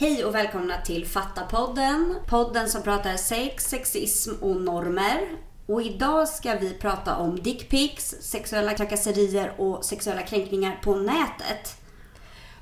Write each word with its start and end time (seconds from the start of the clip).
Hej 0.00 0.24
och 0.24 0.34
välkomna 0.34 0.80
till 0.80 1.06
Fatta-podden. 1.06 2.14
Podden 2.26 2.68
som 2.68 2.82
pratar 2.82 3.16
sex, 3.16 3.64
sexism 3.64 4.30
och 4.40 4.56
normer. 4.56 5.28
Och 5.66 5.82
idag 5.82 6.28
ska 6.28 6.54
vi 6.54 6.74
prata 6.74 7.16
om 7.16 7.42
dickpics, 7.42 8.16
sexuella 8.20 8.74
trakasserier 8.74 9.52
och 9.58 9.84
sexuella 9.84 10.22
kränkningar 10.22 10.80
på 10.82 10.94
nätet. 10.94 11.76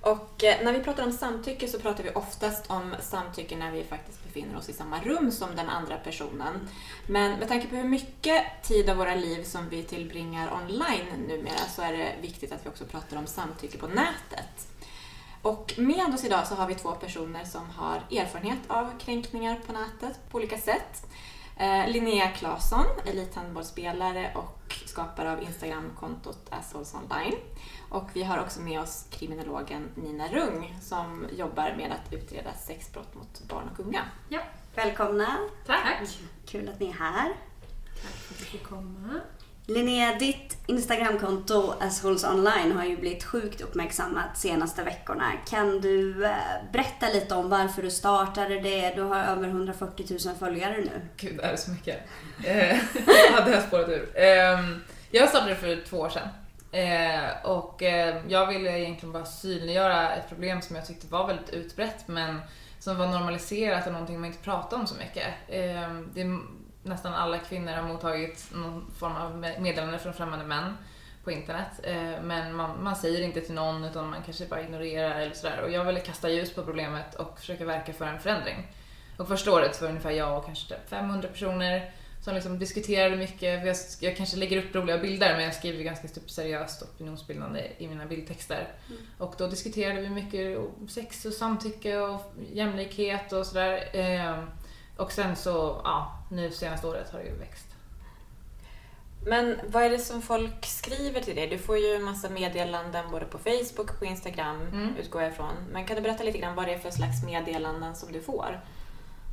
Och 0.00 0.44
eh, 0.44 0.64
när 0.64 0.72
vi 0.72 0.80
pratar 0.80 1.04
om 1.04 1.12
samtycke 1.12 1.68
så 1.68 1.78
pratar 1.78 2.04
vi 2.04 2.10
oftast 2.10 2.70
om 2.70 2.94
samtycke 3.00 3.56
när 3.56 3.72
vi 3.72 3.84
faktiskt 3.84 4.24
befinner 4.24 4.58
oss 4.58 4.68
i 4.68 4.72
samma 4.72 5.00
rum 5.00 5.30
som 5.30 5.56
den 5.56 5.68
andra 5.68 5.96
personen. 5.96 6.68
Men 7.06 7.38
med 7.38 7.48
tanke 7.48 7.68
på 7.68 7.76
hur 7.76 7.88
mycket 7.88 8.42
tid 8.62 8.90
av 8.90 8.96
våra 8.96 9.14
liv 9.14 9.44
som 9.44 9.68
vi 9.68 9.82
tillbringar 9.82 10.54
online 10.54 11.26
numera 11.28 11.66
så 11.74 11.82
är 11.82 11.92
det 11.92 12.12
viktigt 12.22 12.52
att 12.52 12.66
vi 12.66 12.70
också 12.70 12.84
pratar 12.84 13.16
om 13.16 13.26
samtycke 13.26 13.78
på 13.78 13.86
nätet. 13.86 14.68
Och 15.42 15.74
med 15.76 16.14
oss 16.14 16.24
idag 16.24 16.46
så 16.46 16.54
har 16.54 16.66
vi 16.66 16.74
två 16.74 16.92
personer 16.92 17.44
som 17.44 17.70
har 17.70 17.96
erfarenhet 17.96 18.58
av 18.68 18.98
kränkningar 18.98 19.60
på 19.66 19.72
nätet 19.72 20.30
på 20.30 20.38
olika 20.38 20.58
sätt. 20.58 21.06
Eh, 21.56 21.88
Linnea 21.88 22.28
Claesson, 22.28 22.86
elithandbollsspelare 23.06 24.32
och 24.34 24.74
skapare 24.86 25.32
av 25.32 25.42
Instagramkontot 25.42 26.46
Assholes 26.50 26.94
Online. 26.94 27.34
Och 27.88 28.10
vi 28.12 28.22
har 28.22 28.38
också 28.38 28.60
med 28.60 28.80
oss 28.80 29.06
kriminologen 29.10 29.88
Nina 29.94 30.28
Rung 30.28 30.78
som 30.80 31.26
jobbar 31.36 31.74
med 31.76 31.92
att 31.92 32.12
utreda 32.12 32.52
sexbrott 32.52 33.14
mot 33.14 33.42
barn 33.48 33.68
och 33.72 33.80
unga. 33.80 34.04
Ja. 34.28 34.40
Välkomna! 34.74 35.38
Tack! 35.66 36.08
Kul 36.46 36.68
att 36.68 36.80
ni 36.80 36.88
är 36.88 36.92
här. 36.92 37.32
Tack 38.02 38.12
för 38.12 38.34
att 38.34 38.38
du 38.38 38.44
fick 38.44 38.64
komma. 38.64 39.20
Linnea, 39.70 40.14
ditt 40.18 40.56
Instagramkonto 40.66 41.74
Assholes 41.80 42.24
Online 42.24 42.72
har 42.72 42.84
ju 42.84 42.96
blivit 42.96 43.24
sjukt 43.24 43.60
uppmärksammat 43.60 44.38
senaste 44.38 44.82
veckorna. 44.82 45.32
Kan 45.50 45.80
du 45.80 46.24
eh, 46.24 46.32
berätta 46.72 47.08
lite 47.08 47.34
om 47.34 47.48
varför 47.48 47.82
du 47.82 47.90
startade 47.90 48.60
det? 48.60 48.94
Du 48.94 49.02
har 49.02 49.24
över 49.24 49.48
140 49.48 50.06
000 50.26 50.36
följare 50.36 50.76
nu. 50.76 51.00
Gud, 51.16 51.36
det 51.36 51.42
är 51.42 51.56
så 51.56 51.70
mycket. 51.70 51.96
Eh, 52.44 52.68
jag 53.06 53.32
hade 53.32 53.50
jag 53.50 53.62
spårat 53.62 53.88
ur. 53.88 54.18
Ehm, 54.18 54.80
jag 55.10 55.28
startade 55.28 55.54
för 55.54 55.84
två 55.88 55.96
år 55.96 56.08
sedan. 56.08 56.28
Eh, 56.72 57.50
och 57.50 57.82
ehm, 57.82 58.30
jag 58.30 58.46
ville 58.46 58.78
egentligen 58.78 59.12
bara 59.12 59.24
synliggöra 59.24 60.14
ett 60.14 60.28
problem 60.28 60.62
som 60.62 60.76
jag 60.76 60.86
tyckte 60.86 61.06
var 61.06 61.26
väldigt 61.26 61.50
utbrett 61.50 62.08
men 62.08 62.40
som 62.78 62.98
var 62.98 63.06
normaliserat 63.06 63.86
och 63.86 63.92
någonting 63.92 64.20
man 64.20 64.26
inte 64.26 64.44
pratade 64.44 64.80
om 64.80 64.86
så 64.86 64.94
mycket. 64.94 65.26
Ehm, 65.48 66.10
det 66.14 66.24
nästan 66.88 67.14
alla 67.14 67.38
kvinnor 67.38 67.72
har 67.72 67.82
mottagit 67.82 68.50
någon 68.54 68.90
form 68.98 69.16
av 69.16 69.36
meddelande 69.60 69.98
från 69.98 70.14
främmande 70.14 70.44
män 70.44 70.74
på 71.24 71.30
internet. 71.30 71.80
Eh, 71.82 72.22
men 72.22 72.54
man, 72.54 72.82
man, 72.82 72.96
säger 72.96 73.22
inte 73.22 73.40
till 73.40 73.54
någon 73.54 73.84
utan 73.84 74.10
man 74.10 74.22
kanske 74.22 74.46
bara 74.46 74.62
ignorerar 74.62 75.20
eller 75.20 75.34
sådär. 75.34 75.62
Och 75.62 75.70
jag 75.70 75.84
ville 75.84 76.00
kasta 76.00 76.30
ljus 76.30 76.54
på 76.54 76.62
problemet 76.62 77.14
och 77.14 77.38
försöka 77.38 77.64
verka 77.64 77.92
för 77.92 78.06
en 78.06 78.20
förändring. 78.20 78.66
Och 79.16 79.28
första 79.28 79.52
året 79.52 79.80
var 79.80 79.88
ungefär 79.88 80.10
jag 80.10 80.38
och 80.38 80.46
kanske 80.46 80.74
500 80.88 81.22
typ 81.22 81.32
personer 81.32 81.92
som 82.20 82.34
liksom 82.34 82.58
diskuterade 82.58 83.16
mycket. 83.16 83.66
Jag, 83.66 83.76
jag 84.00 84.16
kanske 84.16 84.36
lägger 84.36 84.58
upp 84.58 84.74
roliga 84.74 84.98
bilder 84.98 85.34
men 85.34 85.44
jag 85.44 85.54
skriver 85.54 85.84
ganska 85.84 86.08
typ 86.08 86.30
seriöst 86.30 86.82
opinionsbildande 86.82 87.72
i 87.78 87.88
mina 87.88 88.06
bildtexter. 88.06 88.68
Mm. 88.88 89.02
Och 89.18 89.34
då 89.38 89.46
diskuterade 89.46 90.00
vi 90.00 90.08
mycket 90.08 90.58
sex 90.88 91.24
och 91.24 91.32
samtycke 91.32 91.98
och 91.98 92.34
jämlikhet 92.52 93.32
och 93.32 93.46
sådär. 93.46 93.96
Och 94.98 95.12
sen 95.12 95.36
så, 95.36 95.80
ja, 95.84 96.18
nu 96.30 96.50
senaste 96.50 96.86
året 96.86 97.10
har 97.12 97.18
det 97.18 97.24
ju 97.24 97.34
växt. 97.34 97.66
Men 99.26 99.60
vad 99.66 99.82
är 99.82 99.90
det 99.90 99.98
som 99.98 100.22
folk 100.22 100.66
skriver 100.66 101.20
till 101.20 101.36
dig? 101.36 101.46
Du 101.46 101.58
får 101.58 101.78
ju 101.78 101.94
en 101.94 102.02
massa 102.02 102.28
meddelanden 102.28 103.04
både 103.10 103.24
på 103.24 103.38
Facebook 103.38 103.90
och 103.90 103.98
på 103.98 104.04
Instagram, 104.04 104.60
mm. 104.72 104.96
utgår 104.96 105.22
jag 105.22 105.32
ifrån. 105.32 105.54
Men 105.72 105.86
kan 105.86 105.96
du 105.96 106.02
berätta 106.02 106.24
lite 106.24 106.38
grann 106.38 106.54
vad 106.54 106.66
det 106.66 106.74
är 106.74 106.78
för 106.78 106.90
slags 106.90 107.24
meddelanden 107.24 107.94
som 107.96 108.12
du 108.12 108.20
får? 108.20 108.60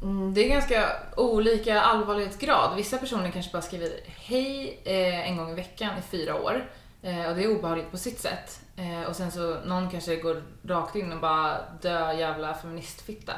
Mm, 0.02 0.34
det 0.34 0.46
är 0.46 0.50
ganska 0.50 0.90
olika 1.18 1.82
allvarlighetsgrad. 1.82 2.76
Vissa 2.76 2.98
personer 2.98 3.32
kanske 3.32 3.52
bara 3.52 3.62
skriver 3.62 3.90
hej 4.06 4.82
eh, 4.84 5.30
en 5.30 5.38
gång 5.38 5.52
i 5.52 5.56
veckan 5.56 5.98
i 6.00 6.02
fyra 6.02 6.42
år. 6.42 6.70
Eh, 7.02 7.30
och 7.30 7.36
det 7.36 7.44
är 7.44 7.58
obehagligt 7.58 7.92
på 7.92 7.98
sitt 7.98 8.20
sätt. 8.20 8.62
Eh, 8.76 9.10
och 9.10 9.16
sen 9.16 9.32
så 9.32 9.60
någon 9.66 9.90
kanske 9.90 10.16
går 10.16 10.44
rakt 10.64 10.96
in 10.96 11.12
och 11.12 11.20
bara 11.20 11.58
dö 11.82 12.14
jävla 12.14 12.54
feministfitta. 12.54 13.34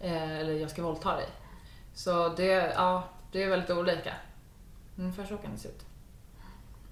Eller 0.00 0.52
jag 0.52 0.70
ska 0.70 0.82
våldta 0.82 1.16
dig. 1.16 1.26
Så 1.94 2.28
det, 2.28 2.72
ja, 2.76 3.08
det 3.32 3.42
är 3.42 3.48
väldigt 3.48 3.70
olika. 3.70 4.14
Ungefär 4.98 5.24
så 5.24 5.36
kan 5.36 5.52
det 5.52 5.58
se 5.58 5.68
ut. 5.68 5.84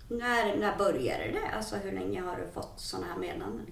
När, 0.08 0.56
när 0.56 0.76
började 0.76 1.32
det? 1.32 1.56
Alltså 1.56 1.76
hur 1.76 1.92
länge 1.92 2.20
har 2.22 2.36
du 2.36 2.48
fått 2.54 2.80
sådana 2.80 3.06
här 3.06 3.18
meddelanden? 3.18 3.66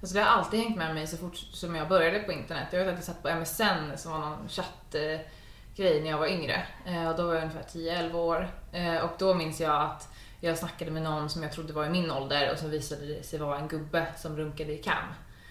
Alltså 0.00 0.16
det 0.16 0.22
har 0.22 0.38
alltid 0.38 0.60
hängt 0.60 0.76
med 0.76 0.94
mig 0.94 1.06
så 1.06 1.16
fort 1.16 1.36
som 1.36 1.74
jag 1.74 1.88
började 1.88 2.18
på 2.20 2.32
internet. 2.32 2.68
Jag 2.70 2.84
vet 2.84 2.88
att 2.88 2.94
jag 2.94 3.04
satt 3.04 3.22
på 3.22 3.28
MSN 3.28 3.96
som 3.96 4.12
var 4.12 4.18
någon 4.18 4.48
chattgrej 4.48 6.00
när 6.02 6.10
jag 6.10 6.18
var 6.18 6.26
yngre. 6.26 6.66
Eh, 6.86 7.08
och 7.08 7.16
då 7.16 7.26
var 7.26 7.34
jag 7.34 7.42
ungefär 7.42 7.62
10-11 7.62 8.14
år. 8.14 8.48
Eh, 8.72 8.96
och 8.96 9.10
då 9.18 9.34
minns 9.34 9.60
jag 9.60 9.82
att 9.82 10.08
jag 10.40 10.58
snackade 10.58 10.90
med 10.90 11.02
någon 11.02 11.30
som 11.30 11.42
jag 11.42 11.52
trodde 11.52 11.72
var 11.72 11.86
i 11.86 11.90
min 11.90 12.10
ålder 12.10 12.52
och 12.52 12.58
så 12.58 12.68
visade 12.68 13.06
det 13.06 13.22
sig 13.22 13.38
vara 13.38 13.58
en 13.58 13.68
gubbe 13.68 14.06
som 14.16 14.36
runkade 14.36 14.72
i 14.72 14.78
cam. 14.78 15.08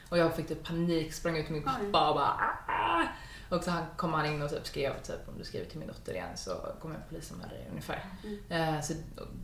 Och 0.10 0.18
jag 0.18 0.36
fick 0.36 0.48
typ 0.48 0.64
panik, 0.64 1.14
sprang 1.14 1.38
ut 1.38 1.46
till 1.46 1.56
min 1.56 1.64
pappa 1.64 2.10
och 2.10 2.16
bara 2.16 2.28
Aah! 2.28 3.08
Och 3.54 3.64
så 3.64 3.72
kom 3.98 4.14
han 4.14 4.26
in 4.26 4.42
och 4.42 4.50
typ 4.50 4.68
skrev 4.68 5.02
typ 5.02 5.28
om 5.28 5.38
du 5.38 5.44
skriver 5.44 5.66
till 5.66 5.80
min 5.80 5.88
dotter 5.88 6.14
igen 6.14 6.38
så 6.38 6.52
kommer 6.82 6.96
jag 6.96 7.10
polisanmäla 7.10 7.50
dig 7.50 7.68
ungefär. 7.70 8.04
Mm. 8.24 8.76
Eh, 8.76 8.82
så, 8.82 8.94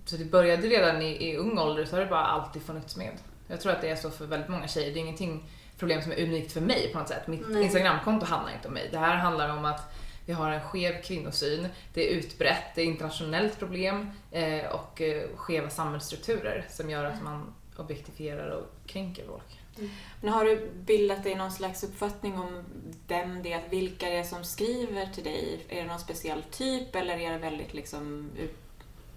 så 0.05 0.17
det 0.17 0.25
började 0.25 0.67
redan 0.67 1.01
i, 1.01 1.29
i 1.29 1.37
ung 1.37 1.59
ålder 1.59 1.85
så 1.85 1.95
har 1.95 2.01
det 2.01 2.09
bara 2.09 2.25
alltid 2.25 2.61
funnits 2.61 2.95
med. 2.95 3.11
Jag 3.47 3.61
tror 3.61 3.71
att 3.71 3.81
det 3.81 3.89
är 3.89 3.95
så 3.95 4.09
för 4.09 4.25
väldigt 4.25 4.49
många 4.49 4.67
tjejer. 4.67 4.93
Det 4.93 4.99
är 4.99 5.01
ingenting 5.01 5.49
problem 5.77 6.01
som 6.01 6.11
är 6.11 6.23
unikt 6.23 6.51
för 6.51 6.61
mig 6.61 6.89
på 6.93 6.99
något 6.99 7.07
sätt. 7.07 7.27
Mitt 7.27 7.49
Nej. 7.49 7.63
Instagramkonto 7.63 8.25
handlar 8.25 8.53
inte 8.53 8.67
om 8.67 8.73
mig. 8.73 8.89
Det 8.91 8.97
här 8.97 9.15
handlar 9.15 9.57
om 9.57 9.65
att 9.65 9.93
vi 10.25 10.33
har 10.33 10.51
en 10.51 10.61
skev 10.61 11.01
kvinnosyn, 11.01 11.67
det 11.93 12.09
är 12.09 12.17
utbrett, 12.17 12.75
det 12.75 12.81
är 12.81 12.85
internationellt 12.85 13.59
problem 13.59 14.11
eh, 14.31 14.65
och 14.65 15.01
eh, 15.01 15.23
skeva 15.35 15.69
samhällsstrukturer 15.69 16.65
som 16.69 16.89
gör 16.89 17.03
att 17.03 17.23
man 17.23 17.53
objektifierar 17.77 18.49
och 18.49 18.87
kränker 18.87 19.25
folk. 19.25 19.58
Mm. 19.79 19.91
Men 20.21 20.33
har 20.33 20.45
du 20.45 20.71
bildat 20.85 21.23
dig 21.23 21.35
någon 21.35 21.51
slags 21.51 21.83
uppfattning 21.83 22.39
om 22.39 22.63
vem 23.07 23.43
det 23.43 23.53
är, 23.53 23.61
vilka 23.69 24.05
det 24.05 24.17
är 24.17 24.23
som 24.23 24.43
skriver 24.43 25.05
till 25.05 25.23
dig? 25.23 25.65
Är 25.69 25.81
det 25.81 25.87
någon 25.87 25.99
speciell 25.99 26.43
typ 26.51 26.95
eller 26.95 27.17
är 27.17 27.31
det 27.31 27.37
väldigt 27.37 27.73
liksom 27.73 28.31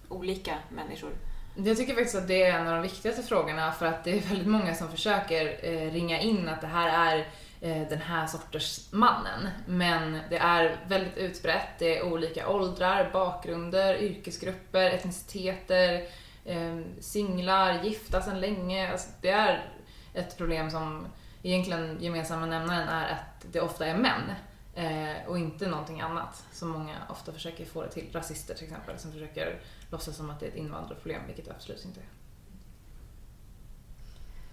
olika 0.09 0.57
människor? 0.69 1.11
Jag 1.55 1.77
tycker 1.77 1.93
faktiskt 1.93 2.15
att 2.15 2.27
det 2.27 2.43
är 2.43 2.59
en 2.59 2.67
av 2.67 2.73
de 2.73 2.81
viktigaste 2.81 3.23
frågorna 3.23 3.71
för 3.71 3.85
att 3.85 4.03
det 4.03 4.17
är 4.17 4.21
väldigt 4.21 4.47
många 4.47 4.75
som 4.75 4.91
försöker 4.91 5.59
eh, 5.63 5.91
ringa 5.91 6.19
in 6.19 6.47
att 6.47 6.61
det 6.61 6.67
här 6.67 7.15
är 7.15 7.27
eh, 7.61 7.87
den 7.89 8.01
här 8.01 8.27
sorters 8.27 8.91
mannen. 8.91 9.49
Men 9.67 10.19
det 10.29 10.37
är 10.37 10.77
väldigt 10.87 11.17
utbrett, 11.17 11.79
det 11.79 11.97
är 11.97 12.03
olika 12.03 12.49
åldrar, 12.49 13.09
bakgrunder, 13.13 14.01
yrkesgrupper, 14.01 14.89
etniciteter, 14.89 16.05
eh, 16.45 16.79
singlar, 16.99 17.83
gifta 17.83 18.21
sedan 18.21 18.41
länge. 18.41 18.91
Alltså, 18.91 19.09
det 19.21 19.29
är 19.29 19.69
ett 20.13 20.37
problem 20.37 20.71
som 20.71 21.07
egentligen 21.43 21.97
gemensamma 21.99 22.45
nämnaren 22.45 22.87
är 22.87 23.11
att 23.11 23.45
det 23.51 23.61
ofta 23.61 23.85
är 23.85 23.97
män 23.97 24.31
eh, 24.75 25.27
och 25.27 25.37
inte 25.37 25.67
någonting 25.67 26.01
annat 26.01 26.43
som 26.51 26.69
många 26.69 26.95
ofta 27.09 27.31
försöker 27.31 27.65
få 27.65 27.81
det 27.81 27.89
till. 27.89 28.09
Rasister 28.13 28.53
till 28.53 28.63
exempel 28.63 28.99
som 28.99 29.11
försöker 29.11 29.59
låtsas 29.91 30.17
som 30.17 30.29
att 30.29 30.39
det 30.39 30.45
är 30.45 30.49
ett 30.49 30.55
invandrarproblem, 30.55 31.21
vilket 31.27 31.45
det 31.45 31.51
absolut 31.51 31.85
inte 31.85 31.99
är. 31.99 32.07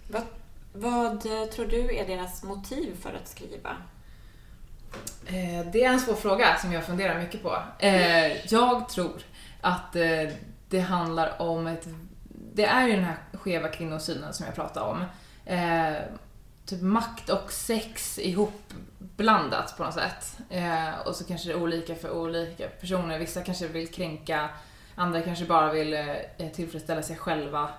Vad, 0.07 0.23
vad 0.73 1.21
tror 1.51 1.65
du 1.65 1.95
är 1.95 2.07
deras 2.07 2.43
motiv 2.43 3.01
för 3.01 3.13
att 3.13 3.27
skriva? 3.27 3.77
Eh, 5.25 5.71
det 5.71 5.83
är 5.83 5.89
en 5.89 5.99
svår 5.99 6.15
fråga 6.15 6.57
som 6.57 6.73
jag 6.73 6.85
funderar 6.85 7.19
mycket 7.19 7.43
på. 7.43 7.57
Eh, 7.79 8.45
jag 8.53 8.89
tror 8.89 9.21
att 9.61 9.95
eh, 9.95 10.29
det 10.69 10.79
handlar 10.79 11.41
om 11.41 11.67
ett... 11.67 11.87
Det 12.53 12.65
är 12.65 12.87
ju 12.87 12.95
den 12.95 13.03
här 13.03 13.17
skeva 13.33 13.67
kvinnosynen 13.67 14.33
som 14.33 14.45
jag 14.45 14.55
pratade 14.55 14.85
om 14.85 15.05
eh, 15.45 15.93
typ 16.65 16.81
makt 16.81 17.29
och 17.29 17.51
sex 17.51 18.19
ihop 18.19 18.73
blandat 18.99 19.77
på 19.77 19.83
något 19.83 19.93
sätt. 19.93 20.37
Eh, 20.49 20.99
och 21.05 21.15
så 21.15 21.23
kanske 21.23 21.49
det 21.49 21.53
är 21.53 21.61
olika 21.61 21.95
för 21.95 22.11
olika 22.11 22.67
personer. 22.67 23.19
Vissa 23.19 23.41
kanske 23.41 23.67
vill 23.67 23.87
kränka, 23.87 24.49
andra 24.95 25.21
kanske 25.21 25.45
bara 25.45 25.71
vill 25.71 25.93
eh, 25.93 26.49
tillfredsställa 26.53 27.01
sig 27.01 27.15
själva. 27.15 27.69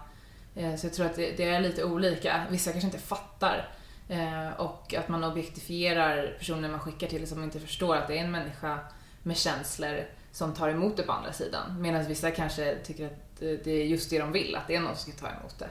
Eh, 0.54 0.76
så 0.76 0.86
jag 0.86 0.94
tror 0.94 1.06
att 1.06 1.16
det, 1.16 1.36
det, 1.36 1.44
är 1.44 1.60
lite 1.60 1.84
olika. 1.84 2.42
Vissa 2.50 2.70
kanske 2.70 2.86
inte 2.86 2.98
fattar. 2.98 3.68
Eh, 4.08 4.50
och 4.50 4.94
att 4.94 5.08
man 5.08 5.24
objektifierar 5.24 6.36
personer 6.38 6.68
man 6.68 6.80
skickar 6.80 7.06
till 7.06 7.26
som 7.26 7.44
inte 7.44 7.60
förstår 7.60 7.96
att 7.96 8.08
det 8.08 8.18
är 8.18 8.24
en 8.24 8.30
människa 8.30 8.78
med 9.22 9.36
känslor 9.36 10.04
som 10.32 10.54
tar 10.54 10.68
emot 10.68 10.96
det 10.96 11.02
på 11.02 11.12
andra 11.12 11.32
sidan. 11.32 11.82
Medan 11.82 12.04
vissa 12.04 12.30
kanske 12.30 12.76
tycker 12.84 13.06
att 13.06 13.42
eh, 13.42 13.48
det 13.64 13.70
är 13.70 13.84
just 13.84 14.10
det 14.10 14.18
de 14.18 14.32
vill, 14.32 14.56
att 14.56 14.68
det 14.68 14.76
är 14.76 14.80
någon 14.80 14.96
som 14.96 15.12
ska 15.12 15.20
ta 15.26 15.34
emot 15.34 15.58
det. 15.58 15.68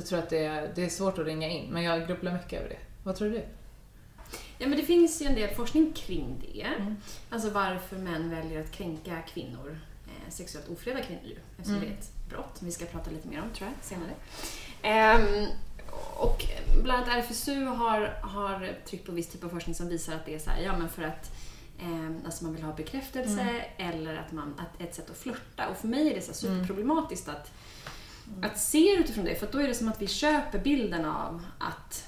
Jag 0.00 0.06
tror 0.06 0.18
att 0.18 0.30
det 0.30 0.44
är, 0.44 0.72
det 0.74 0.84
är 0.84 0.88
svårt 0.88 1.18
att 1.18 1.26
ringa 1.26 1.48
in, 1.48 1.70
men 1.70 1.82
jag 1.82 2.06
grubblar 2.06 2.32
mycket 2.32 2.52
över 2.60 2.68
det. 2.68 2.78
Vad 3.02 3.16
tror 3.16 3.28
du? 3.28 3.44
Ja, 4.58 4.68
men 4.68 4.78
det 4.78 4.82
finns 4.82 5.22
ju 5.22 5.26
en 5.26 5.34
del 5.34 5.54
forskning 5.54 5.92
kring 5.92 6.36
det. 6.40 6.62
Mm. 6.62 6.96
Alltså 7.30 7.50
varför 7.50 7.96
män 7.96 8.30
väljer 8.30 8.60
att 8.60 8.72
kränka 8.72 9.22
kvinnor, 9.22 9.78
eh, 10.06 10.30
sexuellt 10.30 10.68
ofredade 10.68 11.04
kvinnor 11.04 11.24
ju, 11.24 11.36
eftersom 11.50 11.74
mm. 11.74 11.88
det 11.88 11.94
är 11.94 11.98
ett 11.98 12.12
brott. 12.28 12.58
Vi 12.60 12.72
ska 12.72 12.84
prata 12.84 13.10
lite 13.10 13.28
mer 13.28 13.42
om, 13.42 13.50
tror 13.50 13.70
jag, 13.70 13.84
senare. 13.84 14.14
Um, 15.18 15.46
och 16.16 16.46
bland 16.82 17.02
annat 17.02 17.16
RFSU 17.18 17.64
har, 17.64 18.00
har 18.22 18.76
tryckt 18.86 19.06
på 19.06 19.12
viss 19.12 19.28
typ 19.28 19.44
av 19.44 19.48
forskning 19.48 19.74
som 19.74 19.88
visar 19.88 20.14
att 20.14 20.26
det 20.26 20.34
är 20.34 20.38
så 20.38 20.50
här, 20.50 20.62
ja 20.62 20.78
men 20.78 20.88
för 20.88 21.02
att 21.02 21.32
eh, 21.78 22.24
alltså 22.24 22.44
man 22.44 22.54
vill 22.54 22.62
ha 22.62 22.72
bekräftelse 22.72 23.64
eller 23.76 24.16
att 24.16 24.32
man, 24.32 24.54
att 24.58 24.80
ett 24.80 24.94
sätt 24.94 25.10
att 25.10 25.16
flörta. 25.16 25.68
Och 25.68 25.76
för 25.76 25.88
mig 25.88 26.10
är 26.10 26.14
det 26.14 26.20
så 26.20 26.26
här 26.26 26.56
superproblematiskt 26.56 27.28
att, 27.28 27.52
att 28.42 28.58
se 28.60 28.96
utifrån 28.98 29.24
det, 29.24 29.34
för 29.34 29.48
då 29.52 29.58
är 29.58 29.68
det 29.68 29.74
som 29.74 29.88
att 29.88 30.02
vi 30.02 30.06
köper 30.06 30.58
bilden 30.58 31.04
av 31.04 31.46
att 31.58 32.06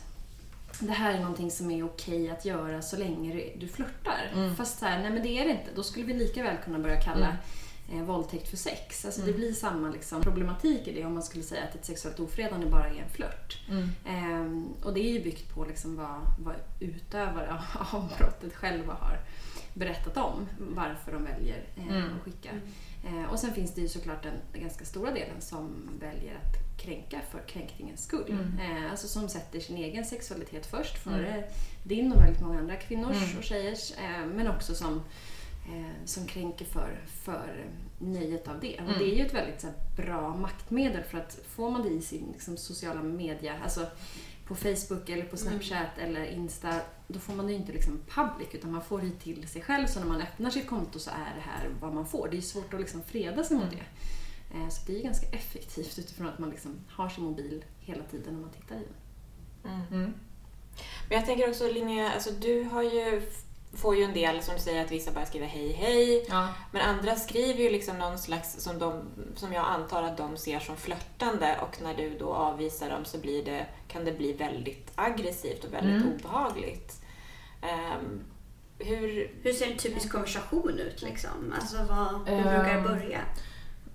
det 0.80 0.92
här 0.92 1.14
är 1.14 1.20
någonting 1.20 1.50
som 1.50 1.70
är 1.70 1.84
okej 1.86 2.30
att 2.30 2.44
göra 2.44 2.82
så 2.82 2.96
länge 2.96 3.50
du- 3.58 3.68
flörtar. 3.68 4.30
Fast 4.56 4.78
så 4.78 4.86
här, 4.86 4.98
nej 5.02 5.10
men 5.10 5.22
det 5.22 5.28
är 5.28 5.44
det 5.44 5.50
inte. 5.50 5.70
Då 5.74 5.82
skulle 5.82 6.06
vi 6.06 6.12
lika 6.14 6.42
väl 6.42 6.56
kunna 6.64 6.78
börja 6.78 7.00
kalla 7.00 7.36
eh, 7.92 8.02
våldtäkt 8.02 8.48
för 8.48 8.56
sex. 8.56 9.04
Alltså 9.04 9.20
det 9.20 9.32
blir 9.32 9.52
samma 9.52 9.90
liksom, 9.90 10.22
problematik 10.22 10.88
i 10.88 10.92
det 10.94 11.04
om 11.04 11.14
man 11.14 11.22
skulle 11.22 11.44
säga 11.44 11.62
att 11.64 11.74
ett 11.74 11.84
sexuellt 11.84 12.20
ofredande 12.20 12.66
bara 12.66 12.86
är 12.86 13.02
en 13.02 13.08
flört. 13.10 13.58
Ehm, 14.06 14.68
och 14.84 14.94
det 14.94 15.00
är 15.00 15.12
ju 15.12 15.22
byggt 15.22 15.54
på 15.54 15.64
liksom 15.64 15.96
vad, 15.96 16.20
vad 16.38 16.54
utövare 16.80 17.52
av- 17.52 17.86
av 17.96 18.12
brottet 18.18 18.54
själva 18.54 18.92
har 18.94 19.18
berättat 19.74 20.16
om 20.16 20.48
varför 20.58 21.12
de 21.12 21.24
väljer 21.24 21.62
eh, 21.76 21.96
att 22.16 22.22
skicka. 22.24 22.50
Eh, 23.04 23.32
och 23.32 23.38
sen 23.38 23.54
finns 23.54 23.74
det 23.74 23.80
ju 23.80 23.88
såklart 23.88 24.22
den, 24.22 24.62
ganska 24.62 24.84
stora 24.84 25.10
delen 25.10 25.40
som 25.40 25.90
väljer 26.00 26.34
att 26.34 26.82
kränka 26.82 27.20
för 27.30 27.48
kränkningens 27.48 28.04
skull. 28.04 28.38
Eh, 28.60 28.90
alltså 28.90 29.08
som 29.08 29.28
sätter 29.28 29.60
sin 29.60 29.76
egen 29.76 30.04
sexualitet 30.04 30.66
först 30.66 30.98
före 30.98 31.44
din 31.84 32.12
och 32.12 32.22
väldigt 32.22 32.40
många 32.40 32.58
andra 32.58 32.76
kvinnors 32.76 33.36
och 33.38 33.44
tjejers. 33.44 33.92
Eh, 33.92 34.26
men 34.26 34.48
också 34.48 34.74
som, 34.74 35.02
som 36.04 36.26
kränker 36.26 36.64
för, 36.64 37.00
för 37.06 37.66
nöjet 37.98 38.48
av 38.48 38.60
det. 38.60 38.78
Och 38.78 38.98
det 38.98 39.04
är 39.04 39.16
ju 39.16 39.26
ett 39.26 39.34
väldigt 39.34 39.62
här, 39.62 39.72
bra 39.96 40.36
maktmedel 40.36 41.02
för 41.02 41.18
att 41.18 41.38
får 41.48 41.70
man 41.70 41.82
det 41.82 41.88
i 41.88 42.02
sin 42.02 42.28
liksom, 42.32 42.56
sociala 42.56 43.02
media, 43.02 43.54
alltså 43.62 43.86
på 44.46 44.54
Facebook 44.54 45.08
eller 45.08 45.24
på 45.24 45.36
Snapchat 45.36 45.98
eller 45.98 46.24
Insta, 46.24 46.80
då 47.08 47.18
får 47.18 47.32
man 47.34 47.46
det 47.46 47.52
ju 47.52 47.58
inte 47.58 47.72
liksom 47.72 48.00
public 48.08 48.48
utan 48.52 48.72
man 48.72 48.84
får 48.84 49.00
det 49.00 49.10
till 49.10 49.48
sig 49.48 49.62
själv. 49.62 49.86
Så 49.86 50.00
när 50.00 50.06
man 50.06 50.20
öppnar 50.20 50.50
sitt 50.50 50.66
konto 50.66 50.98
så 50.98 51.10
är 51.10 51.34
det 51.34 51.40
här 51.40 51.68
vad 51.80 51.94
man 51.94 52.06
får. 52.06 52.28
Det 52.28 52.36
är 52.36 52.40
svårt 52.40 52.74
att 52.74 52.80
liksom 52.80 53.02
freda 53.02 53.44
sig 53.44 53.56
mot 53.56 53.70
det. 53.70 53.84
Eh, 54.58 54.68
Så 54.68 54.86
det 54.86 54.98
är 54.98 55.02
ganska 55.02 55.26
effektivt 55.26 55.98
utifrån 55.98 56.26
att 56.28 56.38
man 56.38 56.50
liksom 56.50 56.80
har 56.88 57.08
sin 57.08 57.24
mobil 57.24 57.64
hela 57.80 58.02
tiden 58.04 58.34
när 58.34 58.40
man 58.40 58.50
tittar 58.50 58.76
i 58.76 58.78
den. 58.78 59.72
Mm. 59.92 60.14
Men 61.08 61.18
jag 61.18 61.26
tänker 61.26 61.48
också 61.48 61.68
Linnea, 61.72 62.10
alltså 62.12 62.30
du 62.30 62.62
har 62.64 62.82
ju, 62.82 63.22
får 63.76 63.96
ju 63.96 64.02
en 64.04 64.12
del 64.14 64.42
som 64.42 64.54
du 64.54 64.60
säger 64.60 64.84
att 64.84 64.90
vissa 64.90 65.10
bara 65.10 65.26
skriver 65.26 65.46
hej 65.46 65.72
hej. 65.72 66.26
Ja. 66.28 66.48
Men 66.70 66.82
andra 66.82 67.14
skriver 67.16 67.60
ju 67.62 67.70
liksom 67.70 67.98
någon 67.98 68.18
slags, 68.18 68.60
som, 68.62 68.78
de, 68.78 69.02
som 69.36 69.52
jag 69.52 69.64
antar 69.66 70.02
att 70.02 70.16
de 70.16 70.36
ser 70.36 70.58
som 70.60 70.76
flörtande 70.76 71.56
och 71.62 71.82
när 71.82 71.94
du 71.94 72.18
då 72.18 72.34
avvisar 72.34 72.90
dem 72.90 73.04
så 73.04 73.18
blir 73.18 73.44
det, 73.44 73.66
kan 73.88 74.04
det 74.04 74.12
bli 74.12 74.32
väldigt 74.32 74.92
aggressivt 74.94 75.64
och 75.64 75.72
väldigt 75.72 76.04
obehagligt. 76.14 77.02
Ehm, 77.62 78.24
hur... 78.78 79.30
Hur 79.42 79.52
ser 79.52 79.70
en 79.72 79.76
typisk 79.78 80.12
konversation 80.12 80.78
ut 80.78 81.02
liksom? 81.02 81.54
Alltså 81.60 81.76
vad, 81.76 82.28
hur 82.28 82.46
Ehm. 82.46 82.58
brukar 82.58 82.74
det 82.74 82.80
börja? 82.88 83.20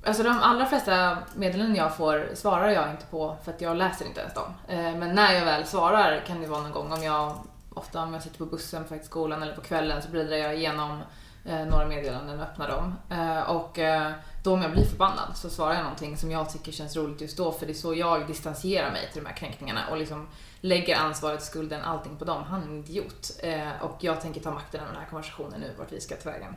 Alltså 0.05 0.23
de 0.23 0.39
allra 0.41 0.65
flesta 0.65 1.17
meddelanden 1.35 1.75
jag 1.75 1.97
får 1.97 2.29
svarar 2.33 2.69
jag 2.69 2.91
inte 2.91 3.05
på 3.05 3.37
för 3.43 3.51
att 3.51 3.61
jag 3.61 3.77
läser 3.77 4.05
inte 4.05 4.21
ens 4.21 4.33
dem. 4.33 4.53
Eh, 4.67 4.95
Men 4.95 5.15
när 5.15 5.33
jag 5.33 5.45
väl 5.45 5.65
svarar 5.65 6.23
kan 6.27 6.41
det 6.41 6.47
vara 6.47 6.61
någon 6.61 6.71
gång 6.71 6.91
om 6.91 7.03
jag, 7.03 7.35
ofta 7.77 8.03
om 8.03 8.13
jag 8.13 8.23
sitter 8.23 8.37
på 8.37 8.45
bussen 8.45 8.83
på 8.83 8.89
väg 8.89 8.99
till 8.99 9.09
skolan 9.09 9.43
eller 9.43 9.55
på 9.55 9.61
kvällen 9.61 10.01
så 10.01 10.09
bläddrar 10.09 10.35
jag 10.37 10.55
igenom 10.55 11.01
eh, 11.45 11.65
några 11.65 11.85
meddelanden 11.87 12.39
och 12.39 12.45
öppnar 12.45 12.67
dem. 12.67 12.95
Eh, 13.09 13.39
Och 13.49 13.79
eh, 13.79 14.11
då 14.43 14.53
om 14.53 14.61
jag 14.61 14.71
blir 14.71 14.85
förbannad 14.85 15.37
så 15.37 15.49
svarar 15.49 15.73
jag 15.73 15.83
någonting 15.83 16.17
som 16.17 16.31
jag 16.31 16.49
tycker 16.49 16.71
känns 16.71 16.95
roligt 16.95 17.21
just 17.21 17.37
då 17.37 17.51
för 17.51 17.65
det 17.65 17.71
är 17.71 17.73
så 17.73 17.93
jag 17.93 18.27
distanserar 18.27 18.91
mig 18.91 19.09
till 19.13 19.23
de 19.23 19.29
här 19.29 19.35
kränkningarna 19.35 19.87
och 19.91 19.97
liksom 19.97 20.27
lägger 20.61 20.95
ansvaret, 20.95 21.43
skulden, 21.43 21.81
allting 21.81 22.17
på 22.17 22.25
dem. 22.25 22.43
Han 22.43 22.61
är 22.61 22.65
en 22.67 22.77
idiot. 22.77 23.31
Eh, 23.43 23.81
Och 23.81 23.97
jag 23.99 24.21
tänker 24.21 24.41
ta 24.41 24.51
makten 24.51 24.81
över 24.81 24.91
den 24.91 25.01
här 25.01 25.09
konversationen 25.09 25.59
nu, 25.61 25.71
vart 25.77 25.91
vi 25.91 26.01
ska 26.01 26.15
ta 26.15 26.29
vägen. 26.31 26.55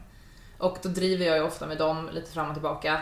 Och 0.58 0.78
då 0.82 0.88
driver 0.88 1.26
jag 1.26 1.37
ju 1.37 1.43
ofta 1.43 1.67
med 1.67 1.78
dem 1.78 2.08
lite 2.12 2.31
fram 2.31 2.49
och 2.49 2.55
tillbaka. 2.55 3.00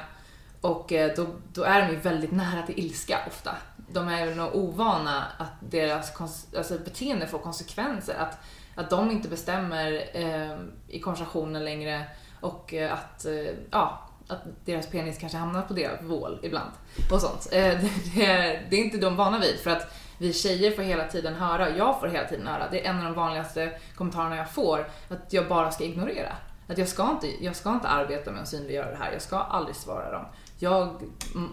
Och 0.61 0.93
eh, 0.93 1.13
då, 1.17 1.27
då 1.53 1.63
är 1.63 1.81
de 1.83 1.89
ju 1.93 1.97
väldigt 1.97 2.33
nära 2.33 2.63
till 2.67 2.79
ilska 2.79 3.19
ofta. 3.27 3.57
De 3.93 4.09
är 4.09 4.35
nog 4.35 4.57
ovana 4.57 5.25
att 5.39 5.53
deras 5.61 6.21
alltså 6.57 6.79
beteende 6.79 7.27
får 7.27 7.39
konsekvenser. 7.39 8.15
Att, 8.15 8.39
att 8.75 8.91
de 8.91 9.11
inte 9.11 9.29
bestämmer 9.29 10.11
eh, 10.13 10.57
i 10.89 11.01
konversationen 11.01 11.65
längre 11.65 12.05
och 12.41 12.75
eh, 12.75 12.93
att, 12.93 13.25
eh, 13.25 13.55
ja, 13.71 14.09
att 14.29 14.43
deras 14.65 14.87
penis 14.87 15.19
kanske 15.19 15.39
hamnar 15.39 15.63
på 15.63 15.73
deras 15.73 16.03
vål 16.03 16.39
ibland. 16.43 16.71
Och 17.13 17.21
sånt. 17.21 17.49
Eh, 17.53 17.61
det, 17.81 17.91
det, 18.15 18.27
är, 18.27 18.67
det 18.71 18.77
är 18.77 18.85
inte 18.85 18.99
de 18.99 19.17
vana 19.17 19.39
vid. 19.39 19.57
För 19.57 19.71
att 19.71 19.95
vi 20.19 20.33
tjejer 20.33 20.71
får 20.71 20.83
hela 20.83 21.09
tiden 21.09 21.35
höra, 21.35 21.77
jag 21.77 22.01
får 22.01 22.09
hela 22.09 22.29
tiden 22.29 22.47
höra, 22.47 22.69
det 22.71 22.87
är 22.87 22.91
en 22.91 22.99
av 22.99 23.05
de 23.05 23.15
vanligaste 23.15 23.81
kommentarerna 23.95 24.37
jag 24.37 24.51
får, 24.51 24.89
att 25.09 25.33
jag 25.33 25.49
bara 25.49 25.71
ska 25.71 25.85
ignorera. 25.85 26.33
Att 26.69 26.79
jag 26.79 26.89
ska 26.89 27.11
inte, 27.11 27.45
jag 27.45 27.57
ska 27.57 27.71
inte 27.75 27.89
arbeta 27.89 28.31
med 28.31 28.43
att 28.43 28.49
synliggöra 28.49 28.91
det 28.91 28.97
här, 28.97 29.13
jag 29.13 29.23
ska 29.23 29.39
aldrig 29.39 29.77
svara 29.77 30.13
dem. 30.13 30.25
Jag 30.59 31.03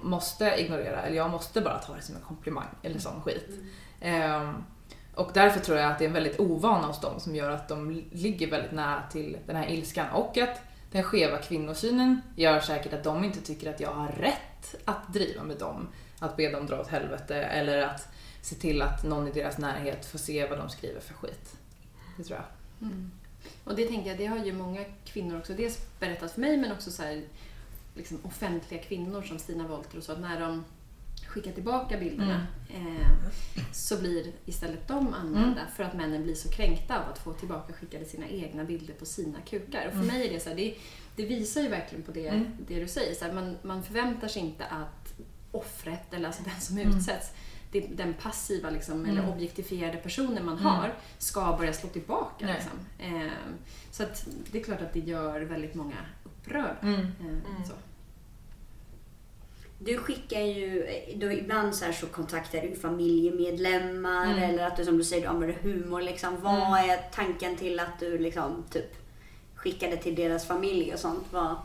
måste 0.03 0.55
ignorera, 0.57 1.01
eller 1.01 1.17
jag 1.17 1.29
måste 1.29 1.61
bara 1.61 1.79
ta 1.79 1.95
det 1.95 2.01
som 2.01 2.15
en 2.15 2.21
komplimang 2.21 2.67
eller 2.81 2.99
sån 2.99 3.21
skit. 3.21 3.49
Ehm, 4.01 4.63
och 5.15 5.31
därför 5.33 5.59
tror 5.59 5.77
jag 5.77 5.91
att 5.91 5.99
det 5.99 6.05
är 6.05 6.07
en 6.07 6.13
väldigt 6.13 6.39
ovana 6.39 6.87
hos 6.87 7.01
dem 7.01 7.19
som 7.19 7.35
gör 7.35 7.51
att 7.51 7.67
de 7.67 8.03
ligger 8.11 8.51
väldigt 8.51 8.71
nära 8.71 9.03
till 9.11 9.37
den 9.47 9.55
här 9.55 9.69
ilskan. 9.69 10.09
Och 10.09 10.37
att 10.37 10.61
den 10.91 11.03
skeva 11.03 11.37
kvinnosynen 11.37 12.21
gör 12.35 12.59
säkert 12.59 12.93
att 12.93 13.03
de 13.03 13.23
inte 13.23 13.41
tycker 13.41 13.69
att 13.73 13.79
jag 13.79 13.91
har 13.91 14.07
rätt 14.07 14.75
att 14.85 15.13
driva 15.13 15.43
med 15.43 15.57
dem. 15.57 15.87
Att 16.19 16.37
be 16.37 16.51
dem 16.51 16.65
dra 16.65 16.81
åt 16.81 16.87
helvete 16.87 17.35
eller 17.35 17.81
att 17.81 18.07
se 18.41 18.55
till 18.55 18.81
att 18.81 19.03
någon 19.03 19.27
i 19.27 19.31
deras 19.31 19.57
närhet 19.57 20.05
får 20.05 20.19
se 20.19 20.47
vad 20.47 20.57
de 20.57 20.69
skriver 20.69 20.99
för 20.99 21.13
skit. 21.13 21.57
Det 22.17 22.23
tror 22.23 22.39
jag. 22.39 22.45
Och 23.63 23.75
det 23.75 23.87
tänker 23.87 24.09
jag, 24.09 24.17
det 24.17 24.25
har 24.25 24.37
ju 24.37 24.53
många 24.53 24.83
kvinnor 25.05 25.37
också 25.37 25.53
dels 25.53 25.99
berättat 25.99 26.31
för 26.31 26.41
mig 26.41 26.57
men 26.57 26.71
också 26.71 26.91
så 26.91 27.03
här, 27.03 27.23
liksom 27.95 28.19
offentliga 28.23 28.81
kvinnor 28.81 29.21
som 29.21 29.39
Stina 29.39 29.67
Wolter 29.67 29.97
och 29.97 30.03
så, 30.03 30.11
att 30.11 30.19
när 30.19 30.39
de 30.39 30.63
skickar 31.27 31.51
tillbaka 31.51 31.97
bilderna 31.97 32.47
eh, 32.69 33.07
så 33.71 33.97
blir 33.97 34.31
istället 34.45 34.87
de 34.87 35.13
anmälda 35.13 35.61
för 35.75 35.83
att 35.83 35.93
männen 35.93 36.23
blir 36.23 36.35
så 36.35 36.49
kränkta 36.49 36.99
av 36.99 37.09
att 37.09 37.19
få 37.19 37.33
tillbaka 37.33 37.73
skickade 37.73 38.05
sina 38.05 38.27
egna 38.27 38.63
bilder 38.63 38.93
på 38.93 39.05
sina 39.05 39.41
kukar. 39.41 39.87
Och 39.87 39.93
för 39.93 40.03
mig 40.03 40.27
är 40.27 40.33
det 40.33 40.39
så 40.39 40.49
här, 40.49 40.55
det, 40.55 40.75
det 41.15 41.25
visar 41.25 41.61
ju 41.61 41.67
verkligen 41.67 42.03
på 42.03 42.11
det, 42.11 42.43
det 42.67 42.79
du 42.79 42.87
säger. 42.87 43.15
Så 43.15 43.25
här, 43.25 43.33
man, 43.33 43.57
man 43.61 43.83
förväntar 43.83 44.27
sig 44.27 44.41
inte 44.41 44.65
att 44.65 45.13
offret, 45.51 46.13
eller 46.13 46.27
alltså 46.27 46.43
den 46.43 46.61
som 46.61 46.77
utsätts, 46.77 47.31
det, 47.71 47.79
den 47.81 48.13
passiva 48.13 48.69
liksom, 48.69 49.05
eller 49.05 49.29
objektifierade 49.29 49.97
personen 49.97 50.45
man 50.45 50.57
har 50.57 50.93
ska 51.17 51.55
börja 51.57 51.73
slå 51.73 51.89
tillbaka. 51.89 52.47
Liksom. 52.53 52.79
Eh, 52.99 53.31
så 53.91 54.03
att 54.03 54.27
det 54.51 54.59
är 54.59 54.63
klart 54.63 54.81
att 54.81 54.93
det 54.93 54.99
gör 54.99 55.41
väldigt 55.41 55.75
många 55.75 55.97
upprörda. 56.23 56.77
Mm. 56.81 56.99
Eh. 56.99 57.67
Du 59.79 59.97
skickar 59.97 60.41
ju, 60.41 60.87
då 61.15 61.31
ibland 61.31 61.75
så, 61.75 61.93
så 61.93 62.07
kontaktar 62.07 62.61
du 62.61 62.75
familjemedlemmar 62.75 64.25
Mm. 64.25 64.43
eller 64.43 64.67
att 64.67 64.77
du 64.77 64.85
som 64.85 64.97
du 64.97 65.03
säger 65.03 65.21
du 65.21 65.27
använder 65.27 65.57
humor. 65.61 66.01
Liksom. 66.01 66.41
Vad 66.41 66.79
är 66.79 67.11
tanken 67.15 67.57
till 67.57 67.79
att 67.79 67.99
du 67.99 68.17
liksom 68.17 68.63
typ 68.71 68.95
skickade 69.55 69.97
till 69.97 70.15
deras 70.15 70.47
familj 70.47 70.93
och 70.93 70.99
sånt? 70.99 71.23
Vad... 71.31 71.55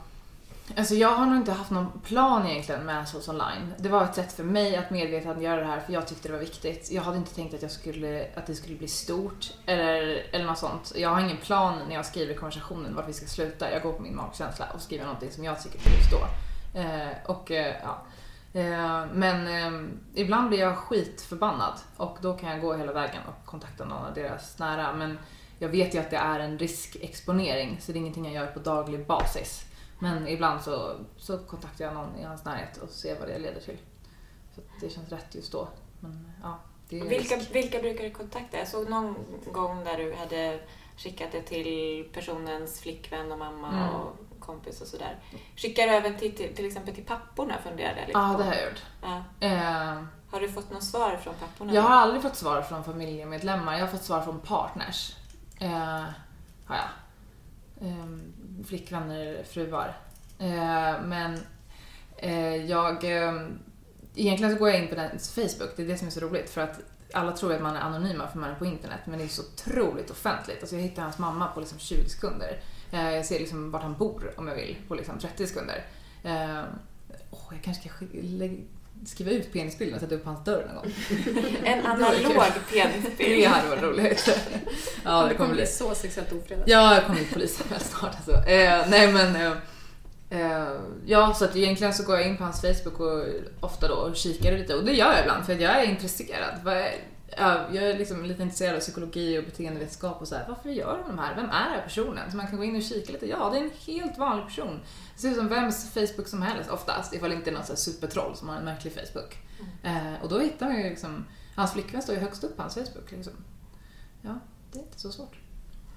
Alltså 0.76 0.95
jag 0.95 1.09
har 1.09 1.26
nog 1.26 1.37
inte 1.37 1.52
haft 1.52 1.71
någon 1.71 2.00
plan 2.05 2.47
egentligen 2.47 2.87
med 2.87 3.09
Souls 3.09 3.29
Online. 3.29 3.75
Det 3.79 3.88
var 3.88 4.05
ett 4.05 4.14
sätt 4.14 4.33
för 4.33 4.45
mig 4.45 4.76
att 4.76 4.90
medvetet 4.90 5.43
göra 5.43 5.61
det 5.61 5.67
här 5.67 5.81
för 5.81 5.93
jag 5.93 6.09
tyckte 6.09 6.29
det 6.29 6.33
var 6.33 6.40
viktigt. 6.40 6.90
Jag 6.90 7.02
hade 7.02 7.17
inte 7.17 7.35
tänkt 7.35 7.55
att, 7.55 7.62
jag 7.62 7.71
skulle, 7.71 8.26
att 8.35 8.47
det 8.47 8.55
skulle 8.55 8.76
bli 8.76 8.88
stort 8.88 9.52
eller, 9.67 10.23
eller 10.33 10.45
något 10.45 10.59
sånt. 10.59 10.93
Jag 10.97 11.09
har 11.11 11.21
ingen 11.21 11.37
plan 11.37 11.79
när 11.88 11.95
jag 11.95 12.07
skriver 12.07 12.35
konversationen 12.35 12.95
vart 12.95 13.09
vi 13.09 13.12
ska 13.12 13.26
sluta. 13.26 13.73
Jag 13.73 13.83
går 13.83 13.93
på 13.93 14.02
min 14.02 14.17
magkänsla 14.17 14.67
och 14.75 14.81
skriver 14.81 15.05
någonting 15.05 15.31
som 15.31 15.45
jag 15.45 15.62
tycker 15.62 15.79
är 15.90 15.95
just 15.97 16.11
då. 16.11 16.19
Eh, 16.75 17.09
och 17.27 17.50
eh, 17.50 17.75
ja. 17.83 18.03
Eh, 18.61 19.07
men 19.12 20.00
ibland 20.15 20.49
blir 20.49 20.59
jag 20.59 20.77
skitförbannad 20.77 21.73
och 21.97 22.19
då 22.23 22.35
kan 22.37 22.50
jag 22.50 22.61
gå 22.61 22.75
hela 22.75 22.93
vägen 22.93 23.23
och 23.29 23.47
kontakta 23.47 23.85
någon 23.85 24.05
av 24.05 24.15
deras 24.15 24.59
nära. 24.59 24.93
Men 24.93 25.19
jag 25.59 25.69
vet 25.69 25.95
ju 25.95 25.99
att 25.99 26.11
det 26.11 26.17
är 26.17 26.41
en 26.41 26.59
riskexponering 26.59 27.77
så 27.81 27.93
det 27.93 27.99
är 27.99 28.00
ingenting 28.00 28.25
jag 28.25 28.35
gör 28.35 28.53
på 28.53 28.59
daglig 28.59 29.07
basis. 29.07 29.65
Men 29.99 30.29
ibland 30.29 30.61
så, 30.62 30.93
så 31.17 31.39
kontaktar 31.39 31.85
jag 31.85 31.95
någon 31.95 32.17
i 32.19 32.23
hans 32.23 32.45
närhet 32.45 32.77
och 32.77 32.89
ser 32.89 33.19
vad 33.19 33.29
det 33.29 33.39
leder 33.39 33.61
till. 33.61 33.79
Så 34.55 34.61
det 34.81 34.89
känns 34.91 35.09
rätt 35.12 35.35
just 35.35 35.53
då. 35.53 35.69
Men 36.00 36.33
ja, 36.43 36.59
Vilka, 36.89 37.37
risk. 37.37 37.55
vilka 37.55 37.79
brukar 37.79 38.05
du 38.05 38.11
kontakta? 38.11 38.59
Jag 38.59 38.69
såg 38.69 38.89
någon 38.91 39.15
gång 39.53 39.85
där 39.85 39.97
du 39.97 40.15
hade 40.15 40.61
skickat 40.97 41.33
det 41.33 41.43
till 41.43 42.09
personens 42.12 42.81
flickvän 42.81 43.33
och 43.33 43.39
mamma 43.39 43.69
Mm. 43.73 43.95
och 43.95 44.17
kompis 44.40 44.80
och 44.80 44.87
sådär. 44.87 45.16
Skickar 45.56 45.82
du 45.82 45.88
även 45.90 46.16
till, 46.18 46.35
till, 46.37 46.54
till 46.56 46.66
exempel 46.66 46.94
till 46.94 47.04
papporna 47.04 47.54
funderade 47.62 47.99
jag 48.00 48.06
lite 48.06 48.18
Ja, 48.18 48.32
på. 48.32 48.38
det 48.38 48.44
har 48.44 48.54
jag 48.54 48.64
gjort. 48.64 48.82
Ja. 49.02 49.23
Eh, 49.47 50.02
Har 50.30 50.40
du 50.40 50.49
fått 50.49 50.70
något 50.73 50.85
svar 50.85 51.16
från 51.16 51.35
papporna? 51.35 51.75
jag 51.75 51.82
har 51.82 51.90
aldrig 51.97 52.23
fått 52.23 52.37
svar 52.37 52.62
från 52.62 52.85
familjemedlemmar. 52.85 53.73
Jag 53.75 53.80
har 53.80 53.87
fått 53.88 54.02
svar 54.04 54.20
från 54.20 54.40
partners. 54.40 55.16
Eh, 55.61 55.70
har 56.66 56.76
jag. 56.76 57.88
Eh, 57.88 58.06
flickvänner, 58.66 59.42
fruar. 59.44 59.97
Eh, 60.38 61.02
men 61.04 61.40
eh, 62.16 62.56
jag... 62.56 63.04
Eh, 63.04 63.32
egentligen 64.14 64.52
så 64.52 64.59
går 64.59 64.68
jag 64.70 64.78
in 64.82 64.88
på 64.88 64.94
den 64.94 65.11
Facebook, 65.18 65.76
det 65.76 65.82
är 65.82 65.87
det 65.87 65.97
som 65.99 66.06
är 66.06 66.11
så 66.11 66.20
roligt. 66.20 66.50
För 66.50 66.61
att 66.61 66.80
alla 67.14 67.32
tror 67.32 67.52
att 67.54 67.62
man 67.62 67.76
är 67.76 67.80
anonyma 67.80 68.28
för 68.28 68.38
man 68.38 68.50
är 68.50 68.54
på 68.54 68.64
internet 68.66 69.00
men 69.04 69.18
det 69.18 69.25
är 69.25 69.28
så 69.28 69.42
otroligt 69.42 70.11
offentligt. 70.11 70.61
Alltså 70.61 70.76
jag 70.76 70.82
hittar 70.82 71.02
hans 71.02 71.18
mamma 71.18 71.47
på 71.49 71.61
liksom 71.61 71.78
20 71.78 72.09
sekunder. 72.09 72.61
Eh, 72.90 73.14
jag 73.14 73.26
ser 73.26 73.38
liksom 73.38 73.70
vart 73.70 73.82
han 73.82 73.94
bor 73.94 74.32
om 74.37 74.49
jag 74.49 74.54
vill 74.54 74.76
på 74.88 74.94
liksom 74.94 75.18
30 75.18 75.47
sekunder. 75.47 75.85
Oh, 77.30 77.49
jag 77.50 77.62
kanske 77.62 77.88
ska 77.88 78.06
skriva 79.06 79.30
ut 79.30 79.52
penisbilden 79.52 79.94
och 79.94 80.00
sätta 80.00 80.14
upp 80.14 80.25
hans 80.25 80.44
dörr 80.44 80.66
någon 80.66 80.76
gång. 80.76 80.92
En 81.64 81.87
analog 81.87 82.42
penisbild. 82.73 83.16
Det 83.18 83.44
hade 83.44 83.68
varit 83.68 83.82
roligt. 83.82 84.38
Ja, 85.04 85.26
det 85.28 85.35
kommer 85.35 85.54
bli 85.54 85.66
så 85.66 85.94
sexuellt 85.94 86.32
ofredat. 86.32 86.64
Ja, 86.66 86.94
jag 86.94 87.04
kommer 87.04 87.18
bli 87.18 87.28
polisanmäld 87.28 87.82
snart 87.99 88.14
alltså. 88.16 88.32
Eh, 88.32 88.87
nej 88.88 89.12
men 89.12 89.37
eh, 89.37 89.52
eh, 90.30 90.68
Ja, 91.06 91.35
så 91.35 91.44
att 91.44 91.56
egentligen 91.56 91.94
så 91.94 92.02
går 92.02 92.16
jag 92.16 92.26
in 92.26 92.37
på 92.37 92.44
hans 92.44 92.61
Facebook 92.61 93.00
och 93.00 93.25
ofta 93.61 93.88
då 93.88 93.94
och 93.94 94.16
kikar 94.16 94.52
lite 94.52 94.75
och 94.75 94.85
det 94.85 94.92
gör 94.92 95.12
jag 95.12 95.20
ibland 95.20 95.47
för 95.47 95.52
att 95.52 95.61
jag 95.61 95.82
är 95.82 95.85
intresserad. 95.85 96.54
Jag 97.37 97.76
är 97.76 97.99
liksom 97.99 98.25
lite 98.25 98.42
intresserad 98.42 98.76
av 98.76 98.80
psykologi 98.80 99.38
och 99.38 99.44
beteendevetenskap 99.44 100.20
och 100.20 100.28
så 100.28 100.34
här. 100.34 100.44
Varför 100.49 100.70
gör 100.70 101.04
de 101.06 101.18
här? 101.18 101.34
Vem 101.34 101.50
är 101.50 101.64
den 101.64 101.72
här 101.72 101.82
personen? 101.82 102.30
Så 102.30 102.37
man 102.37 102.46
kan 102.46 102.56
gå 102.56 102.64
in 102.64 102.76
och 102.76 102.82
kika 102.82 103.12
lite. 103.12 103.26
Ja, 103.26 103.50
det 103.50 103.58
är 103.58 103.62
en 103.62 103.70
helt 103.87 104.18
vanlig 104.18 104.46
person. 104.46 104.80
Det 105.14 105.20
ser 105.20 105.30
ut 105.30 105.37
som 105.37 105.49
vems 105.49 105.92
Facebook 105.94 106.28
som 106.28 106.42
helst 106.42 106.70
oftast, 106.70 107.14
ifall 107.14 107.30
det 107.30 107.37
inte 107.37 107.50
är 107.50 107.54
någon 107.54 107.64
så 107.64 107.76
supertroll 107.76 108.37
som 108.37 108.49
har 108.49 108.56
en 108.56 108.64
märklig 108.64 108.92
Facebook. 108.92 109.38
Mm. 109.82 110.14
Eh, 110.14 110.22
och 110.22 110.28
då 110.28 110.38
hittar 110.38 110.66
man 110.66 110.76
ju 110.76 110.90
liksom, 110.90 111.25
hans 111.56 111.72
flickvän 111.72 112.02
står 112.02 112.14
ju 112.14 112.20
högst 112.20 112.44
upp 112.44 112.56
på 112.56 112.62
hans 112.62 112.75
Facebook. 112.75 113.10
Liksom. 113.10 113.32
Ja, 114.22 114.38
det 114.72 114.78
är 114.78 114.82
inte 114.82 115.00
så 115.00 115.12
svårt. 115.12 115.38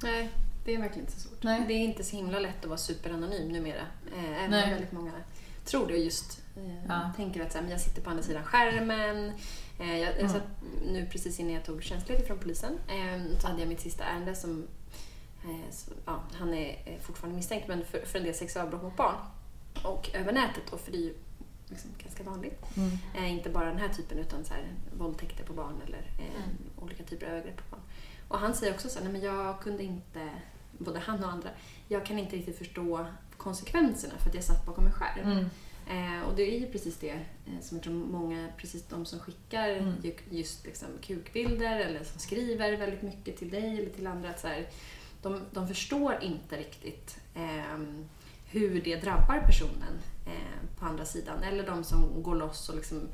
Nej, 0.04 0.32
det 0.66 0.74
är 0.74 0.78
verkligen 0.78 1.06
inte 1.06 1.20
så 1.20 1.28
svårt. 1.28 1.44
Nej. 1.44 1.66
Det 1.68 1.74
är 1.74 1.80
inte 1.80 2.04
så 2.04 2.16
himla 2.16 2.40
lätt 2.40 2.60
att 2.62 2.66
vara 2.66 2.78
superanonym 2.78 3.52
numera. 3.52 3.82
Eh, 4.16 4.38
även 4.38 4.52
Nej. 4.52 4.70
väldigt 4.70 4.92
många 4.92 5.12
tror 5.66 5.88
det 5.88 5.98
just 5.98 6.42
eh, 6.56 6.86
ja. 6.88 7.12
tänker 7.16 7.42
att 7.42 7.52
så 7.52 7.58
här, 7.58 7.64
men 7.64 7.72
jag 7.72 7.82
sitter 7.82 8.02
på 8.02 8.10
andra 8.10 8.24
sidan 8.24 8.44
skärmen. 8.44 9.34
Eh, 9.80 10.00
jag, 10.00 10.22
jag 10.22 10.32
satt 10.32 10.44
nu 10.86 11.06
precis 11.12 11.40
innan 11.40 11.54
jag 11.54 11.66
tog 11.66 11.84
tjänstledigt 11.84 12.28
från 12.28 12.40
polisen 12.40 12.80
eh, 12.88 13.40
så 13.40 13.48
hade 13.48 13.60
jag 13.60 13.70
mitt 13.70 13.82
sista 13.82 14.04
ärende 14.04 14.36
som 14.36 14.68
eh, 15.44 15.72
så, 15.72 15.92
ja, 16.06 16.24
han 16.34 16.54
är 16.54 17.00
fortfarande 17.02 17.36
misstänkt 17.36 17.68
men 17.68 17.86
för, 17.86 18.06
för 18.06 18.20
en 18.20 18.26
del 18.26 18.36
sexualbrott 18.36 18.84
mot 18.84 18.98
barn. 18.98 19.16
Och 19.84 20.10
över 20.14 20.34
nätet 20.34 20.64
då, 20.72 20.78
för 20.78 20.92
det 20.92 20.98
är 20.98 21.02
ju 21.02 21.16
liksom 21.68 21.90
ganska 21.98 22.24
vanligt. 22.24 22.78
Mm. 22.78 22.92
Eh, 23.16 23.34
inte 23.34 23.50
bara 23.50 23.66
den 23.66 23.80
här 23.80 23.90
typen 23.90 24.20
utan 24.20 24.46
så 24.46 24.54
här, 24.54 24.74
våldtäkter 24.98 25.44
på 25.44 25.54
barn 25.54 25.82
eller 25.88 26.12
eh, 26.20 26.44
mm. 26.44 26.58
olika 26.80 27.04
typer 27.04 27.26
av 27.26 27.32
övergrepp 27.32 27.58
på 27.58 27.76
barn. 27.76 27.82
Och 28.28 28.40
han 28.40 28.54
säger 28.54 28.74
också 28.74 28.90
så 28.90 29.00
här, 29.00 29.04
nej 29.04 29.14
men 29.14 29.22
jag 29.22 29.62
kunde 29.62 29.84
inte, 29.84 30.30
både 30.78 31.00
han 31.00 31.24
och 31.24 31.32
andra, 31.32 31.50
jag 31.88 32.06
kan 32.06 32.20
inte 32.20 32.36
riktigt 32.36 32.58
förstå 32.58 33.06
konsekvenserna 33.44 34.14
för 34.18 34.30
att 34.30 34.36
jag 34.36 34.44
satt 34.44 34.66
bakom 34.66 34.86
en 34.86 34.92
skärm. 34.92 35.32
Mm. 35.32 35.46
Eh, 35.88 36.28
och 36.28 36.36
det 36.36 36.56
är 36.56 36.60
ju 36.60 36.72
precis 36.72 36.98
det 36.98 37.10
eh, 37.46 37.60
som 37.62 37.78
jag 37.78 37.84
tror 37.84 37.94
många, 37.94 38.48
precis 38.58 38.84
de 38.88 39.06
som 39.06 39.20
skickar 39.20 39.70
mm. 39.70 39.94
just 40.30 40.66
liksom, 40.66 40.88
kukbilder 41.02 41.80
eller 41.80 42.04
som 42.04 42.20
skriver 42.20 42.78
väldigt 42.78 43.02
mycket 43.02 43.38
till 43.38 43.50
dig 43.50 43.80
eller 43.80 43.90
till 43.90 44.08
andra, 44.08 44.30
att 44.30 44.40
så 44.40 44.48
här, 44.48 44.68
de, 45.22 45.42
de 45.52 45.68
förstår 45.68 46.20
inte 46.22 46.58
riktigt 46.58 47.18
eh, 47.36 47.80
hur 48.50 48.82
det 48.82 48.96
drabbar 48.96 49.44
personen 49.46 50.00
eh, 50.26 50.80
på 50.80 50.86
andra 50.86 51.06
sidan. 51.06 51.44
Eller 51.44 51.66
de 51.66 51.84
som 51.84 52.24
går 52.24 52.36
loss 52.36 52.70
och 52.70 52.76
liksom 52.76 53.08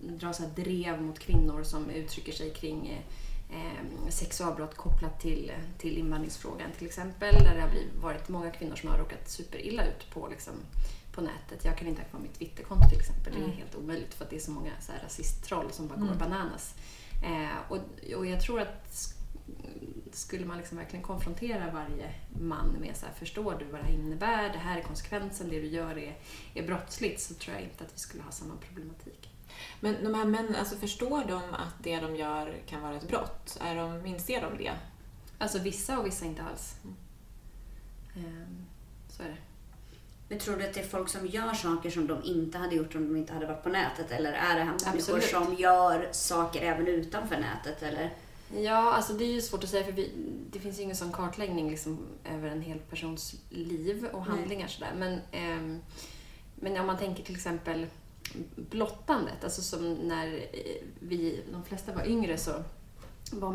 drar 0.00 0.32
så 0.32 0.42
drev 0.56 1.02
mot 1.02 1.18
kvinnor 1.18 1.62
som 1.62 1.90
uttrycker 1.90 2.32
sig 2.32 2.50
kring 2.50 3.04
eh, 3.50 4.08
sexualbrott 4.10 4.76
kopplat 4.76 5.20
till, 5.20 5.52
till 5.78 5.98
invandringsfrågan 5.98 6.70
till 6.78 6.86
exempel. 6.86 7.34
Där 7.34 7.54
det 7.54 7.60
har 7.60 7.68
blivit, 7.68 7.94
varit 7.94 8.28
många 8.28 8.50
kvinnor 8.50 8.76
som 8.76 8.88
har 8.88 8.98
råkat 8.98 9.30
superilla 9.30 9.86
ut 9.86 10.10
på 10.10 10.28
liksom, 10.28 10.54
på 11.12 11.20
nätet. 11.20 11.64
Jag 11.64 11.78
kan 11.78 11.88
inte 11.88 12.02
ha 12.02 12.08
kvar 12.08 12.20
mitt 12.20 12.34
Twitterkonto 12.34 12.88
till 12.88 12.98
exempel. 12.98 13.32
Mm. 13.32 13.40
Det 13.40 13.44
är 13.44 13.54
mm. 13.54 13.58
helt 13.58 13.74
omöjligt 13.74 14.14
för 14.14 14.24
att 14.24 14.30
det 14.30 14.36
är 14.36 14.40
så 14.40 14.50
många 14.50 14.70
så 14.80 14.92
här 14.92 15.02
rasisttroll 15.02 15.72
som 15.72 15.88
bara 15.88 15.98
går 15.98 16.06
mm. 16.06 16.18
bananas. 16.18 16.74
Eh, 17.24 17.72
och, 17.72 17.78
och 18.16 18.26
jag 18.26 18.40
tror 18.42 18.60
att 18.60 19.14
skulle 20.12 20.46
man 20.46 20.58
liksom 20.58 20.78
verkligen 20.78 21.02
konfrontera 21.02 21.70
varje 21.70 22.14
man 22.40 22.76
med 22.80 22.96
så 22.96 23.06
här, 23.06 23.12
förstår 23.14 23.56
du 23.58 23.64
vad 23.64 23.80
det 23.80 23.84
här 23.84 23.94
innebär, 23.94 24.52
det 24.52 24.58
här 24.58 24.78
är 24.78 24.82
konsekvensen, 24.82 25.50
det 25.50 25.60
du 25.60 25.66
gör 25.66 25.98
är, 25.98 26.16
är 26.54 26.66
brottsligt, 26.66 27.20
så 27.20 27.34
tror 27.34 27.56
jag 27.56 27.64
inte 27.64 27.84
att 27.84 27.94
vi 27.94 27.98
skulle 27.98 28.22
ha 28.22 28.30
samma 28.30 28.56
problematik. 28.56 29.27
Men 29.80 30.04
de 30.04 30.14
här 30.14 30.24
männen, 30.24 30.56
alltså 30.56 30.76
förstår 30.76 31.24
de 31.24 31.54
att 31.54 31.74
det 31.82 32.00
de 32.00 32.16
gör 32.16 32.54
kan 32.66 32.82
vara 32.82 32.96
ett 32.96 33.08
brott? 33.08 33.58
Är 33.60 33.74
de, 33.74 34.06
inser 34.06 34.40
de 34.40 34.64
det? 34.64 34.72
Alltså 35.38 35.58
vissa 35.58 35.98
och 35.98 36.06
vissa 36.06 36.24
inte 36.24 36.42
alls. 36.42 36.74
Mm. 36.82 38.26
Um, 38.26 38.66
så 39.08 39.22
är 39.22 39.28
det. 39.28 39.36
Men 40.28 40.38
tror 40.38 40.56
du 40.56 40.64
att 40.64 40.74
det 40.74 40.80
är 40.80 40.86
folk 40.86 41.08
som 41.08 41.26
gör 41.26 41.54
saker 41.54 41.90
som 41.90 42.06
de 42.06 42.22
inte 42.24 42.58
hade 42.58 42.74
gjort 42.74 42.94
om 42.94 43.08
de 43.08 43.16
inte 43.16 43.32
hade 43.32 43.46
varit 43.46 43.62
på 43.62 43.68
nätet? 43.68 44.10
Eller 44.10 44.32
är 44.32 44.58
det 44.58 44.64
människor 44.64 45.20
som 45.20 45.54
gör 45.54 46.08
saker 46.12 46.62
även 46.62 46.86
utanför 46.86 47.36
nätet? 47.40 47.82
Eller? 47.82 48.14
Ja, 48.56 48.92
alltså 48.92 49.12
det 49.12 49.24
är 49.24 49.32
ju 49.32 49.40
svårt 49.40 49.64
att 49.64 49.70
säga 49.70 49.84
för 49.84 49.92
vi, 49.92 50.12
det 50.50 50.58
finns 50.58 50.78
ju 50.78 50.82
ingen 50.82 50.96
sån 50.96 51.12
kartläggning 51.12 51.70
liksom 51.70 51.98
över 52.24 52.48
en 52.48 52.62
hel 52.62 52.78
persons 52.78 53.34
liv 53.50 54.08
och 54.12 54.24
handlingar 54.24 54.68
sådär. 54.68 54.92
Men, 54.96 55.12
eh, 55.12 55.78
men 56.54 56.80
om 56.80 56.86
man 56.86 56.98
tänker 56.98 57.24
till 57.24 57.34
exempel 57.34 57.86
blottandet, 58.56 59.44
alltså 59.44 59.62
som 59.62 59.94
när 59.94 60.46
vi, 61.00 61.44
de 61.52 61.64
flesta 61.64 61.92
var 61.92 62.06
yngre 62.06 62.38
så 62.38 62.52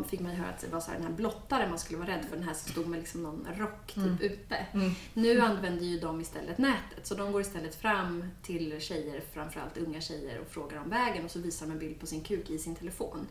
fick 0.06 0.20
man 0.20 0.34
höra 0.34 0.48
att 0.48 0.60
det 0.60 0.68
var 0.68 0.80
så 0.80 0.90
här, 0.90 0.98
den 0.98 1.06
här 1.06 1.14
blottaren 1.14 1.70
man 1.70 1.78
skulle 1.78 1.98
vara 1.98 2.08
rädd 2.08 2.24
för, 2.24 2.36
den 2.36 2.44
här 2.44 2.54
som 2.54 2.72
stod 2.72 2.86
med 2.86 2.98
liksom 2.98 3.22
någon 3.22 3.46
rock 3.56 3.86
typ 3.86 3.96
mm. 3.96 4.18
ute. 4.20 4.66
Mm. 4.72 4.90
Nu 5.14 5.40
använder 5.40 5.84
ju 5.84 5.98
de 5.98 6.20
istället 6.20 6.58
nätet, 6.58 7.06
så 7.06 7.14
de 7.14 7.32
går 7.32 7.40
istället 7.40 7.74
fram 7.74 8.24
till 8.42 8.80
tjejer, 8.80 9.22
framförallt 9.32 9.78
unga 9.78 10.00
tjejer, 10.00 10.40
och 10.40 10.48
frågar 10.48 10.80
om 10.80 10.90
vägen 10.90 11.24
och 11.24 11.30
så 11.30 11.38
visar 11.38 11.66
de 11.66 11.72
en 11.72 11.78
bild 11.78 12.00
på 12.00 12.06
sin 12.06 12.20
kuk 12.20 12.50
i 12.50 12.58
sin 12.58 12.74
telefon. 12.74 13.26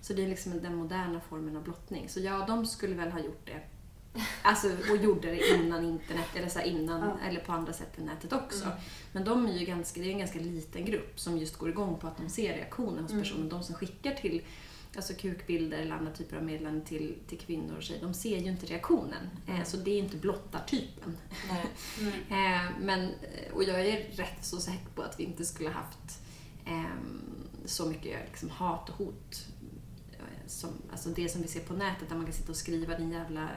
Så 0.00 0.12
det 0.12 0.24
är 0.24 0.28
liksom 0.28 0.62
den 0.62 0.74
moderna 0.74 1.20
formen 1.28 1.56
av 1.56 1.62
blottning. 1.62 2.08
Så 2.08 2.20
ja, 2.20 2.44
de 2.46 2.66
skulle 2.66 2.94
väl 2.94 3.10
ha 3.12 3.20
gjort 3.20 3.46
det. 3.46 3.60
Alltså, 4.42 4.68
och 4.90 4.96
gjorde 4.96 5.30
det 5.30 5.54
innan 5.54 5.84
internet, 5.84 6.28
eller, 6.34 6.48
så 6.48 6.60
innan, 6.60 7.00
ja. 7.00 7.28
eller 7.28 7.40
på 7.40 7.52
andra 7.52 7.72
sätt 7.72 7.98
än 7.98 8.04
nätet 8.04 8.32
också. 8.32 8.64
Mm. 8.64 8.76
Men 9.12 9.24
de 9.24 9.46
är 9.46 9.58
ju 9.58 9.66
ganska, 9.66 10.00
det 10.00 10.06
är 10.06 10.12
en 10.12 10.18
ganska 10.18 10.38
liten 10.38 10.84
grupp 10.84 11.20
som 11.20 11.38
just 11.38 11.56
går 11.56 11.68
igång 11.68 11.98
på 11.98 12.06
att 12.06 12.16
de 12.16 12.28
ser 12.28 12.54
reaktioner 12.54 13.02
hos 13.02 13.10
mm. 13.10 13.22
personen. 13.22 13.48
De 13.48 13.62
som 13.62 13.74
skickar 13.74 14.14
till 14.14 14.42
alltså 14.96 15.14
kukbilder 15.14 15.78
eller 15.78 15.94
andra 15.94 16.12
typer 16.12 16.36
av 16.36 16.42
meddelanden 16.42 16.84
till, 16.84 17.14
till 17.26 17.38
kvinnor 17.38 17.76
och 17.76 17.82
tjejer, 17.82 18.02
de 18.02 18.14
ser 18.14 18.38
ju 18.38 18.50
inte 18.50 18.66
reaktionen. 18.66 19.30
Mm. 19.48 19.64
så 19.64 19.76
det 19.76 19.90
är 19.90 19.98
inte 19.98 20.16
blottartypen. 20.16 21.16
Mm. 21.50 22.12
eh, 22.28 22.70
men, 22.80 23.10
och 23.52 23.64
jag 23.64 23.86
är 23.86 23.96
rätt 24.12 24.44
så 24.44 24.60
säker 24.60 24.88
på 24.94 25.02
att 25.02 25.20
vi 25.20 25.24
inte 25.24 25.44
skulle 25.44 25.70
haft 25.70 26.20
eh, 26.66 26.84
så 27.64 27.86
mycket 27.86 28.20
liksom, 28.30 28.50
hat 28.50 28.88
och 28.88 28.96
hot 28.96 29.46
som, 30.46 30.70
alltså 30.90 31.08
det 31.08 31.28
som 31.28 31.42
vi 31.42 31.48
ser 31.48 31.60
på 31.60 31.74
nätet 31.74 32.08
där 32.08 32.16
man 32.16 32.24
kan 32.24 32.34
sitta 32.34 32.52
och 32.52 32.56
skriva 32.56 32.98
din 32.98 33.12
jävla 33.12 33.48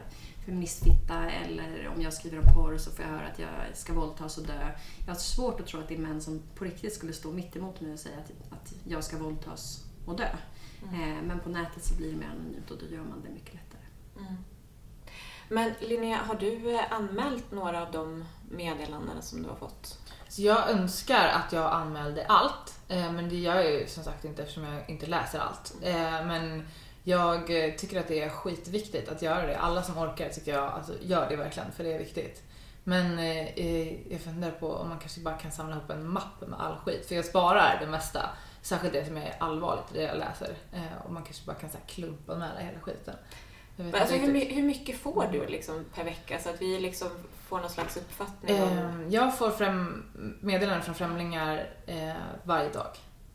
feministfitta 0.50 1.32
eller 1.32 1.88
om 1.96 2.02
jag 2.02 2.14
skriver 2.14 2.40
om 2.40 2.54
porr 2.56 2.78
så 2.78 2.92
får 2.92 3.06
jag 3.06 3.12
höra 3.12 3.28
att 3.28 3.40
jag 3.40 3.50
ska 3.74 3.94
våldtas 3.94 4.38
och 4.38 4.48
dö. 4.48 4.72
Jag 5.06 5.14
har 5.14 5.20
svårt 5.20 5.60
att 5.60 5.68
tro 5.68 5.80
att 5.80 5.88
det 5.88 5.96
är 5.96 6.00
män 6.00 6.22
som 6.22 6.42
på 6.56 6.64
riktigt 6.64 6.94
skulle 6.94 7.14
stå 7.14 7.32
mitt 7.32 7.56
emot 7.56 7.82
mig 7.82 7.94
och 7.94 8.00
säga 8.00 8.18
att, 8.18 8.54
att 8.54 8.74
jag 8.84 9.04
ska 9.04 9.18
våldtas 9.18 9.84
och 10.06 10.18
dö. 10.18 10.30
Mm. 10.84 11.02
Eh, 11.02 11.24
men 11.24 11.40
på 11.40 11.50
nätet 11.50 11.86
så 11.86 11.96
blir 11.96 12.12
det 12.12 12.18
mer 12.18 12.28
anonymt 12.28 12.72
och 12.72 12.78
då 12.78 12.96
gör 12.96 13.04
man 13.04 13.22
det 13.24 13.30
mycket 13.30 13.54
lättare. 13.54 13.82
Mm. 14.18 14.36
Men 15.50 15.74
Linnea, 15.80 16.18
har 16.18 16.36
du 16.36 16.76
eh, 16.76 16.94
anmält 16.94 17.52
några 17.52 17.82
av 17.82 17.92
de 17.92 18.26
meddelanden 18.52 19.22
som 19.22 19.44
du 19.44 19.50
har 19.50 19.56
fått? 19.56 20.00
Så 20.30 20.42
jag 20.42 20.70
önskar 20.70 21.28
att 21.28 21.54
jag 21.54 21.72
anmälde 21.74 22.26
allt, 22.26 22.80
eh, 22.88 23.12
men 23.12 23.30
det 23.30 23.36
gör 23.36 23.56
jag 23.56 23.72
ju 23.72 23.88
som 23.88 24.04
sagt 24.04 24.26
inte 24.26 24.42
eftersom 24.42 24.64
jag 24.64 24.90
inte 24.90 25.06
läser 25.06 25.40
allt. 25.40 25.76
Men 26.26 26.68
jag 27.10 27.48
tycker 27.78 28.00
att 28.00 28.08
det 28.08 28.22
är 28.22 28.30
skitviktigt 28.30 29.10
att 29.10 29.22
göra 29.22 29.48
det. 29.48 29.58
Alla 29.58 29.84
som 29.84 29.98
orkar 29.98 30.30
tycker 30.30 30.54
jag, 30.54 30.64
alltså, 30.64 30.94
gör 31.02 31.30
det 31.30 31.36
verkligen 31.36 31.72
för 31.72 31.84
det 31.84 31.94
är 31.94 32.00
viktigt. 32.00 32.44
Men 32.84 33.20
eh, 33.20 34.12
jag 34.12 34.22
funderar 34.22 34.52
på 34.52 34.74
om 34.74 34.90
man 34.90 35.00
kanske 35.00 35.22
bara 35.22 35.38
kan 35.38 35.52
samla 35.52 35.76
ihop 35.76 35.90
en 35.90 36.10
mapp 36.10 36.42
med 36.48 36.60
all 36.60 36.78
skit. 36.78 37.06
För 37.06 37.16
jag 37.16 37.26
sparar 37.26 37.78
det 37.80 37.88
mesta. 37.88 38.30
Särskilt 38.62 38.94
det 38.94 39.06
som 39.06 39.18
är 39.18 39.36
allvarligt, 39.40 39.94
det 39.94 40.02
jag 40.02 40.18
läser. 40.18 40.58
Eh, 40.74 41.06
och 41.06 41.14
man 41.14 41.24
kanske 41.24 41.46
bara 41.46 41.56
kan 41.56 41.70
så 41.70 41.78
här, 41.78 41.86
klumpa 41.86 42.36
med 42.36 42.50
hela 42.60 42.80
skiten. 42.80 43.16
Alltså, 43.94 44.16
hur, 44.16 44.56
hur, 44.56 44.64
mycket 44.64 45.00
får 45.00 45.28
du 45.32 45.48
liksom 45.48 45.86
per 45.96 46.04
vecka 46.04 46.40
så 46.40 46.50
att 46.50 46.62
vi 46.62 46.80
liksom 46.80 47.10
får 47.48 47.60
någon 47.60 47.70
slags 47.70 47.98
uppfattning? 47.98 48.64
Om... 48.64 48.70
Eh, 48.70 49.14
jag 49.14 49.38
får 49.38 49.52
främ 49.52 50.06
meddelanden 50.42 50.84
från 50.84 50.96
främlingar 50.96 51.70
eh, 51.86 52.14
varje 52.44 52.70
dag. 52.70 52.88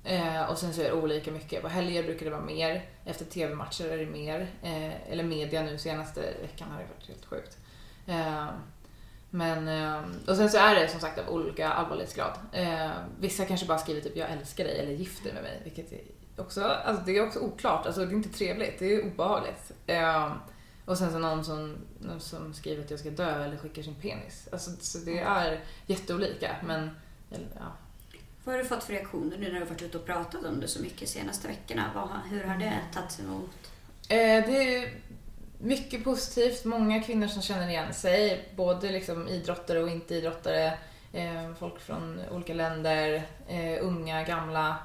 Eh, 0.05 0.43
och 0.43 0.59
sen 0.59 0.75
så 0.75 0.81
är 0.81 0.85
det 0.85 0.93
olika 0.93 1.31
mycket. 1.31 1.63
På 1.63 1.69
helger 1.69 2.03
brukar 2.03 2.25
det 2.25 2.33
vara 2.33 2.45
mer. 2.45 2.85
Efter 3.05 3.25
TV-matcher 3.25 3.85
är 3.85 3.99
det 3.99 4.07
mer. 4.07 4.51
Eh, 4.63 5.13
eller 5.13 5.25
media 5.25 5.63
nu 5.63 5.79
senaste 5.79 6.21
veckan 6.43 6.69
har 6.71 6.79
det 6.79 6.87
varit 6.97 7.09
helt 7.09 7.25
sjukt. 7.25 7.59
Eh, 8.07 8.47
men, 9.31 9.69
ehm, 9.69 10.15
och 10.27 10.37
sen 10.37 10.51
så 10.51 10.59
är 10.59 10.75
det 10.75 10.89
som 10.89 11.01
sagt 11.01 11.19
av 11.19 11.29
olika 11.29 11.69
allvarlighetsgrad. 11.69 12.33
Eh, 12.53 12.91
vissa 13.21 13.45
kanske 13.45 13.67
bara 13.67 13.79
skriver 13.79 14.01
typ 14.01 14.17
“jag 14.17 14.31
älskar 14.31 14.65
dig” 14.65 14.79
eller 14.79 14.93
“gift 14.93 15.25
dig 15.25 15.33
med 15.33 15.43
mig”, 15.43 15.61
vilket 15.65 15.93
är 15.93 16.01
också, 16.37 16.65
alltså 16.65 17.03
det 17.07 17.17
är 17.17 17.27
också 17.27 17.41
oklart. 17.41 17.87
Alltså 17.87 18.05
det 18.05 18.13
är 18.13 18.17
inte 18.17 18.29
trevligt, 18.29 18.79
det 18.79 18.95
är 18.95 19.07
obehagligt. 19.07 19.73
Eh, 19.87 20.33
och 20.85 20.99
sen 20.99 21.13
så 21.13 21.19
någon 21.19 21.45
som, 21.45 21.77
någon 21.99 22.21
som 22.21 22.55
skriver 22.55 22.85
att 22.85 22.91
jag 22.91 23.01
ska 23.01 23.11
dö 23.11 23.45
eller 23.45 23.57
skickar 23.57 23.83
sin 23.83 23.95
penis. 23.95 24.49
Alltså, 24.53 24.71
så 24.81 24.99
det 24.99 25.19
är 25.19 25.61
jätteolika, 25.87 26.57
men 26.67 26.91
ja. 27.31 27.73
Vad 28.45 28.55
har 28.55 28.63
du 28.63 28.69
fått 28.69 28.85
för 28.85 28.93
reaktioner 28.93 29.37
nu 29.39 29.53
när 29.53 29.61
du 29.61 29.67
varit 29.67 29.83
ute 29.83 29.99
och 29.99 30.07
pratat 30.07 30.45
om 30.45 30.61
det 30.61 30.69
så 30.69 30.83
mycket 30.83 31.01
de 31.01 31.07
senaste 31.07 31.49
veckorna? 31.49 31.91
Vad, 31.95 32.09
hur 32.31 32.45
har 32.45 32.59
det 32.59 32.81
tagits 32.95 33.21
emot? 33.21 33.51
Eh, 34.09 34.47
det 34.47 34.77
är 34.77 34.89
mycket 35.59 36.05
positivt. 36.05 36.65
Många 36.65 37.03
kvinnor 37.03 37.27
som 37.27 37.43
känner 37.43 37.69
igen 37.69 37.95
sig. 37.95 38.49
Både 38.57 38.93
liksom 38.93 39.29
idrottare 39.29 39.83
och 39.83 39.89
inte 39.89 40.15
idrottare. 40.15 40.79
Eh, 41.13 41.55
folk 41.59 41.81
från 41.81 42.21
olika 42.31 42.55
länder. 42.55 43.23
Eh, 43.49 43.85
unga, 43.87 44.25
gamla. 44.25 44.77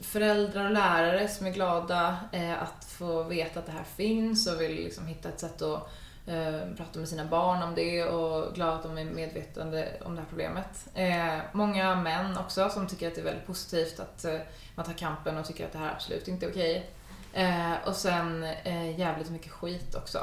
Föräldrar 0.00 0.64
och 0.64 0.70
lärare 0.70 1.28
som 1.28 1.46
är 1.46 1.50
glada 1.50 2.16
eh, 2.32 2.62
att 2.62 2.84
få 2.84 3.22
veta 3.22 3.60
att 3.60 3.66
det 3.66 3.72
här 3.72 3.84
finns 3.96 4.46
och 4.46 4.60
vill 4.60 4.74
liksom 4.74 5.06
hitta 5.06 5.28
ett 5.28 5.40
sätt 5.40 5.62
att 5.62 5.90
eh, 6.28 6.98
med 6.98 7.08
sina 7.08 7.24
barn 7.24 7.62
om 7.62 7.74
det 7.74 8.04
och 8.04 8.54
glad 8.54 8.74
att 8.74 8.82
de 8.82 8.98
är 8.98 9.04
medvetande 9.04 9.88
om 10.04 10.14
det 10.14 10.20
här 10.20 10.28
problemet. 10.28 10.88
Eh, 10.94 11.38
många 11.52 11.94
män 11.94 12.38
också 12.38 12.68
som 12.68 12.86
tycker 12.86 13.08
att 13.08 13.14
det 13.14 13.20
är 13.20 13.24
väldigt 13.24 13.46
positivt 13.46 14.00
att 14.00 14.24
eh, 14.24 14.38
man 14.74 14.86
tar 14.86 14.92
kampen 14.92 15.36
och 15.36 15.46
tycker 15.46 15.66
att 15.66 15.72
det 15.72 15.78
här 15.78 15.92
absolut 15.92 16.28
inte 16.28 16.46
är 16.46 16.50
okej. 16.50 16.90
Eh, 17.32 17.72
och 17.86 17.96
sen 17.96 18.44
eh, 18.64 18.98
jävligt 18.98 19.30
mycket 19.30 19.52
skit 19.52 19.94
också. 19.94 20.18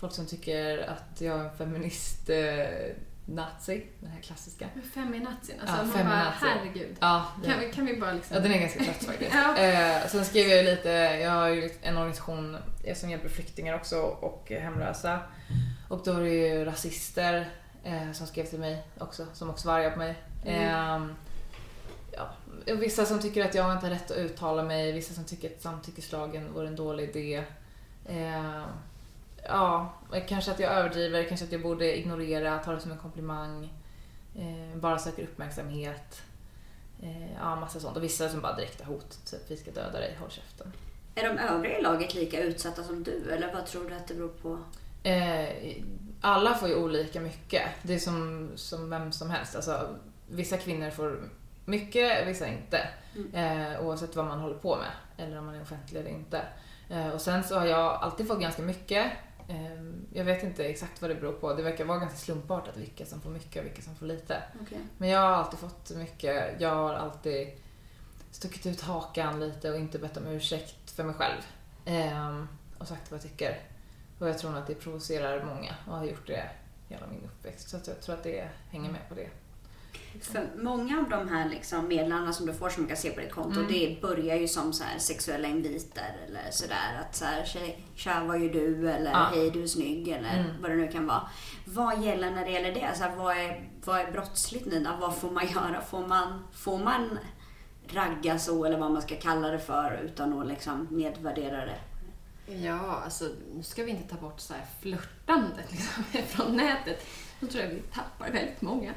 Folk 0.00 0.12
som 0.12 0.26
tycker 0.26 0.78
att 0.78 1.20
jag 1.20 1.40
är 1.40 1.44
en 1.44 1.56
feminist 1.56 2.30
eh, 2.30 2.94
nazi, 3.34 3.86
den 4.00 4.10
här 4.10 4.20
klassiska. 4.20 4.66
Feminazin, 4.94 5.56
Ja, 5.66 5.72
alltså 5.72 5.96
man 5.98 6.06
bara, 6.06 6.32
feminazi. 6.32 6.46
herregud. 6.46 6.96
Ja, 7.00 7.26
Kan 7.44 7.60
vi, 7.60 7.72
kan 7.72 7.86
vi 7.86 8.00
bara 8.00 8.12
liksom... 8.12 8.36
Ja, 8.36 8.42
den 8.42 8.52
är 8.52 8.58
ganska 8.60 8.84
trött 8.84 9.04
faktiskt. 9.04 9.30
Ja. 9.56 9.56
eh, 9.58 10.06
sen 10.08 10.24
skrev 10.24 10.48
jag 10.48 10.64
lite, 10.64 10.88
jag 11.22 11.30
har 11.30 11.48
ju 11.48 11.70
en 11.82 11.96
organisation 11.96 12.56
som 12.94 13.10
hjälper 13.10 13.28
flyktingar 13.28 13.74
också 13.74 13.96
och 14.00 14.50
hemlösa. 14.50 15.20
Och 15.88 16.00
då 16.04 16.12
var 16.12 16.20
det 16.20 16.28
ju 16.28 16.64
rasister 16.64 17.48
eh, 17.84 18.12
som 18.12 18.26
skrev 18.26 18.44
till 18.44 18.60
mig 18.60 18.82
också, 18.98 19.26
som 19.32 19.50
också 19.50 19.68
var 19.68 19.74
arga 19.78 19.90
på 19.90 19.98
mig. 19.98 20.14
Eh, 20.44 20.72
ja, 22.12 22.28
och 22.72 22.82
vissa 22.82 23.04
som 23.06 23.18
tycker 23.18 23.44
att 23.44 23.54
jag 23.54 23.72
inte 23.72 23.86
har 23.86 23.90
rätt 23.94 24.10
att 24.10 24.16
uttala 24.16 24.62
mig, 24.62 24.92
vissa 24.92 25.14
som 25.14 25.24
tycker 25.24 25.50
att 25.50 25.62
samtyckeslagen 25.62 26.52
vore 26.52 26.68
en 26.68 26.76
dålig 26.76 27.08
idé. 27.16 27.44
Eh, 28.08 28.64
ja, 29.48 29.94
kanske 30.28 30.50
att 30.50 30.60
jag 30.60 30.72
överdriver, 30.72 31.24
kanske 31.24 31.46
att 31.46 31.52
jag 31.52 31.62
borde 31.62 31.98
ignorera, 31.98 32.58
ta 32.58 32.72
det 32.72 32.80
som 32.80 32.92
en 32.92 32.98
komplimang. 32.98 33.72
Eh, 34.36 34.76
bara 34.76 34.98
söker 34.98 35.22
uppmärksamhet. 35.22 36.22
Eh, 37.02 37.32
ja, 37.34 37.56
massa 37.56 37.80
sånt. 37.80 37.96
Och 37.96 38.02
vissa 38.02 38.28
som 38.28 38.40
bara 38.40 38.56
direkta 38.56 38.84
hot. 38.84 39.26
Typ, 39.30 39.40
vi 39.48 39.56
ska 39.56 39.70
döda 39.70 39.98
dig, 39.98 40.16
håll 40.20 40.30
käften. 40.30 40.72
Är 41.14 41.28
de 41.28 41.38
övriga 41.38 41.78
i 41.78 41.82
laget 41.82 42.14
lika 42.14 42.42
utsatta 42.42 42.84
som 42.84 43.02
du 43.02 43.30
eller 43.30 43.52
vad 43.54 43.66
tror 43.66 43.88
du 43.88 43.94
att 43.94 44.08
det 44.08 44.14
beror 44.14 44.28
på? 44.28 44.58
Eh, 45.08 45.76
alla 46.20 46.54
får 46.54 46.68
ju 46.68 46.74
olika 46.74 47.20
mycket. 47.20 47.62
Det 47.82 47.94
är 47.94 47.98
som, 47.98 48.50
som 48.54 48.90
vem 48.90 49.12
som 49.12 49.30
helst. 49.30 49.56
Alltså, 49.56 49.88
vissa 50.28 50.56
kvinnor 50.56 50.90
får 50.90 51.28
mycket, 51.64 52.28
vissa 52.28 52.46
inte. 52.46 52.88
Eh, 53.32 53.86
oavsett 53.86 54.16
vad 54.16 54.26
man 54.26 54.40
håller 54.40 54.58
på 54.58 54.76
med. 54.76 54.90
Eller 55.26 55.38
om 55.38 55.46
man 55.46 55.54
är 55.54 55.62
offentlig 55.62 56.00
eller 56.00 56.10
inte. 56.10 56.42
Eh, 56.90 57.08
och 57.08 57.20
sen 57.20 57.44
så 57.44 57.58
har 57.58 57.66
jag 57.66 57.92
alltid 58.02 58.28
fått 58.28 58.40
ganska 58.40 58.62
mycket. 58.62 59.12
Eh, 59.48 59.82
jag 60.12 60.24
vet 60.24 60.42
inte 60.42 60.64
exakt 60.64 61.02
vad 61.02 61.10
det 61.10 61.14
beror 61.14 61.32
på. 61.32 61.54
Det 61.54 61.62
verkar 61.62 61.84
vara 61.84 61.98
ganska 61.98 62.18
slumpartat 62.18 62.76
vilka 62.76 63.06
som 63.06 63.20
får 63.20 63.30
mycket 63.30 63.60
och 63.60 63.66
vilka 63.66 63.82
som 63.82 63.96
får 63.96 64.06
lite. 64.06 64.42
Men 64.98 65.08
jag 65.08 65.20
har 65.20 65.30
alltid 65.30 65.58
fått 65.58 65.90
mycket. 65.90 66.60
Jag 66.60 66.74
har 66.74 66.94
alltid 66.94 67.48
stuckit 68.30 68.66
ut 68.66 68.80
hakan 68.80 69.40
lite 69.40 69.70
och 69.70 69.76
inte 69.76 69.98
bett 69.98 70.16
om 70.16 70.26
ursäkt 70.26 70.90
för 70.90 71.04
mig 71.04 71.14
själv. 71.14 71.40
Ehm, 71.84 72.48
och 72.78 72.88
sagt 72.88 73.10
vad 73.10 73.18
jag 73.18 73.30
tycker. 73.30 73.60
Och 74.18 74.28
jag 74.28 74.38
tror 74.38 74.50
nog 74.50 74.60
att 74.60 74.66
det 74.66 74.74
provocerar 74.74 75.44
många 75.44 75.74
och 75.86 75.96
har 75.96 76.04
gjort 76.04 76.26
det 76.26 76.50
hela 76.88 77.06
min 77.06 77.24
uppväxt. 77.24 77.68
Så 77.68 77.76
jag 77.86 78.00
tror 78.00 78.14
att 78.14 78.22
det 78.22 78.48
hänger 78.70 78.90
med 78.90 79.08
på 79.08 79.14
det. 79.14 79.28
För 80.20 80.48
många 80.56 80.98
av 80.98 81.08
de 81.08 81.28
här 81.28 81.48
liksom 81.48 81.88
meddelandena 81.88 82.32
som 82.32 82.46
du 82.46 82.54
får 82.54 82.68
som 82.68 82.82
man 82.82 82.88
kan 82.88 82.96
se 82.96 83.10
på 83.10 83.20
ditt 83.20 83.32
konto, 83.32 83.60
Mm. 83.60 83.72
det 83.72 83.98
börjar 84.02 84.36
ju 84.36 84.48
som 84.48 84.72
så 84.72 84.84
här 84.84 84.98
sexuella 84.98 85.48
inviter 85.48 86.16
eller 86.28 86.50
sådär. 86.50 87.00
Att 87.00 87.16
så 87.16 87.24
här, 87.24 87.44
"Tjej, 87.44 87.84
tja 87.94 88.24
vad 88.24 88.40
gör 88.40 88.48
du? 88.52 88.90
Eller 88.90 89.10
Ja. 89.10 89.30
hej 89.34 89.50
du 89.50 89.62
är 89.62 89.66
snygg 89.66 90.08
eller 90.08 90.38
Mm. 90.38 90.50
vad 90.62 90.70
det 90.70 90.76
nu 90.76 90.88
kan 90.88 91.06
vara. 91.06 91.22
Vad 91.64 92.02
gäller 92.02 92.30
när 92.30 92.44
det 92.44 92.50
gäller 92.50 92.74
det? 92.74 92.90
Så 92.96 93.04
här, 93.04 93.16
vad, 93.16 93.36
är, 93.36 93.68
vad 93.84 94.00
är 94.00 94.12
brottsligt 94.12 94.66
Nina? 94.66 94.96
Vad 95.00 95.16
får 95.16 95.30
man 95.30 95.46
göra? 95.46 95.80
Får 95.90 96.06
man, 96.06 96.44
får 96.52 96.78
man 96.78 97.18
ragga 97.88 98.38
så 98.38 98.64
eller 98.64 98.78
vad 98.78 98.90
man 98.90 99.02
ska 99.02 99.14
kalla 99.16 99.48
det 99.48 99.58
för 99.58 100.00
utan 100.04 100.38
att 100.40 100.46
liksom 100.46 100.86
nedvärdera 100.90 101.66
det? 101.66 101.78
Ja, 102.52 103.00
alltså 103.04 103.24
nu 103.54 103.62
ska 103.62 103.84
vi 103.84 103.90
inte 103.90 104.14
ta 104.14 104.20
bort 104.20 104.40
så 104.40 104.54
här 104.54 104.64
flörtandet 104.80 105.70
liksom, 105.72 106.04
från 106.26 106.56
nätet. 106.56 107.06
Då 107.40 107.46
tror 107.46 107.64
jag 107.64 107.70
vi 107.70 107.80
tappar 107.92 108.30
väldigt 108.30 108.62
många 108.62 108.92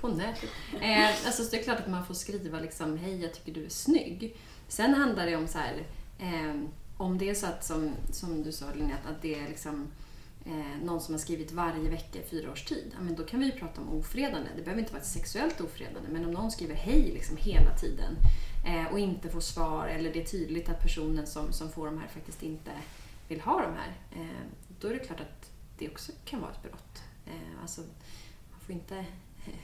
på 0.00 0.08
nätet. 0.08 0.50
Eh, 0.80 1.08
alltså, 1.26 1.44
så 1.44 1.50
det 1.50 1.58
är 1.60 1.62
klart 1.64 1.80
att 1.80 1.88
man 1.90 2.06
får 2.06 2.14
skriva 2.14 2.60
liksom, 2.60 2.98
hej 2.98 3.22
jag 3.22 3.34
tycker 3.34 3.52
du 3.52 3.64
är 3.64 3.68
snygg. 3.68 4.36
Sen 4.68 4.94
handlar 4.94 5.26
det 5.26 5.36
om 5.36 5.48
så 5.48 5.58
här, 5.58 5.74
eh, 6.18 6.54
om 6.96 7.18
det 7.18 7.30
är 7.30 7.34
så 7.34 7.46
att 7.46 7.64
som, 7.64 7.90
som 8.12 8.42
du 8.42 8.52
sa 8.52 8.66
Linnea, 8.74 8.96
att- 9.08 9.22
det 9.22 9.34
är 9.34 9.48
liksom 9.48 9.86
eh, 10.46 10.84
någon 10.84 11.00
som 11.00 11.14
har 11.14 11.18
skrivit 11.18 11.52
varje 11.52 11.90
vecka 11.90 12.18
i 12.18 12.22
fyra 12.30 12.52
års 12.52 12.64
tid, 12.64 12.90
ja, 12.96 13.00
men 13.00 13.14
då 13.16 13.24
kan 13.24 13.40
vi 13.40 13.46
ju 13.46 13.52
prata 13.52 13.80
om 13.80 13.88
ofredande. 13.88 14.48
Det 14.56 14.62
behöver 14.62 14.80
inte 14.80 14.92
vara 14.92 15.02
ett 15.02 15.08
sexuellt 15.08 15.60
ofredande, 15.60 16.08
men 16.12 16.24
om 16.24 16.30
någon 16.30 16.50
skriver 16.50 16.74
hej 16.74 17.10
liksom 17.14 17.36
hela 17.36 17.76
tiden 17.78 18.14
eh, 18.66 18.92
och 18.92 18.98
inte 18.98 19.28
får 19.30 19.40
svar 19.40 19.86
eller 19.88 20.12
det 20.12 20.20
är 20.20 20.24
tydligt 20.26 20.68
att 20.68 20.80
personen 20.82 21.26
som, 21.26 21.52
som 21.52 21.70
får 21.72 21.86
de 21.86 21.98
här 21.98 22.08
faktiskt 22.08 22.42
inte 22.42 22.70
vill 23.28 23.40
ha 23.40 23.60
de 23.62 23.72
här, 23.74 23.92
eh, 24.22 24.42
då 24.80 24.88
är 24.88 24.92
det 24.92 24.98
klart 24.98 25.20
att 25.20 25.50
det 25.78 25.88
också 25.88 26.12
kan 26.24 26.40
vara 26.40 26.50
ett 26.50 26.62
brott. 26.62 27.01
Eh, 27.32 27.62
alltså, 27.62 27.80
man, 28.50 28.60
får 28.60 28.74
inte, 28.74 28.96
eh, 29.46 29.60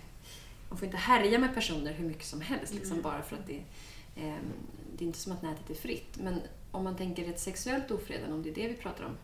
man 0.68 0.78
får 0.78 0.87
inte 0.87 0.98
härja 0.98 1.38
med 1.38 1.54
personer 1.54 1.92
hur 1.92 2.07
mycket 2.07 2.26
som 2.26 2.40
helst 2.40 2.74
liksom, 2.74 3.02
bara 3.02 3.22
för 3.22 3.37
att 3.37 3.46
det, 3.46 3.62
eh, 4.16 4.37
det 4.96 5.04
är 5.04 5.07
inte 5.07 5.18
som 5.18 5.33
att 5.33 5.42
nätet 5.42 5.70
är 5.70 5.74
fritt. 5.74 6.18
Men 6.18 6.40
om 6.70 6.85
man 6.85 6.96
tänker 6.96 7.28
ett 7.28 7.40
sexuellt 7.40 7.90
ofredande, 7.90 8.35
om 8.35 8.42
det 8.42 8.50
är 8.50 8.54
det 8.54 8.68
vi 8.68 8.74
pratar 8.74 9.04
om, 9.04 9.16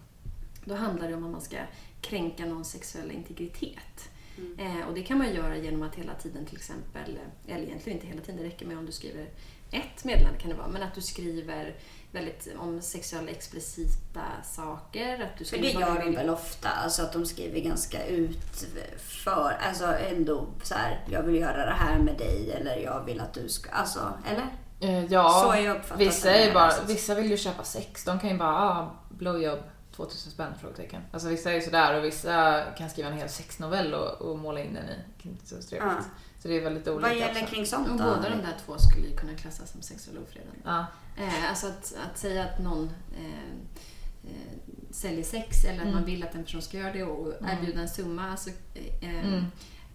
då 0.64 0.74
handlar 0.74 1.08
det 1.08 1.14
om 1.14 1.24
att 1.24 1.30
man 1.30 1.40
ska 1.40 1.56
kränka 2.00 2.46
någons 2.46 2.70
sexuella 2.70 3.12
integritet. 3.12 4.10
Eh, 4.58 4.88
och 4.88 4.94
det 4.94 5.02
kan 5.02 5.18
man 5.18 5.34
göra 5.34 5.56
genom 5.56 5.82
att 5.82 5.94
hela 5.94 6.14
tiden 6.14 6.46
till 6.46 6.56
exempel, 6.56 7.18
eller 7.46 7.64
egentligen 7.64 7.98
inte 7.98 8.06
hela 8.06 8.20
tiden, 8.20 8.40
det 8.40 8.46
räcker 8.46 8.66
med 8.66 8.78
om 8.78 8.86
du 8.86 8.92
skriver 8.92 9.28
ett 9.70 10.04
meddelande 10.04 10.38
kan 10.38 10.50
det 10.50 10.56
vara, 10.56 10.68
men 10.68 10.82
att 10.82 10.94
du 10.94 11.00
skriver 11.00 11.76
väldigt 12.14 12.48
om 12.58 12.80
sexuella 12.82 13.30
explicita 13.30 14.20
saker. 14.44 15.22
Att 15.22 15.38
du 15.38 15.44
För 15.44 15.58
det 15.58 15.70
gör 15.70 16.04
de 16.04 16.16
väl 16.16 16.30
ofta, 16.30 16.68
alltså 16.68 17.02
att 17.02 17.12
de 17.12 17.26
skriver 17.26 17.60
ganska 17.60 18.06
ut 18.06 18.64
för, 18.98 19.56
alltså 19.68 19.84
ändå 19.84 20.46
så 20.62 20.74
här, 20.74 21.04
jag 21.10 21.22
vill 21.22 21.40
göra 21.40 21.66
det 21.66 21.76
här 21.78 21.98
med 21.98 22.18
dig 22.18 22.52
eller 22.52 22.76
jag 22.76 23.04
vill 23.04 23.20
att 23.20 23.34
du 23.34 23.48
ska, 23.48 23.70
alltså, 23.70 24.12
eller? 24.30 24.46
Eh, 24.80 25.04
ja, 25.04 25.42
Så 25.44 25.62
jag 25.62 25.80
vissa, 25.98 26.30
är 26.30 26.54
bara, 26.54 26.64
alltså. 26.64 26.86
vissa 26.86 27.14
vill 27.14 27.30
ju 27.30 27.36
köpa 27.36 27.64
sex. 27.64 28.04
De 28.04 28.20
kan 28.20 28.30
ju 28.30 28.36
bara, 28.38 28.54
ah, 28.54 28.90
blowjob, 29.08 29.58
2000 29.96 30.32
spänn? 30.32 30.52
Frågetecken. 30.60 31.02
Alltså 31.12 31.28
vissa 31.28 31.50
är 31.50 31.54
ju 31.54 31.62
sådär 31.62 31.98
och 31.98 32.04
vissa 32.04 32.64
kan 32.78 32.90
skriva 32.90 33.08
en 33.08 33.18
hel 33.18 33.28
sexnovell 33.28 33.94
och, 33.94 34.22
och 34.22 34.38
måla 34.38 34.60
in 34.60 34.74
den 34.74 34.84
i. 34.84 35.28
Inte 35.28 35.46
så 35.46 35.54
trevligt. 35.54 35.82
Ja. 35.82 36.04
Så 36.44 36.48
det 36.48 36.56
är 36.56 36.60
väldigt 36.60 36.88
olika. 36.88 37.08
Vad 37.08 37.16
gäller 37.18 37.46
kring 37.46 37.66
sånt 37.66 37.88
Och 37.88 37.96
då? 37.96 38.04
båda 38.04 38.22
de 38.30 38.36
där 38.36 38.56
två 38.66 38.78
skulle 38.78 39.08
ju 39.08 39.16
kunna 39.16 39.34
klassas 39.34 39.70
som 39.72 39.82
sexuella 39.82 40.20
ofredande. 40.20 40.56
Ja. 40.64 40.86
Eh, 41.16 41.48
alltså 41.50 41.66
att, 41.66 41.94
att 42.10 42.18
säga 42.18 42.44
att 42.44 42.58
någon 42.58 42.90
eh, 43.18 44.30
eh, 44.30 44.52
säljer 44.90 45.24
sex 45.24 45.64
eller 45.64 45.76
att 45.76 45.82
Mm. 45.82 45.94
man 45.94 46.04
vill 46.04 46.22
att 46.22 46.34
en 46.34 46.44
person 46.44 46.62
ska 46.62 46.78
göra 46.78 46.92
det 46.92 47.02
och 47.04 47.32
erbjuda 47.52 47.80
en 47.80 47.88
summa 47.88 48.30
alltså, 48.30 48.50
eh, 49.00 49.26
Mm. 49.26 49.44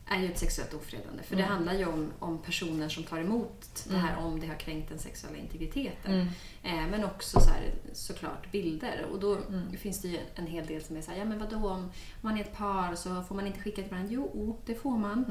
Är 0.10 0.20
ju 0.20 0.32
ett 0.32 0.40
sexuellt 0.40 0.74
ofredande. 0.74 1.24
För 1.24 1.36
det 1.36 1.42
Mm. 1.44 1.54
handlar 1.54 1.74
ju 1.74 1.86
om, 1.86 2.12
om 2.20 2.38
personer 2.42 2.90
som 2.90 3.04
tar 3.04 3.18
emot 3.20 3.86
det 3.90 3.98
här 3.98 4.18
om 4.18 4.40
det 4.40 4.48
har 4.48 4.56
kränkt 4.56 4.90
den 4.90 5.00
sexuella 5.00 5.38
integriteten. 5.38 6.14
Mm. 6.14 6.28
Eh, 6.64 6.92
men 6.92 7.04
också 7.04 7.40
så 7.40 7.50
här, 7.50 7.72
såklart 7.94 8.52
bilder. 8.52 9.06
Och 9.12 9.20
då 9.20 9.36
Mm. 9.36 9.78
finns 9.78 10.02
det 10.02 10.08
ju 10.08 10.20
en 10.36 10.48
hel 10.48 10.66
del 10.66 10.84
som 10.84 10.98
är 10.98 11.02
så 11.02 11.12
här, 11.12 11.18
ja 11.18 11.26
men 11.26 11.40
vadå 11.40 11.70
om 11.70 11.92
man 12.22 12.38
är 12.38 12.42
ett 12.42 12.58
par 12.58 12.96
så 12.96 13.24
får 13.24 13.36
man 13.36 13.48
inte 13.48 13.60
skicka 13.60 13.82
till 13.82 13.92
varandra? 13.92 14.12
Jo, 14.14 14.60
det 14.66 14.76
får 14.76 14.98
man. 14.98 15.26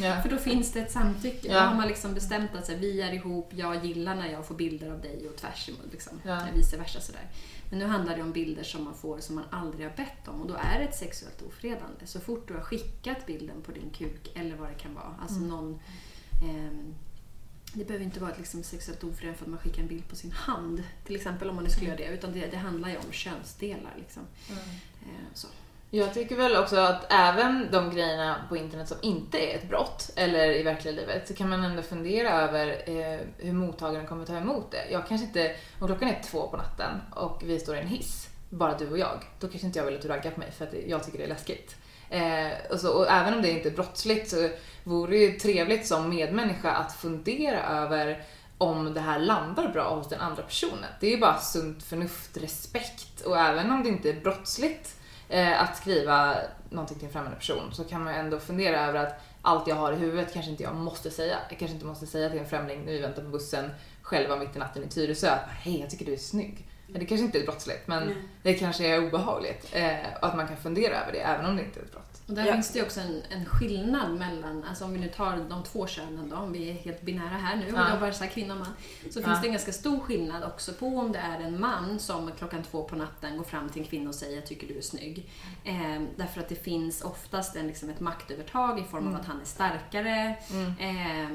Ja. 0.00 0.20
För 0.22 0.28
då 0.30 0.36
finns 0.36 0.72
det 0.72 0.80
ett 0.80 0.92
samtycke. 0.92 1.48
Mm. 1.48 1.56
Ja. 1.56 1.62
Då 1.62 1.68
har 1.68 1.74
man 1.76 1.88
liksom 1.88 2.14
bestämt 2.14 2.54
att 2.54 2.66
så 2.66 2.72
här, 2.72 2.78
vi 2.78 3.00
är 3.02 3.12
ihop, 3.12 3.50
jag 3.54 3.84
gillar 3.84 4.14
när 4.14 4.28
jag 4.32 4.46
får 4.46 4.54
bilder 4.54 4.90
av 4.90 5.00
dig 5.00 5.28
och 5.28 5.36
tvärs 5.36 5.68
emot, 5.68 5.92
liksom, 5.92 6.20
eller 6.24 6.52
vice 6.54 6.76
versa. 6.76 7.00
Sådär. 7.00 7.26
Men 7.70 7.78
nu 7.78 7.84
handlar 7.84 8.16
det 8.16 8.22
om 8.22 8.32
bilder 8.32 8.62
som 8.62 8.84
man 8.84 8.94
får 8.94 9.18
som 9.18 9.34
man 9.34 9.44
aldrig 9.50 9.86
har 9.88 9.96
bett 9.96 10.28
om 10.28 10.40
och 10.40 10.46
då 10.48 10.54
är 10.54 10.78
det 10.78 10.84
ett 10.84 10.96
sexuellt 10.96 11.42
ofredande. 11.42 12.06
Så 12.06 12.20
fort 12.20 12.48
du 12.48 12.54
har 12.54 12.60
skickat 12.60 13.26
bilden 13.26 13.62
på 13.62 13.72
din 13.72 13.90
kuk 13.90 14.30
eller 14.34 14.56
vad 14.56 14.68
det 14.68 14.74
kan 14.74 14.94
vara, 14.94 15.14
alltså 15.20 15.36
Mm. 15.36 15.48
någon 15.48 15.80
ehm, 16.42 16.94
det 17.72 17.84
behöver 17.84 18.04
inte 18.04 18.20
vara 18.20 18.30
ett 18.32 18.38
liksom 18.38 18.62
sexuellt 18.62 19.04
ofredande 19.04 19.38
för 19.38 19.44
att 19.44 19.50
man 19.50 19.58
skickar 19.58 19.82
en 19.82 19.88
bild 19.88 20.08
på 20.08 20.16
sin 20.16 20.32
hand. 20.32 20.82
Till 21.04 21.16
exempel 21.16 21.48
om 21.50 21.54
man 21.54 21.64
nu 21.64 21.70
skulle 21.70 21.86
göra 21.86 21.96
det. 21.96 22.06
Utan 22.06 22.32
det, 22.32 22.46
det 22.46 22.56
handlar 22.56 22.88
ju 22.88 22.96
om 22.96 23.12
könsdelar. 23.12 23.94
Liksom. 23.98 24.22
Eh, 25.02 25.06
så. 25.34 25.48
Jag 25.96 26.14
tycker 26.14 26.36
väl 26.36 26.56
också 26.56 26.76
att 26.76 27.12
även 27.12 27.68
de 27.72 27.90
grejerna 27.90 28.44
på 28.48 28.56
internet 28.56 28.88
som 28.88 28.96
inte 29.02 29.38
är 29.38 29.54
ett 29.54 29.68
brott 29.68 30.10
eller 30.16 30.50
i 30.50 30.62
verkliga 30.62 30.94
livet 30.94 31.28
så 31.28 31.34
kan 31.34 31.48
man 31.48 31.64
ändå 31.64 31.82
fundera 31.82 32.30
över 32.30 32.68
eh, 32.86 33.20
hur 33.38 33.52
mottagaren 33.52 34.06
kommer 34.06 34.26
ta 34.26 34.36
emot 34.36 34.70
det. 34.70 34.90
Jag 34.90 35.06
kanske 35.08 35.26
inte, 35.26 35.54
om 35.80 35.86
klockan 35.86 36.08
är 36.08 36.22
två 36.22 36.48
på 36.48 36.56
natten 36.56 36.90
och 37.14 37.42
vi 37.44 37.60
står 37.60 37.76
i 37.76 37.80
en 37.80 37.86
hiss, 37.86 38.28
bara 38.50 38.78
du 38.78 38.90
och 38.90 38.98
jag, 38.98 39.24
då 39.40 39.48
kanske 39.48 39.66
inte 39.66 39.78
jag 39.78 39.86
vill 39.86 39.94
att 39.94 40.02
du 40.02 40.08
raggar 40.08 40.30
på 40.30 40.40
mig 40.40 40.50
för 40.50 40.64
att 40.64 40.74
jag 40.86 41.04
tycker 41.04 41.18
det 41.18 41.24
är 41.24 41.28
läskigt. 41.28 41.76
Eh, 42.10 42.70
och, 42.70 42.80
så, 42.80 42.92
och 42.92 43.10
även 43.10 43.34
om 43.34 43.42
det 43.42 43.50
inte 43.50 43.68
är 43.68 43.72
brottsligt 43.72 44.30
så 44.30 44.48
vore 44.84 45.10
det 45.10 45.18
ju 45.18 45.38
trevligt 45.38 45.86
som 45.86 46.08
medmänniska 46.08 46.70
att 46.70 46.92
fundera 46.92 47.62
över 47.62 48.24
om 48.58 48.94
det 48.94 49.00
här 49.00 49.18
landar 49.18 49.68
bra 49.68 49.94
hos 49.94 50.08
den 50.08 50.20
andra 50.20 50.42
personen. 50.42 50.90
Det 51.00 51.06
är 51.06 51.10
ju 51.10 51.18
bara 51.18 51.38
sunt 51.38 51.82
förnuft, 51.82 52.36
respekt 52.36 53.20
och 53.20 53.38
även 53.38 53.70
om 53.70 53.82
det 53.82 53.88
inte 53.88 54.10
är 54.10 54.20
brottsligt 54.20 54.95
eh, 55.28 55.62
att 55.62 55.76
skriva 55.76 56.36
någonting 56.70 56.98
till 56.98 57.06
en 57.06 57.12
främmande 57.12 57.36
person 57.36 57.72
så 57.72 57.84
kan 57.84 58.04
man 58.04 58.14
ju 58.14 58.20
ändå 58.20 58.38
fundera 58.38 58.80
över 58.86 58.98
att 58.98 59.20
allt 59.42 59.66
jag 59.66 59.76
har 59.76 59.92
i 59.92 59.96
huvudet 59.96 60.32
kanske 60.32 60.50
inte 60.50 60.62
jag 60.62 60.74
måste 60.74 61.10
säga. 61.10 61.36
Jag 61.50 61.58
kanske 61.58 61.74
inte 61.74 61.86
måste 61.86 62.06
säga 62.06 62.30
till 62.30 62.38
en 62.38 62.46
främling 62.46 62.84
när 62.84 62.92
vi 62.92 63.00
väntar 63.00 63.22
på 63.22 63.28
bussen 63.28 63.70
själva 64.02 64.36
mitt 64.36 64.56
i 64.56 64.58
natten 64.58 64.84
i 64.84 64.88
Tyresö 64.88 65.30
att 65.30 65.48
hej 65.48 65.80
jag 65.80 65.90
tycker 65.90 66.04
du 66.04 66.12
är 66.12 66.16
snygg. 66.16 66.66
Det 66.86 67.04
kanske 67.06 67.24
inte 67.24 67.38
är 67.40 67.44
brottsligt 67.44 67.88
men 67.88 68.06
Nej. 68.06 68.16
det 68.42 68.54
kanske 68.54 68.86
är 68.86 69.06
obehagligt. 69.06 69.68
Eh, 69.72 69.96
och 70.20 70.26
att 70.28 70.36
man 70.36 70.48
kan 70.48 70.56
fundera 70.56 71.02
över 71.02 71.12
det 71.12 71.18
även 71.18 71.46
om 71.46 71.56
det 71.56 71.62
inte 71.64 71.80
är 71.80 71.84
ett 71.84 71.92
brott. 71.92 72.02
Och 72.28 72.34
där 72.34 72.46
Ja. 72.46 72.52
finns 72.52 72.70
det 72.72 72.78
ju 72.78 72.84
också 72.84 73.00
en, 73.00 73.22
en 73.30 73.44
skillnad 73.44 74.14
mellan, 74.18 74.64
alltså 74.68 74.84
om 74.84 74.92
vi 74.92 74.98
nu 74.98 75.08
tar 75.08 75.36
de 75.50 75.62
två 75.64 75.86
könen 75.86 76.28
då, 76.28 76.36
om 76.36 76.52
vi 76.52 76.70
är 76.70 76.74
helt 76.74 77.02
binära 77.02 77.28
här 77.28 77.56
nu 77.56 77.72
och 77.72 77.78
Ja. 77.78 77.94
jobbar 77.94 78.10
så 78.10 78.24
här 78.24 78.30
kvinna 78.30 78.54
och 78.54 78.58
man. 78.60 78.68
Så 79.10 79.20
Ja. 79.20 79.24
finns 79.26 79.40
det 79.40 79.46
en 79.46 79.52
ganska 79.52 79.72
stor 79.72 80.00
skillnad 80.00 80.44
också 80.44 80.72
på 80.72 80.86
om 80.86 81.12
det 81.12 81.18
är 81.18 81.40
en 81.40 81.60
man 81.60 81.98
som 81.98 82.30
klockan 82.38 82.62
två 82.62 82.82
på 82.82 82.96
natten 82.96 83.36
går 83.36 83.44
fram 83.44 83.68
till 83.68 83.82
en 83.82 83.88
kvinna 83.88 84.08
och 84.08 84.14
säger 84.14 84.34
jag 84.36 84.46
tycker 84.46 84.66
du 84.68 84.78
är 84.78 84.82
snygg. 84.82 85.30
Eh, 85.64 86.02
därför 86.16 86.40
att 86.40 86.48
det 86.48 86.64
finns 86.64 87.02
oftast 87.02 87.56
en, 87.56 87.66
liksom 87.66 87.90
ett 87.90 88.00
maktövertag 88.00 88.78
i 88.80 88.82
form 88.82 89.08
av 89.08 89.14
att 89.14 89.26
han 89.26 89.40
är 89.40 89.44
starkare. 89.44 90.36
Eh, 90.78 91.30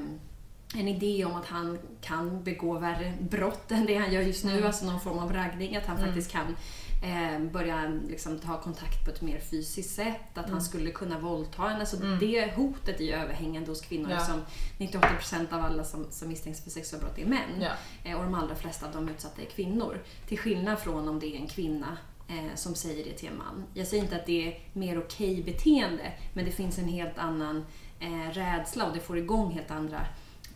en 0.76 0.88
idé 0.88 1.26
om 1.26 1.36
att 1.36 1.46
han 1.46 1.80
kan 2.02 2.44
begå 2.44 2.80
värre 2.80 3.14
brott 3.30 3.72
än 3.72 3.86
det 3.86 3.96
han 3.98 4.14
gör 4.14 4.22
just 4.22 4.44
nu, 4.46 4.66
alltså 4.66 4.86
någon 4.86 5.00
form 5.00 5.20
av 5.20 5.34
raggning. 5.34 5.76
Att 5.76 5.86
han 5.86 5.98
faktiskt 5.98 6.32
kan 6.32 6.56
eh, 7.04 7.40
börja 7.52 8.00
liksom, 8.10 8.40
ta 8.40 8.62
kontakt 8.62 9.06
på 9.06 9.12
ett 9.12 9.22
mer 9.22 9.40
fysiskt 9.40 9.96
sätt. 9.96 10.38
Att 10.38 10.50
han 10.50 10.62
skulle 10.62 10.92
kunna 10.92 11.20
våldta 11.20 11.70
en. 11.72 11.80
Alltså, 11.80 11.98
Det 11.98 12.54
hotet 12.56 13.00
är 13.00 13.04
ju 13.04 13.12
överhängande 13.14 13.72
hos 13.72 13.82
kvinnor 13.82 14.12
Ja. 14.12 14.18
eftersom 14.18 14.42
98% 14.78 15.54
av 15.54 15.66
alla 15.66 15.84
som, 15.84 16.06
som 16.10 16.28
misstänks 16.30 16.64
för 16.64 16.70
sexualbrott 16.70 17.18
är 17.20 17.26
män. 17.26 17.62
Ja. 17.62 17.72
Eh, 18.04 18.18
och 18.18 18.24
de 18.24 18.34
allra 18.36 18.56
flesta 18.56 18.86
av 18.86 18.92
de 18.94 19.10
utsatta 19.10 19.42
är 19.42 19.46
kvinnor. 19.46 20.00
Till 20.28 20.38
skillnad 20.40 20.80
från 20.80 21.08
om 21.08 21.20
det 21.20 21.36
är 21.36 21.40
en 21.40 21.48
kvinna 21.48 21.98
eh, 22.30 22.56
som 22.56 22.76
säger 22.76 23.04
det 23.06 23.14
till 23.14 23.28
en 23.30 23.38
man. 23.38 23.64
Jag 23.74 23.88
säger 23.88 24.04
inte 24.04 24.16
att 24.16 24.26
det 24.26 24.48
är 24.48 24.60
mer 24.74 25.00
okej 25.00 25.44
beteende, 25.44 26.14
men 26.34 26.46
det 26.46 26.52
finns 26.52 26.78
en 26.80 26.88
helt 26.88 27.18
annan 27.18 27.66
eh, 28.00 28.32
rädsla 28.34 28.86
och 28.88 28.94
det 28.94 29.00
får 29.00 29.18
igång 29.18 29.52
helt 29.52 29.72
andra 29.72 30.06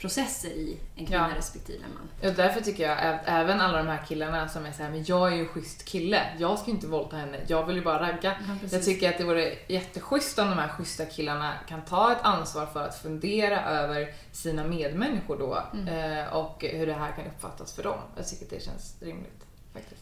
processer 0.05 0.49
i 0.49 0.77
en 0.95 1.05
kvinna 1.05 1.29
Ja. 1.31 1.37
respektive 1.37 1.83
en 1.83 1.93
man. 1.93 2.29
Och 2.31 2.35
därför 2.37 2.61
tycker 2.61 2.83
jag 2.89 2.99
att 2.99 3.21
även 3.25 3.61
alla 3.61 3.77
de 3.77 3.87
här 3.87 4.05
killarna 4.07 4.47
som 4.47 4.65
är 4.65 4.71
så 4.71 4.83
här, 4.83 4.89
men 4.89 5.03
jag 5.07 5.31
är 5.31 5.35
ju 5.35 5.41
en 5.41 5.47
schysst 5.47 5.85
kille. 5.85 6.21
Jag 6.39 6.59
ska 6.59 6.67
ju 6.67 6.73
inte 6.73 6.87
våldta 6.87 7.15
henne. 7.15 7.37
Jag 7.47 7.65
vill 7.65 7.75
ju 7.75 7.81
bara 7.83 8.01
ragga. 8.01 8.35
precis. 8.61 8.73
jag 8.73 8.83
tycker 8.85 9.09
att 9.09 9.17
det 9.17 9.23
vore 9.23 9.55
jätteschysst 9.67 10.39
om 10.39 10.49
de 10.49 10.57
här 10.57 10.67
schyssta 10.67 11.05
killarna 11.05 11.53
kan 11.67 11.81
ta 11.81 12.11
ett 12.11 12.21
ansvar 12.21 12.65
för 12.65 12.83
att 12.87 12.97
fundera 12.97 13.61
över 13.65 14.13
sina 14.31 14.63
medmänniskor 14.63 15.37
då 15.37 15.63
eh, 15.91 16.33
och 16.33 16.63
hur 16.63 16.85
det 16.87 16.93
här 16.93 17.11
kan 17.11 17.25
uppfattas 17.25 17.73
för 17.73 17.83
dem. 17.83 17.97
Jag 18.15 18.27
tycker 18.27 18.43
att 18.45 18.49
det 18.49 18.63
känns 18.63 18.95
rimligt 19.01 19.45
faktiskt. 19.73 20.01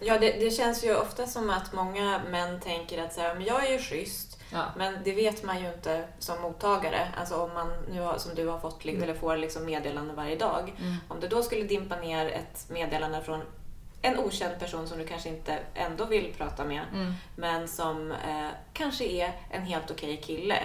Ja, 0.00 0.18
det, 0.18 0.32
det 0.32 0.50
känns 0.50 0.84
ju 0.84 0.94
ofta 0.96 1.26
som 1.26 1.50
att 1.50 1.72
många 1.72 2.20
män 2.30 2.60
tänker 2.60 3.04
att 3.04 3.12
så 3.14 3.20
här, 3.20 3.34
men 3.34 3.44
jag 3.44 3.66
är 3.68 3.72
ju 3.72 3.78
schysst. 3.78 4.29
Ja. 4.52 4.64
Men 4.76 4.98
det 5.04 5.12
vet 5.12 5.42
man 5.44 5.60
ju 5.62 5.68
inte 5.72 6.04
som 6.18 6.42
mottagare. 6.42 7.08
Alltså 7.16 7.34
om 7.36 7.54
man 7.54 7.68
nu 7.92 8.00
har, 8.00 8.18
som 8.18 8.34
du 8.34 8.48
har 8.48 8.58
fått 8.58 8.84
li- 8.84 9.02
eller 9.02 9.14
får 9.14 9.36
liksom 9.36 9.64
meddelanden 9.64 10.16
varje 10.16 10.36
dag. 10.36 10.72
Om 11.08 11.20
det 11.20 11.28
då 11.28 11.42
skulle 11.42 11.62
dimpa 11.64 11.96
ner 11.96 12.26
ett 12.28 12.66
meddelande 12.70 13.22
från 13.22 13.40
en 14.02 14.18
okänd 14.18 14.58
person 14.58 14.88
som 14.88 14.98
du 14.98 15.06
kanske 15.06 15.28
inte 15.28 15.58
ändå 15.74 16.04
vill 16.04 16.34
prata 16.36 16.64
med. 16.64 16.80
Men 17.36 17.68
som 17.68 18.12
eh, 18.12 18.48
kanske 18.72 19.04
är 19.04 19.32
en 19.50 19.62
helt 19.62 19.90
okej 19.90 20.16
kille. 20.16 20.56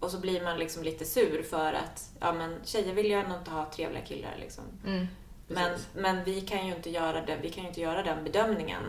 Och 0.00 0.10
så 0.10 0.18
blir 0.20 0.44
man 0.44 0.58
liksom 0.58 0.82
lite 0.82 1.04
sur 1.04 1.42
för 1.42 1.72
att 1.72 2.10
ja, 2.20 2.32
men 2.32 2.60
tjejer 2.64 2.94
vill 2.94 3.06
ju 3.06 3.12
ändå 3.12 3.36
inte 3.36 3.50
ha 3.50 3.70
trevliga 3.70 4.04
killar. 4.04 4.34
Liksom. 4.40 4.64
Mm, 4.86 5.06
Men, 5.48 5.70
men 5.94 6.24
vi 6.24 6.40
kan 6.40 6.66
ju 6.66 6.74
inte 6.74 6.90
göra 6.90 7.20
det, 7.20 7.36
vi 7.42 7.50
kan 7.50 7.62
ju 7.62 7.68
inte 7.68 7.80
göra 7.80 8.02
den 8.02 8.24
bedömningen 8.24 8.82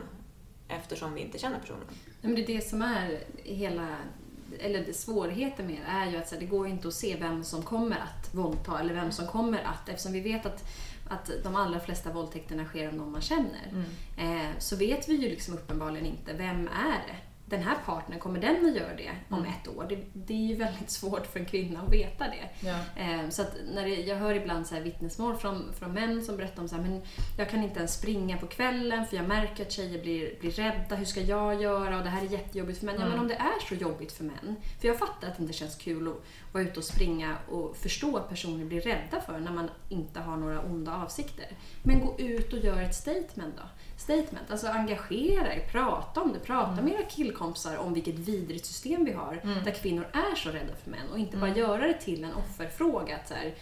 eftersom 0.68 1.14
vi 1.14 1.22
inte 1.22 1.38
känner 1.38 1.60
personen. 1.60 1.88
Men 2.22 2.36
det 2.36 2.44
är 2.44 2.48
det 2.48 2.62
som 2.62 2.82
är 2.82 3.24
hela 3.44 3.98
eller 4.60 4.94
svårigheten 4.94 5.68
med 5.68 5.76
det 5.76 5.92
är 5.92 6.12
ju 6.12 6.18
att 6.18 6.32
här, 6.32 6.40
det 6.40 6.46
går 6.46 6.68
inte 6.68 6.88
att 6.88 6.94
se 6.94 7.16
vem 7.20 7.44
som 7.44 7.64
kommer 7.64 7.96
att 7.96 8.36
våldta 8.36 8.80
eller 8.80 8.94
vem 8.94 9.12
som 9.12 9.28
kommer 9.28 9.64
att, 9.64 9.90
eftersom 9.90 10.14
vi 10.14 10.20
vet 10.20 10.46
att, 10.46 10.64
att 11.10 11.32
de 11.44 11.56
allra 11.56 11.80
flesta 11.80 12.14
våldtäkterna 12.14 12.66
sker 12.66 12.88
av 12.88 12.94
någon 12.94 13.12
man 13.12 13.22
känner. 13.22 13.86
Eh, 14.18 14.50
så 14.60 14.76
vet 14.76 15.10
vi 15.10 15.16
ju 15.16 15.30
liksom 15.30 15.54
uppenbarligen 15.54 16.06
inte, 16.06 16.34
vem 16.34 16.68
är 16.68 17.08
det? 17.08 17.16
Den 17.48 17.62
här 17.64 17.76
partnern, 17.86 18.20
kommer 18.20 18.40
den 18.40 18.66
att 18.66 18.76
göra 18.76 18.96
det 18.96 19.12
om 19.30 19.46
ett 19.46 19.68
år? 19.68 19.86
Det, 19.90 19.98
det 20.14 20.34
är 20.34 20.48
ju 20.48 20.56
väldigt 20.56 20.90
svårt 20.90 21.28
för 21.28 21.40
en 21.40 21.46
kvinna 21.46 21.82
att 21.82 21.94
veta 21.94 22.26
det. 22.28 22.68
Ja. 22.68 22.80
Eh, 23.04 23.30
Så 23.30 23.44
när 23.74 23.84
det, 23.86 23.96
jag 23.96 24.16
hör 24.16 24.34
ibland 24.36 24.68
så 24.68 24.76
här 24.76 24.82
vittnesmål 24.82 25.36
från, 25.38 25.74
från 25.74 25.92
män 25.94 26.24
som 26.26 26.38
berättar 26.38 26.62
om 26.62 26.68
så 26.70 26.76
här, 26.76 26.84
men 26.84 27.02
jag 27.38 27.50
kan 27.50 27.64
inte 27.64 27.78
ens 27.80 27.94
springa 27.94 28.38
på 28.38 28.48
kvällen 28.48 29.06
för 29.06 29.18
jag 29.18 29.28
märker 29.28 29.66
att 29.66 29.72
tjejer 29.72 30.02
blir, 30.02 30.40
blir 30.40 30.52
rädda. 30.52 30.96
Hur 30.96 31.06
ska 31.06 31.22
jag 31.22 31.62
göra? 31.62 31.98
Och 31.98 32.04
det 32.04 32.10
här 32.10 32.22
är 32.26 32.30
jättejobbigt 32.30 32.80
för 32.80 32.86
män. 32.86 32.96
Ja, 33.00 33.08
men 33.08 33.20
om 33.20 33.28
det 33.28 33.36
är 33.36 33.66
så 33.70 33.76
jobbigt 33.76 34.12
för 34.12 34.24
män. 34.24 34.56
För 34.82 34.88
jag 34.88 35.00
fattar 35.00 35.28
att 35.28 35.38
det 35.38 35.42
inte 35.42 35.54
känns 35.54 35.76
kul 35.76 36.08
att 36.08 36.16
vara 36.54 36.64
ute 36.64 36.80
och 36.80 36.86
springa 36.86 37.38
och 37.52 37.78
förstå 37.78 38.18
att 38.18 38.30
personer 38.30 38.66
blir 38.66 38.82
rädda 38.82 39.22
för 39.26 39.40
när 39.40 39.52
man 39.52 39.70
inte 39.90 40.20
har 40.20 40.38
några 40.38 40.62
onda 40.62 40.96
avsikter. 40.96 41.46
Men 41.84 42.00
gå 42.00 42.16
ut 42.20 42.54
och 42.54 42.60
gör 42.60 42.82
ett 42.82 42.96
statement 42.96 43.56
då. 43.58 43.64
Statement, 44.06 44.52
alltså 44.52 44.68
engagera 44.68 45.54
er, 45.54 45.68
prata 45.72 46.22
om 46.22 46.34
det. 46.34 46.40
Prata 46.40 46.82
med 46.82 46.94
era 46.94 47.04
killkompisar 47.10 47.78
om 47.78 47.94
vilket 47.94 48.16
vidrigt 48.16 48.66
system 48.66 49.06
vi 49.06 49.12
har 49.12 49.42
där 49.66 49.72
kvinnor 49.72 50.08
är 50.14 50.36
så 50.36 50.50
rädda 50.50 50.76
för 50.84 50.92
män 50.92 51.10
och 51.12 51.20
inte 51.20 51.38
bara 51.38 51.56
göra 51.56 51.88
det 51.88 51.94
till 51.94 52.24
en 52.24 52.34
offerfråga. 52.34 53.16
Att 53.16 53.28
så 53.28 53.34
här, 53.34 53.54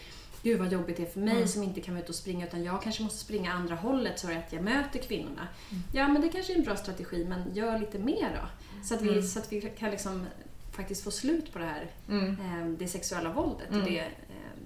Gud 0.41 0.59
vad 0.59 0.71
jobbigt 0.71 0.97
det 0.97 1.03
är 1.03 1.09
för 1.11 1.19
mig 1.19 1.47
som 1.47 1.63
inte 1.63 1.81
kan 1.81 1.93
vara 1.93 2.03
ute 2.03 2.11
och 2.11 2.15
springa 2.15 2.47
utan 2.47 2.63
jag 2.63 2.81
kanske 2.83 3.03
måste 3.03 3.17
springa 3.19 3.53
andra 3.53 3.75
hållet 3.75 4.19
så 4.19 4.27
att 4.27 4.53
jag 4.53 4.63
möter 4.63 4.99
kvinnorna. 4.99 5.47
Ja 5.93 6.07
men 6.07 6.21
det 6.21 6.29
kanske 6.29 6.53
är 6.53 6.57
en 6.57 6.63
bra 6.63 6.75
strategi 6.75 7.25
men 7.29 7.53
gör 7.53 7.79
lite 7.79 7.99
mer 7.99 8.39
då. 8.41 8.47
Så 8.85 8.93
att 8.95 9.01
vi, 9.01 9.21
så 9.21 9.39
att 9.39 9.53
vi 9.53 9.61
kan 9.61 9.91
liksom 9.91 10.25
faktiskt 10.71 11.03
få 11.03 11.11
slut 11.11 11.53
på 11.53 11.59
det 11.59 11.65
här 11.65 11.87
Mm. 12.09 12.29
eh, 12.31 12.67
det 12.79 12.87
sexuella 12.87 13.29
våldet 13.33 13.67
och 13.69 13.83
det, 13.83 14.07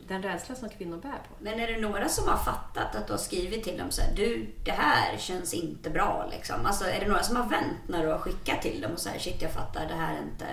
den 0.08 0.24
rädsla 0.24 0.56
som 0.56 0.70
kvinnor 0.70 0.98
bär 0.98 1.10
på. 1.10 1.36
Men 1.40 1.60
är 1.60 1.68
det 1.68 1.78
några 1.78 2.10
som 2.10 2.28
har 2.28 2.38
fattat 2.38 2.96
att 2.96 3.08
du 3.08 3.14
har 3.14 3.18
skrivit 3.18 3.64
till 3.64 3.78
dem 3.78 3.92
så 3.92 4.02
här, 4.02 4.12
du 4.16 4.48
det 4.64 4.72
här 4.72 5.18
känns 5.18 5.54
inte 5.54 5.90
bra 5.90 6.30
liksom? 6.32 6.66
Alltså 6.66 6.86
är 6.86 7.00
det 7.00 7.08
några 7.08 7.24
som 7.24 7.36
har 7.36 7.50
vänt 7.50 7.78
när 7.88 8.04
du 8.04 8.12
har 8.12 8.20
skickat 8.20 8.62
till 8.62 8.82
dem 8.82 8.92
och 8.92 9.00
så 9.00 9.10
här, 9.10 9.20
shit 9.20 9.42
jag 9.42 9.52
fattar 9.52 9.88
det 9.88 9.94
här 9.94 10.14
är 10.14 10.22
inte... 10.22 10.46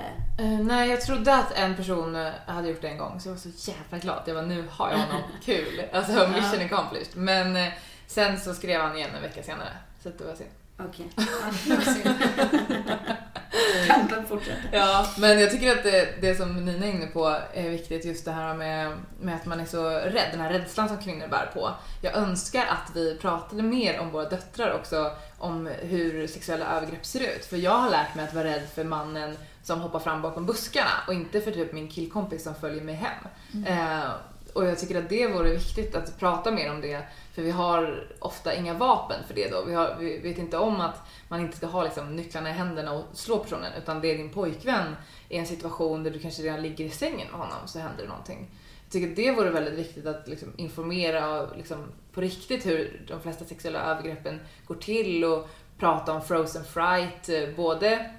Eh, 0.43 0.67
nej, 0.67 0.91
jag 0.91 1.01
trodde 1.01 1.35
att 1.35 1.53
en 1.53 1.77
person 1.77 2.17
eh, 2.17 2.33
hade 2.47 2.69
gjort 2.69 2.81
det 2.81 2.89
en 2.89 2.99
gång 2.99 3.21
så 3.21 3.29
jag 3.29 3.35
var 3.35 3.41
så 3.41 3.71
jävla 3.71 3.99
glad. 3.99 4.23
Jag 4.27 4.35
var 4.35 4.43
nu 4.43 4.65
har 4.71 4.91
jag 4.91 4.99
honom. 4.99 5.23
Kul! 5.45 5.83
Alltså 5.93 6.29
mission 6.29 6.65
accomplished. 6.65 7.17
Men 7.17 7.57
eh, 7.57 7.73
sen 8.07 8.41
så 8.41 8.55
skrev 8.55 8.81
han 8.81 8.97
igen 8.97 9.11
en 9.17 9.23
vecka 9.23 9.43
senare. 9.43 9.73
Så 10.03 10.09
det 10.09 10.25
var 10.25 10.35
synd. 10.35 10.51
Okej. 10.79 11.11
Kampen 13.87 14.27
fortsätter. 14.27 14.69
Ja, 14.73 15.07
men 15.19 15.41
jag 15.41 15.51
tycker 15.51 15.73
att 15.73 15.83
det, 15.83 16.21
det 16.21 16.35
som 16.35 16.65
Nina 16.65 16.87
är 16.87 16.91
inne 16.91 17.07
på 17.07 17.37
är 17.55 17.69
viktigt, 17.69 18.05
just 18.05 18.25
det 18.25 18.33
här 18.33 18.55
med, 18.55 18.93
med 19.21 19.35
att 19.35 19.47
man 19.47 19.61
är 19.61 19.65
så 19.65 19.91
rädd, 19.91 20.29
den 20.31 20.41
här 20.41 20.53
rädslan 20.53 20.89
som 20.89 20.99
kvinnor 20.99 21.29
bär 21.29 21.51
på. 21.55 21.71
Jag 22.03 22.15
önskar 22.15 22.67
att 22.67 22.97
vi 22.97 23.19
pratade 23.19 23.63
mer 23.63 24.01
om 24.01 24.11
våra 24.11 24.29
döttrar 24.29 24.73
också, 24.73 25.13
om 25.39 25.67
hur 25.67 26.27
sexuella 26.27 26.77
övergrepp 26.77 27.07
ser 27.07 27.21
ut. 27.21 27.45
För 27.45 27.57
jag 27.57 27.77
har 27.77 27.91
lärt 27.91 28.15
mig 28.15 28.25
att 28.25 28.35
vara 28.35 28.45
rädd 28.45 28.69
för 28.75 28.85
mannen 28.85 29.37
som 29.63 29.81
hoppar 29.81 29.99
fram 29.99 30.23
bakom 30.23 30.47
buskarna 30.47 30.91
och 31.07 31.15
inte 31.15 31.41
för 31.41 31.51
typ 31.51 31.73
min 31.73 31.89
killkompis 31.89 32.45
som 32.45 32.55
följer 32.55 32.83
mig 32.83 32.95
hem. 32.95 33.65
Eh, 33.67 34.11
och 34.55 34.67
jag 34.67 34.79
tycker 34.79 34.99
att 34.99 35.09
det 35.09 35.27
vore 35.27 35.51
viktigt 35.51 35.95
att 35.95 36.19
prata 36.19 36.51
mer 36.51 36.71
om 36.71 36.81
det, 36.81 37.03
för 37.33 37.43
vi 37.43 37.51
har 37.51 38.09
ofta 38.19 38.55
inga 38.55 38.75
vapen 38.75 39.17
för 39.27 39.35
det 39.35 39.51
då. 39.51 39.65
Vi, 39.65 39.75
har, 39.75 39.97
vi 40.01 40.19
vet 40.19 40.39
inte 40.39 40.59
om 40.59 40.81
att 40.81 41.03
man 41.29 41.41
inte 41.41 41.57
ska 41.57 41.67
ha 41.67 41.85
liksom 41.85 42.17
nycklarna 42.17 42.51
i 42.51 42.53
händerna 42.53 42.93
och 42.93 43.05
slå 43.13 43.39
personen, 43.39 43.73
utan 43.83 44.01
det 44.01 44.11
är 44.11 44.19
din 44.19 44.31
pojkvän 44.31 44.97
i 45.29 45.37
en 45.37 45.47
situation 45.47 46.03
där 46.03 46.11
du 46.11 46.19
kanske 46.19 46.43
redan 46.43 46.63
ligger 46.63 46.85
i 46.85 46.91
sängen 46.91 47.29
med 47.31 47.41
honom 47.41 47.59
så 47.67 47.79
händer 47.79 48.03
det 48.03 48.09
någonting. 48.09 48.51
Jag 48.85 48.93
tycker 48.93 49.11
att 49.11 49.17
det 49.17 49.31
vore 49.31 49.51
väldigt 49.51 49.75
viktigt 49.75 50.07
att 50.07 50.29
liksom 50.29 50.53
informera 50.57 51.41
och 51.41 51.57
liksom 51.57 51.79
på 52.13 52.21
riktigt 52.21 52.67
hur 52.67 53.05
de 53.09 53.21
flesta 53.21 53.45
sexuella 53.45 53.81
övergreppen 53.81 54.41
går 54.67 54.75
till 54.75 55.25
och 55.25 55.49
prata 55.79 56.13
om 56.13 56.23
frozen 56.23 56.65
fright, 56.65 57.29
eh, 57.29 57.57
både 57.57 58.11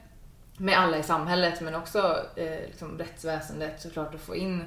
med 0.57 0.79
alla 0.79 0.97
i 0.97 1.03
samhället 1.03 1.61
men 1.61 1.75
också 1.75 2.19
eh, 2.35 2.59
liksom 2.67 2.97
rättsväsendet 2.97 3.81
såklart 3.81 4.15
att 4.15 4.21
få 4.21 4.35
in 4.35 4.63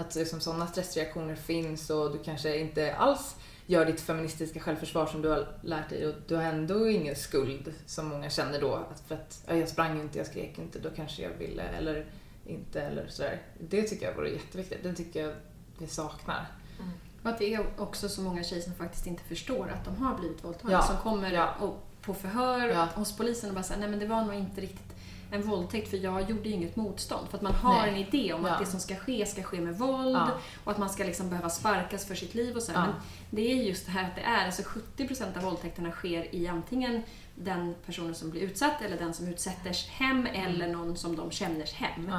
att 0.00 0.14
liksom, 0.14 0.40
sådana 0.40 0.66
stressreaktioner 0.66 1.34
finns 1.34 1.90
och 1.90 2.12
du 2.12 2.18
kanske 2.18 2.58
inte 2.58 2.94
alls 2.94 3.36
gör 3.66 3.84
ditt 3.86 4.00
feministiska 4.00 4.60
självförsvar 4.60 5.06
som 5.06 5.22
du 5.22 5.28
har 5.28 5.48
lärt 5.62 5.88
dig 5.88 6.06
och 6.06 6.14
du 6.26 6.36
har 6.36 6.42
ändå 6.42 6.88
ingen 6.88 7.16
skuld 7.16 7.74
som 7.86 8.06
många 8.08 8.30
känner 8.30 8.60
då. 8.60 8.74
Att 8.74 9.00
för 9.08 9.14
att 9.14 9.42
ja, 9.46 9.54
jag 9.54 9.68
sprang 9.68 10.00
inte, 10.00 10.18
jag 10.18 10.26
skrek 10.26 10.58
inte, 10.58 10.78
då 10.78 10.90
kanske 10.90 11.22
jag 11.22 11.30
ville 11.30 11.62
eller 11.62 12.06
inte 12.46 12.80
eller 12.82 13.06
sådär. 13.08 13.42
Det 13.60 13.82
tycker 13.82 14.06
jag 14.06 14.14
vore 14.14 14.30
jätteviktigt. 14.30 14.82
Det 14.82 14.94
tycker 14.94 15.26
jag 15.26 15.34
vi 15.78 15.86
saknar. 15.86 16.46
Och 17.22 17.30
att 17.30 17.38
det 17.38 17.54
är 17.54 17.66
också 17.78 18.08
så 18.08 18.20
många 18.20 18.44
tjejer 18.44 18.62
som 18.62 18.74
faktiskt 18.74 19.06
inte 19.06 19.22
förstår 19.22 19.68
att 19.68 19.84
de 19.84 19.96
har 19.96 20.18
blivit 20.18 20.44
våldtagna. 20.44 20.72
Ja, 20.72 20.82
Som 20.82 20.96
kommer 20.96 21.32
ja. 21.32 21.54
och 21.60 21.84
på 22.02 22.14
förhör 22.14 22.68
Ja. 22.68 22.88
hos 22.94 23.16
polisen 23.16 23.48
och 23.50 23.54
bara 23.54 23.62
säga 23.64 23.78
nej 23.80 23.88
men 23.88 23.98
det 23.98 24.06
var 24.06 24.24
nog 24.24 24.34
inte 24.34 24.60
riktigt 24.60 24.87
en 25.30 25.42
våldtäkt 25.42 25.90
för 25.90 25.96
jag 25.96 26.30
gjorde 26.30 26.48
ju 26.48 26.54
inget 26.54 26.76
motstånd. 26.76 27.28
För 27.28 27.36
att 27.36 27.42
man 27.42 27.54
har 27.54 27.82
Nej. 27.82 27.90
en 27.90 27.96
idé 27.96 28.32
om 28.32 28.44
Ja. 28.46 28.52
att 28.52 28.58
det 28.60 28.66
som 28.66 28.80
ska 28.80 28.96
ske 28.96 29.26
ska 29.26 29.42
ske 29.42 29.60
med 29.60 29.78
våld 29.78 30.16
Ja. 30.16 30.30
och 30.64 30.72
att 30.72 30.78
man 30.78 30.90
ska 30.90 31.04
liksom 31.04 31.30
behöva 31.30 31.50
sparkas 31.50 32.04
för 32.06 32.14
sitt 32.14 32.34
liv 32.34 32.56
och 32.56 32.62
så. 32.62 32.72
Ja. 32.72 32.80
Men 32.84 32.92
det 33.30 33.52
är 33.52 33.54
just 33.54 33.86
det 33.86 33.92
här 33.92 34.04
att 34.04 34.14
det 34.14 34.20
är, 34.22 34.46
alltså 34.46 34.62
70% 34.96 35.36
av 35.36 35.42
våldtäkterna 35.42 35.90
sker 35.90 36.34
i 36.34 36.48
antingen 36.48 37.02
den 37.34 37.74
personen 37.86 38.14
som 38.14 38.30
blir 38.30 38.40
utsatt 38.42 38.82
eller 38.82 38.96
den 38.98 39.14
som 39.14 39.28
utsätters 39.28 39.86
hem 39.88 40.26
eller 40.26 40.68
någon 40.68 40.96
som 40.96 41.16
de 41.16 41.30
känners 41.30 41.72
hem. 41.72 42.12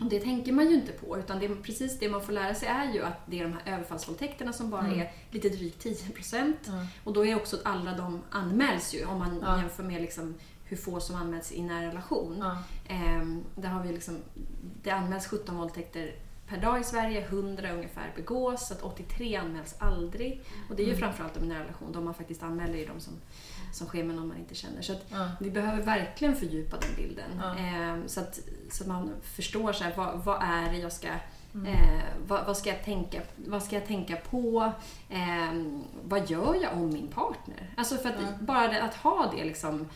Och 0.00 0.06
det 0.06 0.20
tänker 0.20 0.52
man 0.52 0.66
ju 0.68 0.74
inte 0.74 0.92
på, 0.92 1.18
utan 1.18 1.38
det, 1.38 1.48
precis 1.48 1.98
det 1.98 2.08
man 2.08 2.22
får 2.22 2.32
lära 2.32 2.54
sig 2.54 2.68
är 2.68 2.92
ju 2.94 3.02
att 3.04 3.20
det 3.26 3.38
är 3.40 3.42
de 3.44 3.52
här 3.52 3.74
överfallsvåldtäkterna 3.74 4.52
som 4.52 4.70
bara 4.70 4.80
Mm. 4.86 5.00
är 5.00 5.12
lite 5.30 5.48
drygt 5.48 5.82
10%. 5.84 6.54
Ja. 6.66 6.86
Och 7.04 7.12
då 7.12 7.26
är 7.26 7.36
också 7.36 7.56
att 7.56 7.66
alla 7.66 7.92
de 7.96 8.22
anmäls 8.30 8.94
ju, 8.94 9.04
om 9.04 9.18
man 9.18 9.42
Ja. 9.46 9.58
jämför 9.58 9.82
med 9.82 10.00
liksom 10.02 10.34
hur 10.70 10.76
få 10.76 11.00
som 11.00 11.16
anmäls 11.16 11.52
i 11.52 11.62
nära 11.62 11.86
relation. 11.88 12.44
Ehm, 12.88 13.44
där 13.54 13.68
har 13.68 13.82
vi 13.82 13.92
liksom, 13.92 14.18
det 14.82 14.90
anmäls 14.90 15.26
17 15.26 15.56
våldtäkter 15.56 16.14
per 16.48 16.60
dag 16.60 16.80
i 16.80 16.84
Sverige, 16.84 17.20
100 17.26 17.72
ungefär 17.72 18.12
begås, 18.16 18.68
så 18.68 18.74
att 18.74 18.82
83 18.82 19.36
anmäls 19.36 19.74
aldrig. 19.78 20.42
Och 20.70 20.76
det 20.76 20.82
är 20.82 20.86
ju 20.86 20.92
Mm. 20.92 21.00
framförallt 21.00 21.34
de 21.34 21.44
i 21.44 21.48
nära 21.48 21.62
relation, 21.62 21.92
de 21.92 22.04
man 22.04 22.14
faktiskt 22.14 22.42
anmäler 22.42 22.74
är 22.78 22.86
de 22.86 23.00
som, 23.00 23.12
som 23.72 23.86
sker 23.86 24.04
med 24.04 24.16
någon 24.16 24.28
man 24.28 24.36
inte 24.36 24.54
känner. 24.54 24.82
Så 24.82 24.94
Ja. 25.08 25.30
vi 25.40 25.50
behöver 25.50 25.82
verkligen 25.82 26.36
fördjupa 26.36 26.76
den 26.76 26.94
bilden. 26.96 27.30
Ja. 27.42 27.56
Ehm, 27.56 28.08
så, 28.08 28.20
att, 28.20 28.40
så 28.70 28.82
att 28.84 28.88
man 28.88 29.10
förstår 29.22 29.72
så 29.72 29.84
här, 29.84 29.92
vad, 29.96 30.24
vad 30.24 30.42
är 30.42 30.72
det 30.72 30.78
jag 30.78 30.92
ska 30.92 31.08
Mm. 31.54 31.66
Eh, 31.66 32.02
vad, 32.26 32.46
vad, 32.46 32.56
ska 32.56 32.70
jag 32.70 32.84
tänka, 32.84 33.20
vad 33.36 33.62
ska 33.62 33.74
jag 33.76 33.86
tänka 33.86 34.16
på? 34.16 34.72
Ehm, 35.10 35.84
vad 36.04 36.30
gör 36.30 36.54
jag 36.62 36.72
om 36.72 36.88
min 36.92 37.08
partner? 37.08 37.74
Alltså 37.76 37.96
för 37.96 38.08
att 38.08 38.40
bara 38.40 38.68
det, 38.68 38.82
att 38.82 38.94
ha 38.94 39.32
det 39.36 39.44
liksom, 39.44 39.88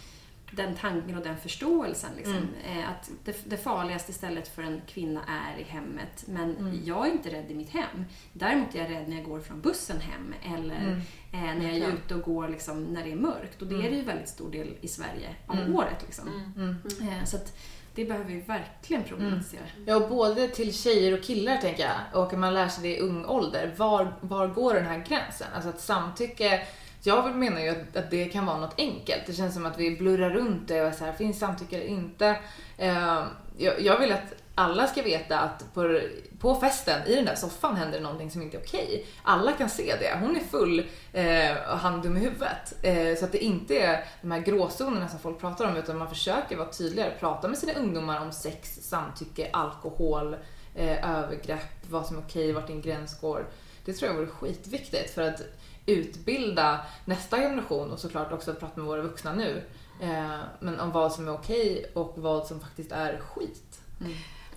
den 0.57 0.75
tanken 0.75 1.17
och 1.19 1.25
den 1.25 1.37
förståelsen. 1.37 2.11
Liksom, 2.17 2.37
Mm. 2.37 2.79
eh, 2.79 2.89
att 2.91 3.11
det, 3.25 3.51
det 3.51 3.57
farligaste 3.57 4.13
stället 4.13 4.49
för 4.49 4.63
en 4.63 4.81
kvinna 4.87 5.21
är 5.29 5.61
i 5.61 5.63
hemmet. 5.65 6.25
Men 6.27 6.57
Mm. 6.57 6.81
jag 6.85 7.07
är 7.09 7.13
inte 7.13 7.29
rädd 7.31 7.51
i 7.51 7.55
mitt 7.55 7.71
hem. 7.71 8.05
Däremot 8.33 8.75
är 8.75 8.79
jag 8.79 8.91
rädd 8.91 9.09
när 9.09 9.17
jag 9.17 9.25
går 9.25 9.41
från 9.41 9.61
bussen 9.61 10.01
hem 10.01 10.35
eller 10.55 10.77
Mm. 10.81 11.01
eh, 11.33 11.63
när 11.63 11.79
jag 11.79 11.89
är 11.89 11.93
ute 11.95 12.15
och 12.15 12.23
går 12.23 12.49
liksom, 12.49 12.85
när 12.85 13.05
det 13.05 13.13
är 13.13 13.17
mörkt. 13.17 13.63
Och 13.63 13.69
det 13.69 13.75
Mm. 13.75 13.87
är 13.87 13.91
det 13.91 13.97
ju 13.97 14.03
väldigt 14.03 14.29
stor 14.29 14.51
del 14.51 14.69
i 14.81 14.89
Sverige 14.89 15.29
av 15.47 15.59
Mm. 15.59 15.75
året. 15.77 16.03
Liksom. 16.03 16.29
Mm. 16.29 16.77
Mm. 17.01 17.09
Eh, 17.19 17.25
så 17.25 17.37
att 17.37 17.57
det 17.95 18.05
behöver 18.05 18.25
vi 18.31 18.41
verkligen 18.41 19.03
problematisera. 19.05 19.63
Ja, 19.87 19.97
och 19.97 20.09
både 20.09 20.49
till 20.49 20.75
tjejer 20.75 21.19
och 21.19 21.23
killar 21.25 21.57
tänker 21.57 21.83
jag. 22.13 22.23
Och 22.25 22.39
man 22.39 22.55
lär 22.55 22.69
sig 22.69 22.83
det 22.83 22.97
i 22.97 23.01
ung 23.01 23.25
ålder. 23.25 23.75
Var, 23.77 24.15
var 24.21 24.47
går 24.49 24.75
den 24.75 24.87
här 24.87 25.05
gränsen? 25.09 25.47
Alltså 25.55 25.69
att 25.71 25.81
samtycke, 25.81 26.67
jag 27.07 27.37
menar 27.37 27.61
ju 27.61 27.69
att, 27.69 27.97
att 27.97 28.11
det 28.11 28.25
kan 28.25 28.47
vara 28.47 28.59
något 28.59 28.75
enkelt. 28.79 29.23
Det 29.27 29.33
känns 29.33 29.55
som 29.55 29.67
att 29.67 29.79
vi 29.79 29.97
blurrar 29.97 30.31
runt 30.31 30.69
det 30.69 30.81
och 30.81 30.87
är 30.87 30.93
så 30.93 31.05
här, 31.05 31.13
finns 31.13 31.39
samtycke 31.39 31.77
eller 31.77 31.87
inte? 31.87 32.37
Eh, 32.79 33.25
jag, 33.57 33.81
jag 33.81 33.99
vill 33.99 34.13
att 34.13 34.35
alla 34.55 34.87
ska 34.87 35.03
veta 35.03 35.39
att 35.39 35.75
på, 35.75 36.01
på 36.39 36.55
festen, 36.55 37.07
i 37.07 37.15
den 37.15 37.25
där 37.25 37.35
soffan, 37.35 37.77
händer 37.77 37.99
det 37.99 38.03
någonting 38.03 38.31
som 38.31 38.43
inte 38.43 38.57
är 38.57 38.61
okej. 38.61 39.07
Alla 39.23 39.53
kan 39.53 39.71
se 39.71 39.97
det. 40.01 40.19
Hon 40.21 40.37
är 40.37 40.41
full 40.41 40.79
eh, 41.13 41.73
och 41.73 41.79
han 41.79 42.03
dum 42.03 42.17
i 42.17 42.21
huvudet. 42.21 42.75
Eh, 42.83 43.19
så 43.19 43.25
att 43.25 43.33
det 43.33 43.45
inte 43.45 43.79
är 43.79 44.05
de 44.23 44.31
här 44.31 44.41
gråzonerna 44.41 45.09
som 45.09 45.19
folk 45.19 45.41
pratar 45.41 45.69
om 45.69 45.77
utan 45.77 45.99
man 45.99 46.09
försöker 46.09 46.57
vara 46.57 46.69
tydligare. 46.69 47.13
Prata 47.21 47.49
med 47.49 47.59
sina 47.59 47.73
ungdomar 47.73 48.21
om 48.21 48.33
sex, 48.33 48.79
samtycke, 48.83 49.51
alkohol, 49.53 50.37
eh, 50.75 51.17
övergrepp, 51.17 51.91
vad 51.91 52.07
som 52.07 52.17
är 52.17 52.21
okej, 52.21 52.53
vart 52.53 52.67
din 52.67 52.83
gräns 52.83 53.21
går. 53.21 53.47
Det 53.85 53.93
tror 53.93 54.11
jag 54.11 54.17
vore 54.17 54.27
skitviktigt 54.27 55.15
för 55.15 55.23
att 55.23 55.41
utbilda 55.87 56.81
nästa 57.05 57.39
generation 57.39 57.91
och 57.91 57.99
såklart 57.99 58.33
också 58.33 58.55
prata 58.55 58.81
med 58.81 58.87
våra 58.87 59.03
vuxna 59.03 59.33
nu. 59.33 59.63
Eh, 60.01 60.39
men 60.61 60.81
om 60.81 60.93
vad 60.93 61.13
som 61.13 61.29
är 61.29 61.35
okej 61.35 61.91
och 61.95 62.13
vad 62.17 62.47
som 62.47 62.61
faktiskt 62.61 62.93
är 62.93 63.19
skit. 63.19 63.81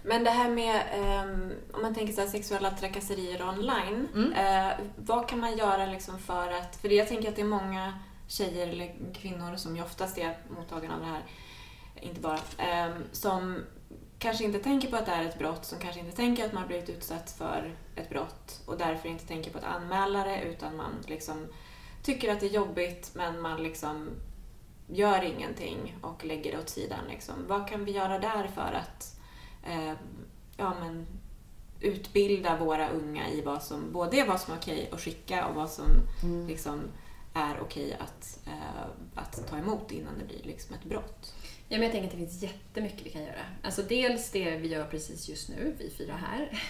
Men 0.04 0.24
det 0.24 0.30
här 0.30 0.50
med, 0.50 0.84
ehm, 0.92 1.54
om 1.74 1.82
man 1.82 1.96
tänker 1.96 2.14
så 2.14 2.22
här, 2.22 2.28
sexuella 2.28 2.72
trakasserier 2.72 3.50
online. 3.50 4.08
Mm. 4.16 4.34
Eh, 4.34 4.78
vad 4.96 5.30
kan 5.30 5.40
man 5.40 5.58
göra 5.58 5.86
liksom 5.86 6.20
för 6.20 6.52
att, 6.52 6.76
för 6.76 6.90
jag 6.90 7.08
tänker 7.08 7.30
att 7.30 7.36
det 7.36 7.42
är 7.42 7.46
många 7.46 8.00
tjejer 8.28 8.68
eller 8.68 9.14
kvinnor 9.14 9.56
som 9.56 9.76
ju 9.76 9.84
oftast 9.84 10.18
är 10.18 10.38
mottagarna 10.50 10.94
av 10.94 11.00
det 11.00 11.06
här, 11.06 11.24
inte 12.02 12.22
bara, 12.22 12.40
ehm, 12.58 13.04
som 13.12 13.62
kanske 14.20 14.44
inte 14.44 14.60
tänker 14.60 14.90
på 14.90 14.96
att 14.96 15.06
det 15.06 15.12
är 15.12 15.26
ett 15.26 15.40
brott, 15.40 15.66
som 15.66 15.80
kanske 15.80 16.00
inte 16.00 16.16
tänker 16.16 16.46
att 16.46 16.54
man 16.54 16.62
har 16.62 16.68
blivit 16.68 16.90
utsatt 16.90 17.32
för 17.32 17.76
ett 17.96 18.10
brott 18.10 18.62
och 18.66 18.78
därför 18.78 19.10
inte 19.10 19.28
tänker 19.28 19.52
på 19.52 19.58
att 19.58 19.64
anmäla 19.64 20.24
det 20.24 20.42
utan 20.42 20.76
man 20.76 20.92
liksom 21.08 21.48
tycker 22.04 22.32
att 22.34 22.40
det 22.40 22.46
är 22.46 22.54
jobbigt 22.54 23.12
men 23.14 23.42
man 23.42 23.64
liksom 23.64 24.10
gör 24.88 25.24
ingenting 25.24 25.96
och 26.02 26.26
lägger 26.26 26.52
det 26.52 26.58
åt 26.58 26.70
sidan. 26.70 27.00
Liksom. 27.10 27.36
Vad 27.48 27.68
kan 27.70 27.86
vi 27.86 27.92
göra 27.92 28.20
där 28.20 28.48
för 28.48 28.74
att 28.74 29.20
eh, 29.64 29.94
ja, 30.58 30.74
men, 30.80 31.08
utbilda 31.82 32.58
våra 32.58 32.90
unga 32.90 33.30
i 33.30 33.42
vad 33.42 33.64
som 33.64 33.92
både 33.92 34.18
är 34.20 34.28
vad 34.28 34.42
som 34.42 34.54
är 34.54 34.58
okej 34.58 34.90
att 34.94 35.02
skicka 35.02 35.48
och 35.48 35.56
vad 35.56 35.70
som 35.70 35.86
Mm. 36.24 36.48
liksom, 36.48 36.82
är 37.38 37.60
okej 37.62 37.98
att, 38.00 38.40
eh, 38.48 38.86
att 39.16 39.48
ta 39.48 39.58
emot 39.58 39.92
innan 39.92 40.20
det 40.20 40.26
blir 40.26 40.44
liksom 40.44 40.76
ett 40.76 40.84
brott. 40.84 41.34
Ja, 41.70 41.78
men 41.78 41.84
jag 41.84 41.92
tänker 41.92 42.08
att 42.08 42.12
det 42.12 42.18
finns 42.18 42.44
jättemycket 42.44 43.06
vi 43.06 43.10
kan 43.10 43.24
göra. 43.24 43.46
Alltså 43.64 43.82
dels 43.82 44.32
det 44.32 44.58
vi 44.58 44.68
gör 44.68 44.86
precis 44.86 45.30
just 45.30 45.50
nu, 45.50 45.76
vi 45.80 45.90
fyra 45.90 46.14
här. 46.14 46.62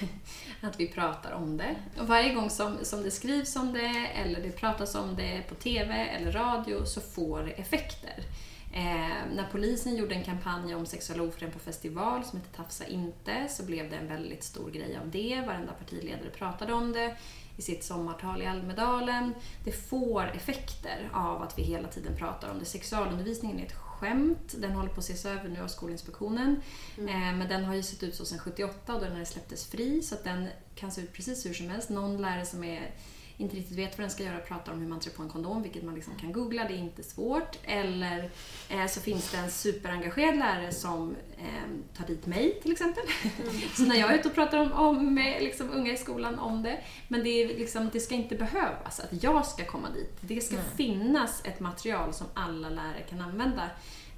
Att 0.61 0.79
vi 0.79 0.87
pratar 0.87 1.31
om 1.31 1.57
det. 1.57 1.75
Och 1.99 2.07
varje 2.07 2.33
gång 2.33 2.49
som, 2.49 2.77
som 2.81 3.03
det 3.03 3.11
skrivs 3.11 3.55
om 3.55 3.73
det, 3.73 4.07
eller 4.15 4.41
det 4.41 4.51
pratas 4.51 4.95
om 4.95 5.15
det 5.15 5.43
på 5.49 5.55
TV 5.55 5.93
eller 5.93 6.31
radio, 6.31 6.85
så 6.85 7.01
får 7.01 7.43
det 7.43 7.51
effekter. 7.51 8.23
Eh, 8.71 9.33
när 9.33 9.47
polisen 9.51 9.95
gjorde 9.95 10.15
en 10.15 10.23
kampanj 10.23 10.75
om 10.75 10.85
sexuella 10.85 11.23
ofredanden 11.23 11.59
på 11.59 11.65
festival 11.65 12.23
som 12.25 12.39
hette 12.39 12.57
Tafsa 12.57 12.85
inte, 12.85 13.47
så 13.49 13.63
blev 13.63 13.89
det 13.89 13.95
en 13.95 14.07
väldigt 14.07 14.43
stor 14.43 14.71
grej 14.71 14.97
av 15.01 15.11
det. 15.11 15.43
Varenda 15.47 15.73
partiledare 15.73 16.29
pratade 16.29 16.73
om 16.73 16.93
det 16.93 17.17
i 17.57 17.61
sitt 17.61 17.83
sommartal 17.83 18.41
i 18.41 18.45
Almedalen. 18.45 19.33
Det 19.63 19.71
får 19.71 20.31
effekter 20.35 21.09
av 21.13 21.41
att 21.41 21.59
vi 21.59 21.63
hela 21.63 21.87
tiden 21.87 22.17
pratar 22.17 22.49
om 22.51 22.59
det. 22.59 22.65
Sexualundervisningen 22.65 23.59
är 23.59 23.65
ett 23.65 23.75
skämt. 23.75 24.55
Den 24.57 24.71
håller 24.71 24.89
på 24.89 24.99
att 24.99 25.03
ses 25.09 25.25
över 25.25 25.49
nu 25.49 25.61
av 25.61 25.67
Skolinspektionen. 25.67 26.61
Eh, 26.97 27.03
men 27.07 27.47
den 27.49 27.65
har 27.65 27.75
ju 27.75 27.83
sett 27.83 28.03
ut 28.03 28.15
så 28.15 28.25
sedan 28.25 28.39
78 28.39 28.93
och 28.93 29.01
då 29.01 29.07
när 29.07 29.15
den 29.15 29.25
släpptes 29.25 29.67
fri 29.67 30.01
så 30.01 30.15
att 30.15 30.23
den 30.23 30.47
kan 30.75 30.91
se 30.91 31.01
ut 31.01 31.13
precis 31.13 31.45
hur 31.45 31.53
som 31.53 31.69
helst. 31.69 31.89
Någon 31.89 32.21
lärare 32.21 32.45
som 32.45 32.63
är 32.63 32.91
inte 33.37 33.55
riktigt 33.55 33.77
vet 33.77 33.97
vad 33.97 34.03
den 34.03 34.11
ska 34.11 34.23
göra 34.23 34.39
pratar 34.39 34.71
om 34.71 34.79
hur 34.79 34.87
man 34.87 34.99
trär 34.99 35.11
på 35.11 35.23
en 35.23 35.29
kondom, 35.29 35.63
vilket 35.63 35.83
man 35.83 35.95
liksom 35.95 36.15
kan 36.15 36.31
googla, 36.31 36.63
det 36.63 36.73
är 36.73 36.77
inte 36.77 37.03
svårt. 37.03 37.57
Eller 37.63 38.29
eh, 38.69 38.87
så 38.87 38.99
finns 38.99 39.31
det 39.31 39.37
en 39.37 39.51
superengagerad 39.51 40.37
lärare 40.37 40.71
som 40.71 41.15
eh, 41.37 41.97
tar 41.97 42.07
dit 42.07 42.25
mig 42.25 42.59
till 42.61 42.71
exempel. 42.71 43.03
så 43.75 43.81
när 43.83 43.95
jag 43.95 44.11
är 44.11 44.19
ute 44.19 44.27
och 44.27 44.35
pratar 44.35 44.59
om, 44.59 44.71
om 44.71 45.13
med 45.13 45.43
liksom, 45.43 45.69
unga 45.71 45.93
i 45.93 45.97
skolan 45.97 46.39
om 46.39 46.63
det. 46.63 46.83
Men 47.07 47.23
det, 47.23 47.29
är 47.29 47.47
liksom, 47.47 47.89
det 47.93 47.99
ska 47.99 48.15
inte 48.15 48.35
behövas 48.35 48.99
att 48.99 49.23
jag 49.23 49.45
ska 49.45 49.65
komma 49.65 49.89
dit. 49.89 50.17
Det 50.21 50.41
ska 50.41 50.55
Nej. 50.55 50.65
finnas 50.75 51.41
ett 51.45 51.59
material 51.59 52.13
som 52.13 52.27
alla 52.33 52.69
lärare 52.69 53.01
kan 53.09 53.21
använda. 53.21 53.69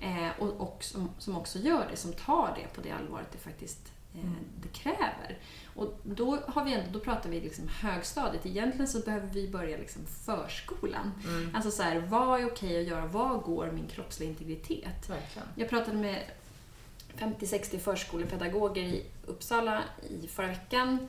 Eh, 0.01 0.29
och 0.39 0.62
och 0.62 0.84
som, 0.84 1.10
som 1.17 1.38
också 1.38 1.60
gör 1.60 1.88
det, 1.91 1.97
som 1.97 2.13
tar 2.13 2.58
det 2.62 2.75
på 2.75 2.82
det 2.82 2.91
allvaret 2.91 3.27
det 3.32 3.38
faktiskt 3.38 3.79
Mm. 3.82 3.98
Det 4.62 4.67
kräver. 4.74 5.38
Och 5.76 6.00
då, 6.04 6.39
har 6.48 6.65
vi 6.65 6.74
ändå, 6.74 6.89
då 6.91 7.00
pratar 7.00 7.30
vi 7.30 7.41
liksom 7.41 7.67
högstadiet. 7.67 8.45
Egentligen 8.45 8.88
så 8.88 9.00
behöver 9.00 9.28
vi 9.28 9.48
börja 9.48 9.78
liksom 9.78 10.02
förskolan. 10.06 11.12
Mm. 11.28 11.56
Alltså 11.56 11.72
så 11.72 11.84
här, 11.84 12.00
vad 12.00 12.41
är 12.41 12.45
okej 12.45 12.82
att 12.82 12.88
göra? 12.88 13.06
Vad 13.06 13.41
går 13.41 13.72
min 13.72 13.88
kroppsliga 13.88 14.30
integritet? 14.30 15.10
Verkligen. 15.10 15.48
Jag 15.56 15.69
pratade 15.69 15.98
med 15.98 16.24
50-60 17.17 17.80
förskolepedagoger 17.80 18.84
i 18.84 19.06
Uppsala 19.26 19.84
i 20.10 20.28
förra 20.28 20.48
veckan. 20.48 21.08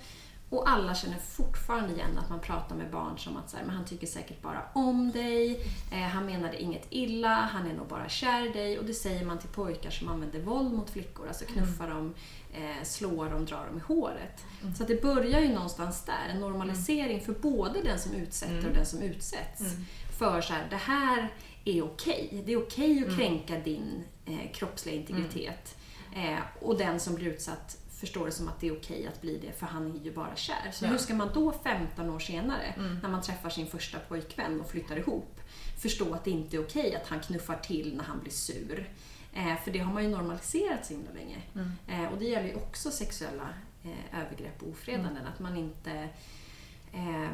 Och 0.50 0.70
alla 0.70 0.94
känner 0.94 1.16
fortfarande 1.18 1.92
igen 1.94 2.18
att 2.18 2.30
man 2.30 2.40
pratar 2.40 2.76
med 2.76 2.90
barn 2.90 3.18
som 3.18 3.36
att 3.36 3.50
så 3.50 3.56
här, 3.56 3.64
men 3.64 3.74
han 3.74 3.84
tycker 3.84 4.06
säkert 4.06 4.42
bara 4.42 4.62
om 4.72 5.10
dig, 5.10 5.66
eh, 5.92 5.98
han 5.98 6.26
menade 6.26 6.62
inget 6.62 6.86
illa, 6.90 7.34
han 7.34 7.66
är 7.70 7.74
nog 7.74 7.86
bara 7.88 8.08
kär 8.08 8.46
i 8.46 8.48
dig. 8.52 8.78
Och 8.78 8.84
det 8.84 8.94
säger 8.94 9.24
man 9.24 9.38
till 9.38 9.48
pojkar 9.48 9.90
som 9.90 10.08
använder 10.08 10.40
våld 10.40 10.72
mot 10.72 10.90
flickor, 10.90 11.28
alltså 11.28 11.44
knuffar 11.44 11.88
dem, 11.90 12.14
eh, 12.54 12.84
slår 12.84 13.30
dem, 13.30 13.44
drar 13.44 13.66
dem 13.66 13.76
i 13.76 13.80
håret. 13.80 14.44
Mm. 14.62 14.74
Så 14.74 14.82
att 14.82 14.88
det 14.88 15.02
börjar 15.02 15.40
ju 15.40 15.48
någonstans 15.54 16.02
där, 16.04 16.28
en 16.34 16.40
normalisering 16.40 17.20
för 17.20 17.32
både 17.32 17.82
den 17.82 17.98
som 17.98 18.12
utsätter 18.12 18.54
Mm. 18.54 18.66
och 18.70 18.74
den 18.74 18.86
som 18.86 19.02
utsätts. 19.02 19.60
Mm. 19.60 19.84
För 20.18 20.40
så 20.40 20.52
här, 20.52 20.66
det 20.70 20.76
här 20.76 21.28
är 21.64 21.84
okej. 21.84 22.42
Det 22.46 22.52
är 22.52 22.62
okej 22.62 22.98
att 22.98 23.04
Mm. 23.06 23.16
kränka 23.18 23.58
din 23.58 24.04
eh, 24.26 24.52
kroppsliga 24.52 24.94
integritet. 24.96 25.76
Eh, 26.16 26.38
och 26.60 26.78
den 26.78 27.00
som 27.00 27.14
blir 27.14 27.26
utsatt 27.26 27.76
förstår 28.00 28.26
det 28.26 28.32
som 28.32 28.48
att 28.48 28.60
det 28.60 28.68
är 28.68 28.72
okej 28.76 29.06
att 29.06 29.20
bli 29.20 29.38
det 29.38 29.52
för 29.52 29.66
han 29.66 29.96
är 30.00 30.04
ju 30.04 30.12
bara 30.12 30.36
kär. 30.36 30.70
Så 30.72 30.84
Ja. 30.84 30.88
hur 30.88 30.98
ska 30.98 31.14
man 31.14 31.30
då 31.34 31.52
15 31.64 32.10
år 32.10 32.18
senare, 32.18 32.74
Mm. 32.76 32.98
när 33.02 33.08
man 33.08 33.22
träffar 33.22 33.50
sin 33.50 33.66
första 33.66 33.98
pojkvän 33.98 34.60
och 34.60 34.70
flyttar 34.70 34.96
ihop, 34.96 35.40
förstå 35.82 36.14
att 36.14 36.24
det 36.24 36.30
inte 36.30 36.56
är 36.56 36.60
okej 36.64 36.96
att 36.96 37.06
han 37.08 37.20
knuffar 37.20 37.56
till 37.56 37.96
när 37.96 38.04
han 38.04 38.20
blir 38.20 38.32
sur? 38.32 38.90
Eh, 39.32 39.56
för 39.64 39.70
det 39.70 39.78
har 39.78 39.92
man 39.92 40.02
ju 40.04 40.08
normaliserat 40.08 40.86
så 40.86 40.92
himla 40.92 41.10
länge. 41.12 41.36
Mm. 41.54 41.72
Eh, 41.88 42.12
och 42.12 42.18
det 42.18 42.24
gäller 42.24 42.48
ju 42.48 42.54
också 42.54 42.90
sexuella 42.90 43.48
eh, 43.84 44.20
övergrepp 44.20 44.62
och 44.62 44.68
ofredanden. 44.68 45.16
Mm. 45.16 45.26
Att 45.32 45.38
man 45.40 45.56
inte 45.56 46.08
eh, 46.92 47.28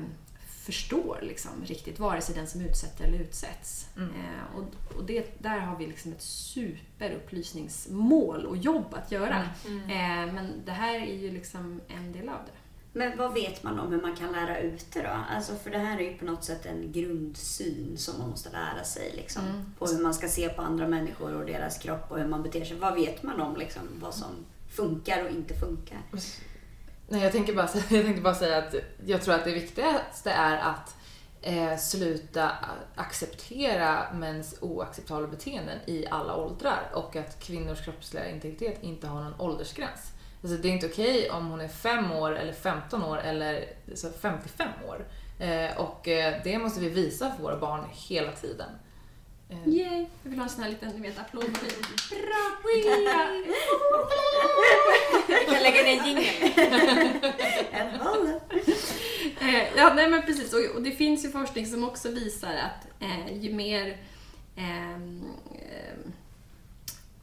förstår 0.67 1.19
liksom 1.23 1.65
riktigt, 1.65 1.99
vare 1.99 2.21
sig 2.21 2.35
den 2.35 2.47
som 2.47 2.61
utsätter 2.61 3.05
eller 3.05 3.19
utsätts. 3.19 3.87
Mm. 3.97 4.11
Eh, 4.11 4.57
och 4.57 4.65
och 4.97 5.05
det, 5.05 5.43
där 5.43 5.59
har 5.59 5.79
vi 5.79 5.87
liksom 5.87 6.13
ett 6.13 6.23
superupplysningsmål 6.23 8.47
och 8.47 8.57
jobb 8.57 8.95
att 8.95 9.13
göra. 9.13 9.49
Mm. 9.67 9.91
Eh, 9.91 10.27
men 10.35 10.53
det 10.65 10.73
här 10.73 10.95
är 10.95 11.15
ju 11.15 11.31
liksom 11.31 11.81
en 11.89 12.13
del 12.13 12.29
av 12.29 12.39
det. 12.47 12.53
Men 12.93 13.19
vad 13.19 13.35
vet 13.35 13.63
man 13.63 13.81
om 13.81 13.93
hur 13.93 14.03
man 14.03 14.17
kan 14.17 14.33
lära 14.33 14.61
ut 14.61 14.93
det 14.93 15.03
då? 15.03 15.17
Alltså 15.35 15.55
för 15.55 15.71
det 15.71 15.79
här 15.79 15.99
är 15.99 16.03
ju 16.11 16.17
på 16.19 16.25
något 16.25 16.45
sätt 16.45 16.67
en 16.67 16.93
grundsyn 16.93 17.97
som 17.97 18.19
man 18.19 18.31
måste 18.31 18.51
lära 18.51 18.85
sig. 18.85 19.13
Liksom, 19.17 19.43
Mm. 19.43 19.73
På 19.79 19.87
hur 19.87 20.03
man 20.03 20.15
ska 20.15 20.29
se 20.29 20.49
på 20.49 20.63
andra 20.63 20.89
människor 20.89 21.35
och 21.35 21.47
deras 21.47 21.79
kropp 21.79 22.11
och 22.11 22.19
hur 22.19 22.27
man 22.27 22.43
beter 22.43 22.65
sig. 22.65 22.77
Vad 22.77 22.95
vet 22.95 23.23
man 23.23 23.41
om 23.41 23.57
liksom, 23.57 23.83
vad 24.01 24.15
som 24.15 24.31
funkar 24.69 25.25
och 25.25 25.31
inte 25.31 25.55
funkar? 25.55 25.99
Nej, 27.09 27.23
jag, 27.23 27.33
tänker 27.33 27.55
bara, 27.55 27.69
jag 27.75 28.05
tänkte 28.05 28.23
bara 28.23 28.35
säga 28.35 28.59
att 28.59 28.75
jag 29.07 29.23
tror 29.23 29.35
att 29.35 29.45
det 29.45 29.53
viktigaste 29.53 30.31
är 30.31 30.59
att 30.59 30.97
eh, 31.43 31.77
sluta 31.77 32.51
acceptera 32.95 34.13
mäns 34.13 34.59
oacceptabla 34.61 35.27
beteenden 35.27 35.79
i 35.87 36.07
alla 36.11 36.37
åldrar 36.37 36.91
och 36.95 37.17
att 37.17 37.41
kvinnors 37.41 37.85
kroppsliga 37.85 38.31
integritet 38.31 38.83
inte 38.83 39.07
har 39.07 39.23
någon 39.23 39.41
åldersgräns. 39.41 40.13
Alltså, 40.43 40.57
det 40.63 40.69
är 40.69 40.73
inte 40.73 40.87
okej 40.87 41.31
om 41.31 41.47
hon 41.47 41.61
är 41.61 41.69
5 41.69 42.13
år 42.13 42.37
eller 42.37 42.53
15 42.53 43.03
år 43.03 43.19
eller 43.19 43.65
så 43.95 44.11
55 44.11 44.69
år. 44.89 45.07
Eh, 45.39 45.79
och 45.79 46.09
eh, 46.09 46.41
det 46.45 46.59
måste 46.59 46.81
vi 46.81 46.89
visa 46.89 47.31
för 47.31 47.43
våra 47.43 47.57
barn 47.57 47.85
hela 47.93 48.33
tiden. 48.33 48.69
Eh, 49.49 49.69
Yay! 49.69 50.07
Jag 50.23 50.31
vill 50.31 50.39
ha 50.39 50.45
en 50.45 50.51
sån 50.51 50.63
här 50.63 50.71
liten 50.71 50.89
ni 50.89 51.01
vet, 51.01 51.19
applåd. 51.19 51.45
Bra! 52.11 52.53
Jag 55.29 55.47
kan 55.47 55.63
lägga 55.63 55.83
ner 55.83 56.07
jingeln. 56.07 57.21
Eh, 59.41 59.77
ja, 59.77 59.95
nej 59.95 60.11
men 60.11 60.23
precis. 60.23 60.53
Och, 60.75 60.83
det 60.83 60.91
finns 60.91 61.25
ju 61.25 61.31
forskning 61.31 61.67
som 61.67 61.85
också 61.85 62.11
visar 62.11 62.55
att 62.55 63.03
eh, 63.03 63.37
ju 63.39 63.55
mer... 63.55 63.97
ehm, 64.57 65.25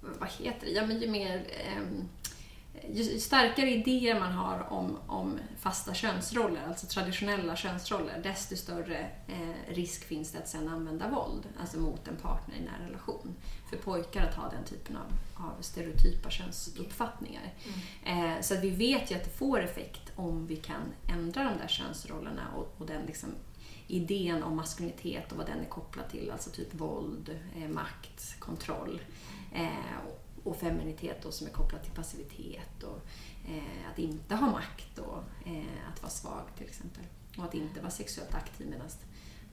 vad 0.02 0.30
heter 0.30 0.66
det? 0.66 0.72
Ja, 0.72 0.86
men 0.86 1.02
ju 1.02 1.08
mer... 1.10 1.46
ehm, 1.68 2.10
ju 2.92 3.20
starkare 3.20 3.70
idéer 3.70 4.20
man 4.20 4.32
har 4.32 4.74
om, 4.74 4.98
om 5.08 5.40
fasta 5.60 5.94
könsroller, 5.94 6.68
alltså 6.68 6.88
traditionella 6.88 7.56
könsroller, 7.56 8.20
desto 8.24 8.56
större 8.56 9.00
eh, 9.28 9.74
risk 9.74 10.04
finns 10.04 10.32
det 10.32 10.38
att 10.38 10.50
sen 10.50 10.68
använda 10.68 11.10
våld, 11.10 11.48
alltså 11.60 11.80
mot 11.80 12.08
en 12.08 12.16
partner 12.16 12.56
i 12.56 12.60
nära 12.60 12.88
relation. 12.88 13.36
För 13.70 13.78
pojkar 13.78 14.22
att 14.22 14.36
ha 14.36 14.50
den 14.50 14.64
typen 14.64 14.98
av, 14.98 15.44
av 15.46 15.62
stereotypa 15.62 16.30
könsuppfattningar. 16.30 17.54
Eh, 18.06 18.42
så 18.42 18.56
vi 18.56 18.70
vet 18.70 19.12
ju 19.12 19.16
att 19.16 19.24
det 19.24 19.38
får 19.38 19.64
effekt 19.64 20.12
om 20.16 20.48
vi 20.48 20.56
kan 20.56 20.94
ändra 21.10 21.44
de 21.44 21.58
där 21.58 21.68
könsrollerna 21.68 22.48
och, 22.56 22.76
och 22.78 22.88
den 22.88 23.06
liksom 23.06 23.30
idén 23.88 24.44
om 24.44 24.56
maskulinitet 24.56 25.32
och 25.32 25.38
vad 25.38 25.48
den 25.48 25.60
är 25.60 25.70
kopplad 25.70 26.10
till, 26.10 26.32
alltså 26.32 26.50
typ 26.50 26.74
våld, 26.74 27.40
eh, 27.56 27.70
makt, 27.70 28.40
kontroll. 28.40 29.02
Eh, 29.54 29.98
och- 30.44 30.58
feminitet 30.60 31.18
då, 31.24 31.32
som 31.32 31.48
är 31.48 31.52
kopplat 31.52 31.84
till 31.84 31.92
passivitet 31.92 32.84
och 32.84 33.02
eh, 33.50 33.92
att 33.92 34.00
inte 34.00 34.36
ha 34.36 34.52
makt 34.52 35.00
och 35.00 35.24
eh, 35.46 35.90
att 35.94 36.02
vara 36.02 36.10
svag 36.12 36.42
till 36.58 36.68
exempel. 36.68 37.04
Och 37.38 37.44
att 37.44 37.54
inte 37.54 37.80
vara 37.82 37.92
sexuellt 37.92 38.34
aktiv 38.36 38.68
medan 38.70 38.88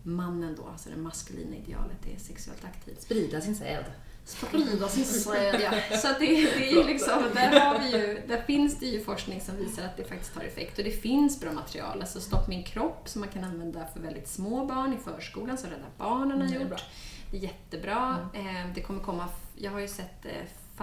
mannen 0.02 0.54
då, 0.56 0.66
alltså 0.66 0.90
det 0.90 0.96
maskulina 0.96 1.56
idealet, 1.56 2.06
är 2.14 2.18
sexuellt 2.18 2.64
aktiv 2.64 2.96
Sprida 2.98 3.40
sin 3.40 3.56
säd. 3.56 3.84
sprida 4.24 4.88
sin 4.88 5.04
säd. 5.24 5.60
Ja. 5.90 5.96
Så 5.98 6.08
det, 6.08 6.26
det 6.58 6.70
är 6.72 6.84
liksom, 6.84 7.22
där, 7.34 7.60
har 7.60 7.78
vi 7.78 7.90
ju, 7.92 8.22
där 8.28 8.42
finns 8.42 8.78
det 8.80 8.86
ju 8.86 9.04
forskning 9.04 9.40
som 9.40 9.56
visar 9.56 9.84
att 9.84 9.96
det 9.96 10.04
faktiskt 10.04 10.34
har 10.34 10.42
effekt. 10.42 10.78
Och 10.78 10.84
det 10.84 10.90
finns 10.90 11.40
bra 11.40 11.52
material, 11.52 12.00
alltså 12.00 12.20
Stopp 12.20 12.48
min 12.48 12.64
kropp 12.64 13.08
som 13.08 13.20
man 13.20 13.28
kan 13.28 13.44
använda 13.44 13.86
för 13.86 14.00
väldigt 14.00 14.28
små 14.28 14.66
barn 14.66 14.92
i 14.92 14.96
förskolan, 14.96 15.58
som 15.58 15.70
Rädda 15.70 15.86
Barnen 15.98 16.40
har 16.40 16.46
Mm, 16.48 16.68
gjort. 16.68 16.84
Det 17.30 17.36
är 17.36 17.40
jättebra. 17.40 18.28
Eh, 18.34 18.72
Det 18.74 18.82
kommer 18.82 19.00
komma, 19.02 19.28
jag 19.56 19.70
har 19.70 19.80
ju 19.80 19.88
sett 19.88 20.24
eh, 20.26 20.32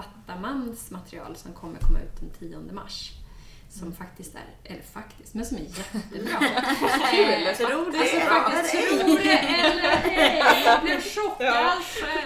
Fattamans 0.01 0.91
material 0.91 1.35
som 1.35 1.53
kommer 1.53 1.79
komma 1.79 1.99
ut 1.99 2.19
den 2.19 2.29
10 2.49 2.59
mars. 2.73 3.11
Som 3.69 3.81
Mm. 3.87 3.95
faktiskt 3.97 4.35
är, 4.35 4.71
eller 4.73 4.81
faktiskt, 4.83 5.33
men 5.33 5.45
som 5.45 5.57
är 5.57 5.61
jättebra. 5.61 6.39
Kul! 7.11 7.55
Tror 7.67 7.91
det. 7.91 7.97
Alltså 7.99 8.19
faktiskt, 8.19 8.71
tror 9.01 9.17
det 9.17 9.37
eller 9.37 10.01
ej! 10.19 10.63
Jag 10.65 10.81
blev 10.81 11.01
chockad. 11.01 11.77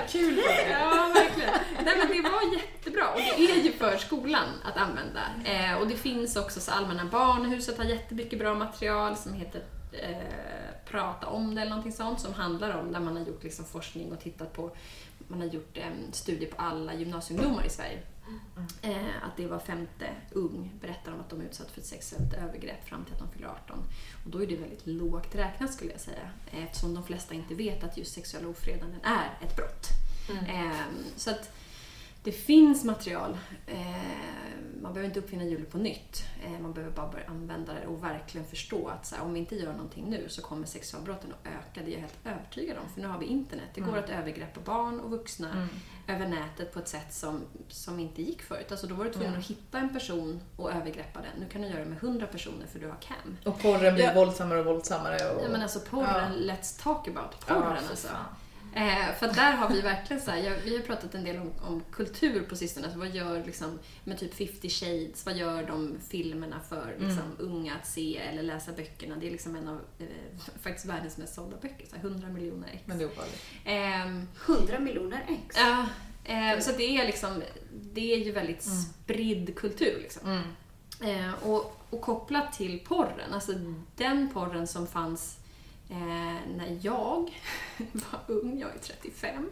Kul 0.09 0.35
för 0.35 0.47
dig! 0.47 0.67
Ja, 0.71 1.11
verkligen. 1.13 1.49
Nej, 1.85 1.95
men 1.97 2.07
det 2.23 2.29
var 2.29 2.53
jättebra 2.57 3.09
och 3.13 3.19
det 3.37 3.51
är 3.51 3.63
ju 3.63 3.71
för 3.73 3.97
skolan 3.97 4.47
att 4.63 4.77
använda. 4.77 5.21
Eh, 5.45 5.77
och 5.77 5.87
det 5.87 5.95
finns 5.95 6.35
också, 6.35 6.59
så 6.59 6.71
Allmänna 6.71 7.05
Barnhuset 7.05 7.77
har 7.77 7.85
jättemycket 7.85 8.39
bra 8.39 8.53
material 8.53 9.17
som 9.17 9.33
heter 9.33 9.61
eh, 9.91 10.17
Prata 10.85 11.27
om 11.27 11.55
det 11.55 11.61
eller 11.61 11.69
någonting 11.69 11.93
sånt 11.93 12.19
som 12.19 12.33
handlar 12.33 12.79
om, 12.79 12.91
där 12.91 12.99
man 12.99 13.17
har 13.17 13.23
gjort 13.25 13.43
liksom 13.43 13.65
forskning 13.65 14.11
och 14.11 14.19
tittat 14.19 14.53
på, 14.53 14.71
man 15.31 15.41
har 15.41 15.47
gjort 15.47 15.77
en 15.77 16.13
studie 16.13 16.45
på 16.45 16.61
alla 16.61 16.93
gymnasieungdomar 16.93 17.65
i 17.65 17.69
Sverige. 17.69 17.99
Eh, 18.81 19.23
att 19.23 19.37
det 19.37 19.47
var 19.47 19.59
femte 19.59 20.05
ung 20.31 20.71
berättar 20.81 21.11
om 21.13 21.19
att 21.19 21.29
de 21.29 21.41
är 21.41 21.45
utsatt 21.45 21.71
för 21.71 21.81
ett 21.81 21.87
sexuellt 21.87 22.33
övergrepp 22.33 22.87
fram 22.87 23.05
till 23.05 23.13
att 23.13 23.19
de 23.19 23.29
fyller 23.31 23.47
18. 23.47 23.79
Och 24.25 24.31
då 24.31 24.43
är 24.43 24.47
det 24.47 24.55
väldigt 24.55 24.87
lågt 24.87 25.35
räknat 25.35 25.73
skulle 25.73 25.91
jag 25.91 25.99
säga. 26.01 26.29
eh, 26.51 26.63
Eftersom 26.63 26.93
de 26.93 27.03
flesta 27.03 27.33
inte 27.33 27.55
vet 27.55 27.83
att 27.83 27.97
just 27.97 28.13
sexuella 28.13 28.47
ofredanden 28.47 28.99
är 29.03 29.45
ett 29.47 29.55
brott. 29.55 29.87
Eh, 30.47 30.85
så 31.15 31.31
att 31.31 31.49
det 32.23 32.31
finns 32.31 32.83
material. 32.83 33.37
Eh, 33.67 33.77
man 34.81 34.93
behöver 34.93 35.07
inte 35.07 35.19
uppfinna 35.19 35.43
hjulet 35.43 35.71
på 35.71 35.77
nytt. 35.77 36.23
Eh, 36.45 36.59
man 36.59 36.73
behöver 36.73 36.95
bara 36.95 37.07
börja 37.11 37.27
använda 37.27 37.73
det 37.73 37.87
och 37.87 38.03
verkligen 38.03 38.47
förstå 38.47 38.87
att 38.87 39.05
så 39.05 39.15
här, 39.15 39.23
om 39.23 39.33
vi 39.33 39.39
inte 39.39 39.55
gör 39.55 39.71
någonting 39.73 40.09
nu 40.09 40.29
så 40.29 40.41
kommer 40.41 40.65
sexualbrotten 40.67 41.31
att 41.33 41.47
öka. 41.47 41.81
Det 41.85 41.91
är 41.91 41.93
jag 41.93 41.99
helt 41.99 42.17
övertygad 42.25 42.77
om. 42.77 42.89
För 42.93 43.01
nu 43.01 43.07
har 43.07 43.19
vi 43.19 43.25
internet. 43.25 43.65
Det 43.73 43.81
går 43.81 43.97
att 43.97 44.09
övergreppa 44.09 44.59
barn 44.65 44.99
och 44.99 45.09
vuxna 45.11 45.49
Mm. 45.51 45.67
över 46.07 46.27
nätet 46.27 46.73
på 46.73 46.79
ett 46.79 46.87
sätt 46.87 47.13
som, 47.13 47.41
som 47.67 47.99
inte 47.99 48.21
gick 48.21 48.41
förut. 48.41 48.71
Alltså 48.71 48.87
då 48.87 48.95
var 48.95 49.05
du 49.05 49.11
tvungen 49.11 49.37
att 49.37 49.45
hitta 49.45 49.79
en 49.79 49.89
person 49.93 50.41
och 50.57 50.71
övergreppa 50.71 51.19
den. 51.21 51.39
Nu 51.39 51.45
kan 51.49 51.61
du 51.61 51.67
göra 51.67 51.79
det 51.79 51.89
med 51.89 51.97
100 52.03 52.27
personer 52.27 52.67
för 52.67 52.79
du 52.79 52.87
har 52.87 52.97
cam. 53.01 53.37
Och 53.45 53.59
porren 53.61 53.93
blir 53.93 54.05
Ja. 54.05 54.13
våldsammare 54.13 54.59
och 54.59 54.65
våldsammare. 54.65 55.15
Och... 55.35 55.43
Ja, 55.43 55.49
men 55.49 55.61
alltså 55.61 55.79
porren, 55.79 56.33
let's 56.33 56.83
talk 56.83 57.07
about 57.07 57.35
Ja, 57.47 57.53
porren 57.53 57.77
fy 57.81 57.87
alltså. 57.89 58.07
fan. 58.07 58.25
Eh, 58.73 59.15
för 59.19 59.27
där 59.27 59.51
har 59.51 59.69
vi 59.69 59.81
verkligen 59.81 60.21
så 60.21 60.31
här, 60.31 60.37
jag, 60.37 60.57
vi 60.65 60.75
har 60.75 60.83
pratat 60.83 61.15
en 61.15 61.23
del 61.23 61.37
om, 61.37 61.51
om 61.61 61.83
kultur 61.91 62.41
på 62.49 62.55
sistone. 62.55 62.85
Alltså 62.85 62.99
vad 62.99 63.09
gör 63.09 63.45
liksom, 63.45 63.79
med 64.03 64.19
typ 64.19 64.33
50 64.33 64.69
shades, 64.69 65.25
vad 65.25 65.37
gör 65.37 65.63
de 65.63 65.97
filmerna 66.09 66.59
för 66.69 66.95
liksom, 66.99 67.23
unga 67.37 67.75
att 67.75 67.87
se 67.87 68.17
eller 68.17 68.43
läsa 68.43 68.71
böckerna? 68.71 69.15
Det 69.15 69.27
är 69.27 69.31
liksom 69.31 69.55
en 69.55 69.67
av 69.67 69.81
eh, 69.99 70.05
faktiskt 70.61 70.85
världens 70.85 71.17
mest 71.17 71.33
sålda 71.33 71.57
böcker, 71.57 71.85
så 71.89 71.95
här 71.95 72.03
100 72.03 72.29
miljoner 72.29 72.69
ex. 72.73 72.83
Men 72.85 72.97
det 72.97 73.03
är. 73.03 73.09
Ehm, 73.65 74.27
100 74.45 74.79
miljoner 74.79 75.25
ex. 75.27 75.57
Ja, 75.57 75.85
eh, 76.23 76.59
så 76.59 76.71
det 76.77 76.97
är 76.97 77.05
liksom, 77.05 77.43
det 77.71 78.13
är 78.13 78.25
ju 78.25 78.31
väldigt 78.31 78.63
spridd 78.63 79.55
kultur 79.55 79.99
liksom. 80.01 80.29
Mm. 80.29 80.43
Eh, 81.01 81.33
och, 81.33 81.77
och 81.89 82.01
kopplat 82.01 82.53
till 82.53 82.79
porren, 82.79 83.33
alltså 83.33 83.53
den 83.95 84.29
porren 84.33 84.67
som 84.67 84.87
fanns 84.87 85.37
eh, 85.91 85.97
när 86.57 86.77
jag 86.81 87.41
var 87.91 88.19
ung, 88.35 88.59
jag 88.59 88.69
är 88.69 88.79
35. 88.79 89.49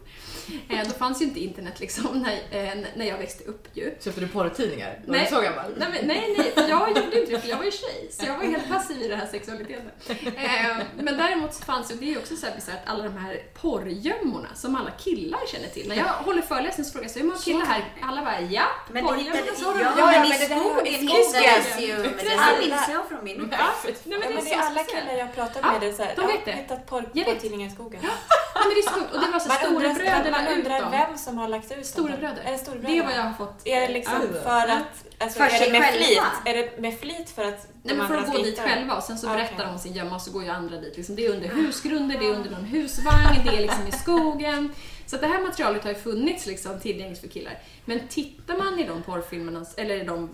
Eh, 0.69 0.87
då 0.87 0.93
fanns 0.93 1.21
ju 1.21 1.25
inte 1.25 1.39
internet 1.39 1.79
liksom 1.79 2.19
när, 2.21 2.33
eh, 2.63 2.73
när 2.95 3.05
jag 3.05 3.17
växte 3.17 3.43
upp 3.43 3.67
ju. 3.73 3.95
Köpte 4.01 4.21
du 4.21 4.27
porrtidningar? 4.27 4.99
Var 5.07 5.15
Nej. 5.15 5.27
du 5.29 5.35
så 5.35 5.41
gammal? 5.41 5.65
Nej, 5.77 5.87
men, 5.91 6.07
nej, 6.07 6.35
nej, 6.37 6.69
jag 6.69 6.89
gjorde 6.89 7.19
inte 7.19 7.31
det 7.31 7.39
för 7.41 7.49
jag 7.49 7.57
var 7.57 7.65
ju 7.65 7.71
tjej, 7.71 8.07
så 8.11 8.25
jag 8.25 8.37
var 8.37 8.43
helt 8.43 8.69
passiv 8.69 9.01
i 9.01 9.07
det 9.07 9.15
här 9.15 9.25
sexualiteten. 9.27 9.91
Eh, 10.35 10.77
men 10.97 11.17
däremot 11.17 11.53
så 11.53 11.63
fanns 11.65 11.91
ju, 11.91 11.95
det 11.95 12.13
är 12.13 12.17
också 12.17 12.35
så 12.35 12.45
här 12.45 12.55
bisarrt, 12.55 12.81
alla 12.85 13.03
de 13.03 13.17
här 13.17 13.43
porrgömmorna 13.61 14.49
som 14.55 14.75
alla 14.75 14.91
killar 14.91 15.39
känner 15.51 15.67
till. 15.67 15.87
När 15.89 15.95
jag 15.95 16.03
håller 16.05 16.41
föreläsning 16.41 16.85
så 16.85 16.91
frågar 16.91 17.03
jag 17.05 17.11
så 17.11 17.19
hur 17.19 17.25
många 17.25 17.39
killar 17.39 17.65
här? 17.65 17.83
Alla 18.01 18.21
bara 18.23 18.41
ja, 18.41 18.63
Men 18.91 19.05
det 19.05 19.17
hittade, 19.17 19.37
porrgömmorna. 19.41 19.55
Så 19.55 19.71
har 19.71 19.79
ja, 19.81 19.91
de- 19.95 19.99
Ja, 20.01 20.13
ja, 20.13 20.19
men 20.19 20.31
i 20.31 20.37
det 20.39 20.47
där 20.47 20.59
skog, 20.59 20.71
har 20.73 20.83
det 20.83 20.89
vi 20.89 20.97
hittades 20.97 21.79
ju. 21.79 21.95
Det 22.23 22.29
här 22.29 22.59
minns 22.59 22.89
jag 22.91 23.07
från 23.09 23.23
min 23.23 23.37
Ja, 23.37 23.43
uppväxt. 23.45 24.01
Ja, 24.05 24.17
det 24.17 24.19
men 24.19 24.37
är 24.37 24.41
det 24.41 24.47
så 24.47 24.53
är 24.53 24.59
alla 24.59 24.83
killar 24.83 25.13
jag 25.17 25.35
pratar 25.35 25.59
Ja, 25.63 25.71
med, 25.71 25.81
det 25.81 25.93
vet 26.31 26.45
det. 26.45 26.51
jag 26.51 26.57
har 26.57 26.61
hittat 26.63 26.85
porr, 26.85 27.09
Jag 27.13 27.25
vet. 27.25 27.43
i 27.43 27.69
skogen. 27.69 27.99
Ja, 28.03 28.09
men 28.55 28.69
det 28.69 28.79
är 28.79 28.91
skumt. 28.91 29.07
Och 29.13 29.19
det 29.25 29.31
var 29.31 29.39
så 29.39 29.47
Man 29.47 29.57
undrar, 29.75 29.89
storebröder 29.93 30.31
man 30.31 30.47
ut 30.47 30.57
undrar 30.57 30.81
dem. 30.81 30.91
vem 30.91 31.17
som 31.17 31.37
har 31.37 31.47
lagt 31.47 31.71
ut 31.71 31.85
Storebröder. 31.85 32.41
Är 32.45 32.51
det 32.51 32.57
storebröder? 32.57 32.93
Det 32.95 32.99
är 32.99 33.03
vad 33.05 33.13
jag 33.13 33.21
har 33.21 33.33
fått. 33.33 33.61
Är 33.67 33.81
det 33.81 33.87
liksom 33.93 34.13
Ja. 34.33 34.39
för 34.41 34.67
att... 34.73 35.05
Alltså, 35.21 35.39
För 35.39 35.45
är 35.45 35.49
sig 35.49 35.65
det 35.71 35.79
med 35.79 35.81
själva? 35.89 36.05
flit? 36.05 36.21
Är 36.45 36.53
det 36.57 36.81
med 36.81 36.99
flit 36.99 37.29
för 37.29 37.43
att 37.45 37.67
Nej, 37.83 37.95
men 37.95 38.07
för 38.07 38.17
att 38.17 38.31
gå 38.31 38.37
dit 38.37 38.47
hitta 38.47 38.61
dem? 38.61 38.71
själva 38.71 38.95
och 38.95 39.03
sen 39.03 39.17
så 39.17 39.27
berättar 39.27 39.65
de 39.65 39.71
om 39.71 39.79
sin 39.79 39.93
gömma 39.93 40.15
och 40.15 40.21
så 40.21 40.31
går 40.31 40.43
ju 40.43 40.49
andra 40.49 40.77
dit. 40.77 40.97
Liksom, 40.97 41.15
det 41.15 41.25
är 41.25 41.29
under 41.31 41.47
husgrunder, 41.49 42.19
det 42.19 42.25
är 42.25 42.29
under 42.33 42.49
någon 42.51 42.63
husvagn, 42.65 43.41
det 43.45 43.57
är 43.57 43.61
liksom 43.61 43.87
i 43.87 43.91
skogen. 43.91 44.73
Så 45.05 45.15
att 45.15 45.21
det 45.21 45.27
här 45.27 45.41
materialet 45.41 45.83
har 45.83 45.89
ju 45.91 45.95
funnits 45.97 46.45
liksom 46.45 46.79
tillgängligt 46.79 47.19
för 47.21 47.27
killar. 47.27 47.57
Men 47.85 48.07
tittar 48.07 48.57
man 48.57 48.79
i 48.79 48.87
de 48.87 49.01
porrfilmerna, 49.03 49.65
eller 49.77 49.95
i 49.95 50.03
de 50.03 50.29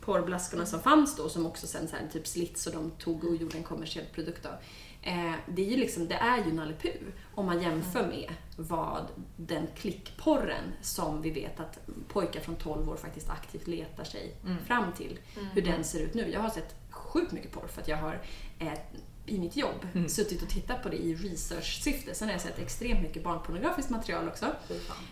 porrblaskorna 0.00 0.66
som 0.66 0.82
fanns 0.82 1.16
då, 1.16 1.28
som 1.28 1.46
också 1.46 1.66
sen 1.66 1.88
så 1.88 1.96
här, 1.96 2.02
typ 2.12 2.26
slits 2.26 2.66
och 2.66 2.72
de 2.72 2.90
tog 2.90 3.24
och 3.24 3.36
gjorde 3.36 3.56
en 3.56 3.62
kommersiell 3.64 4.04
produkt 4.14 4.46
av. 4.46 4.52
Eh, 5.06 5.34
det 5.46 5.62
är 5.66 5.70
ju 5.70 5.76
liksom, 5.76 6.08
det 6.08 6.14
är 6.14 6.44
ju 6.44 6.52
Nalle 6.52 6.74
om 7.34 7.46
man 7.46 7.62
jämför 7.62 8.06
med 8.08 8.34
vad 8.56 9.06
den 9.36 9.66
klickporren 9.76 10.64
som 10.82 11.22
vi 11.22 11.30
vet 11.30 11.60
att 11.60 11.78
pojkar 12.08 12.40
från 12.40 12.56
12 12.56 12.88
år 12.88 12.96
faktiskt 12.96 13.30
aktivt 13.30 13.66
letar 13.66 14.04
sig 14.04 14.34
fram 14.66 14.92
till, 14.92 15.18
hur 15.52 15.62
den 15.62 15.84
ser 15.84 16.00
ut 16.00 16.14
nu. 16.14 16.30
Jag 16.32 16.40
har 16.40 16.50
sett 16.50 16.74
sjukt 16.90 17.32
mycket 17.32 17.52
porr 17.52 17.66
för 17.66 17.80
att 17.80 17.88
jag 17.88 17.96
har 17.96 18.22
eh, 18.58 18.72
i 19.26 19.38
mitt 19.38 19.56
jobb 19.56 19.86
Mm. 19.94 20.08
suttit 20.08 20.42
och 20.42 20.48
tittat 20.48 20.82
på 20.82 20.88
det 20.88 20.96
i 20.96 21.14
research-syfte. 21.14 22.14
Sen 22.14 22.28
har 22.28 22.32
jag 22.32 22.40
sett 22.40 22.58
extremt 22.58 23.02
mycket 23.02 23.24
barnpornografiskt 23.24 23.90
material 23.90 24.28
också. 24.28 24.46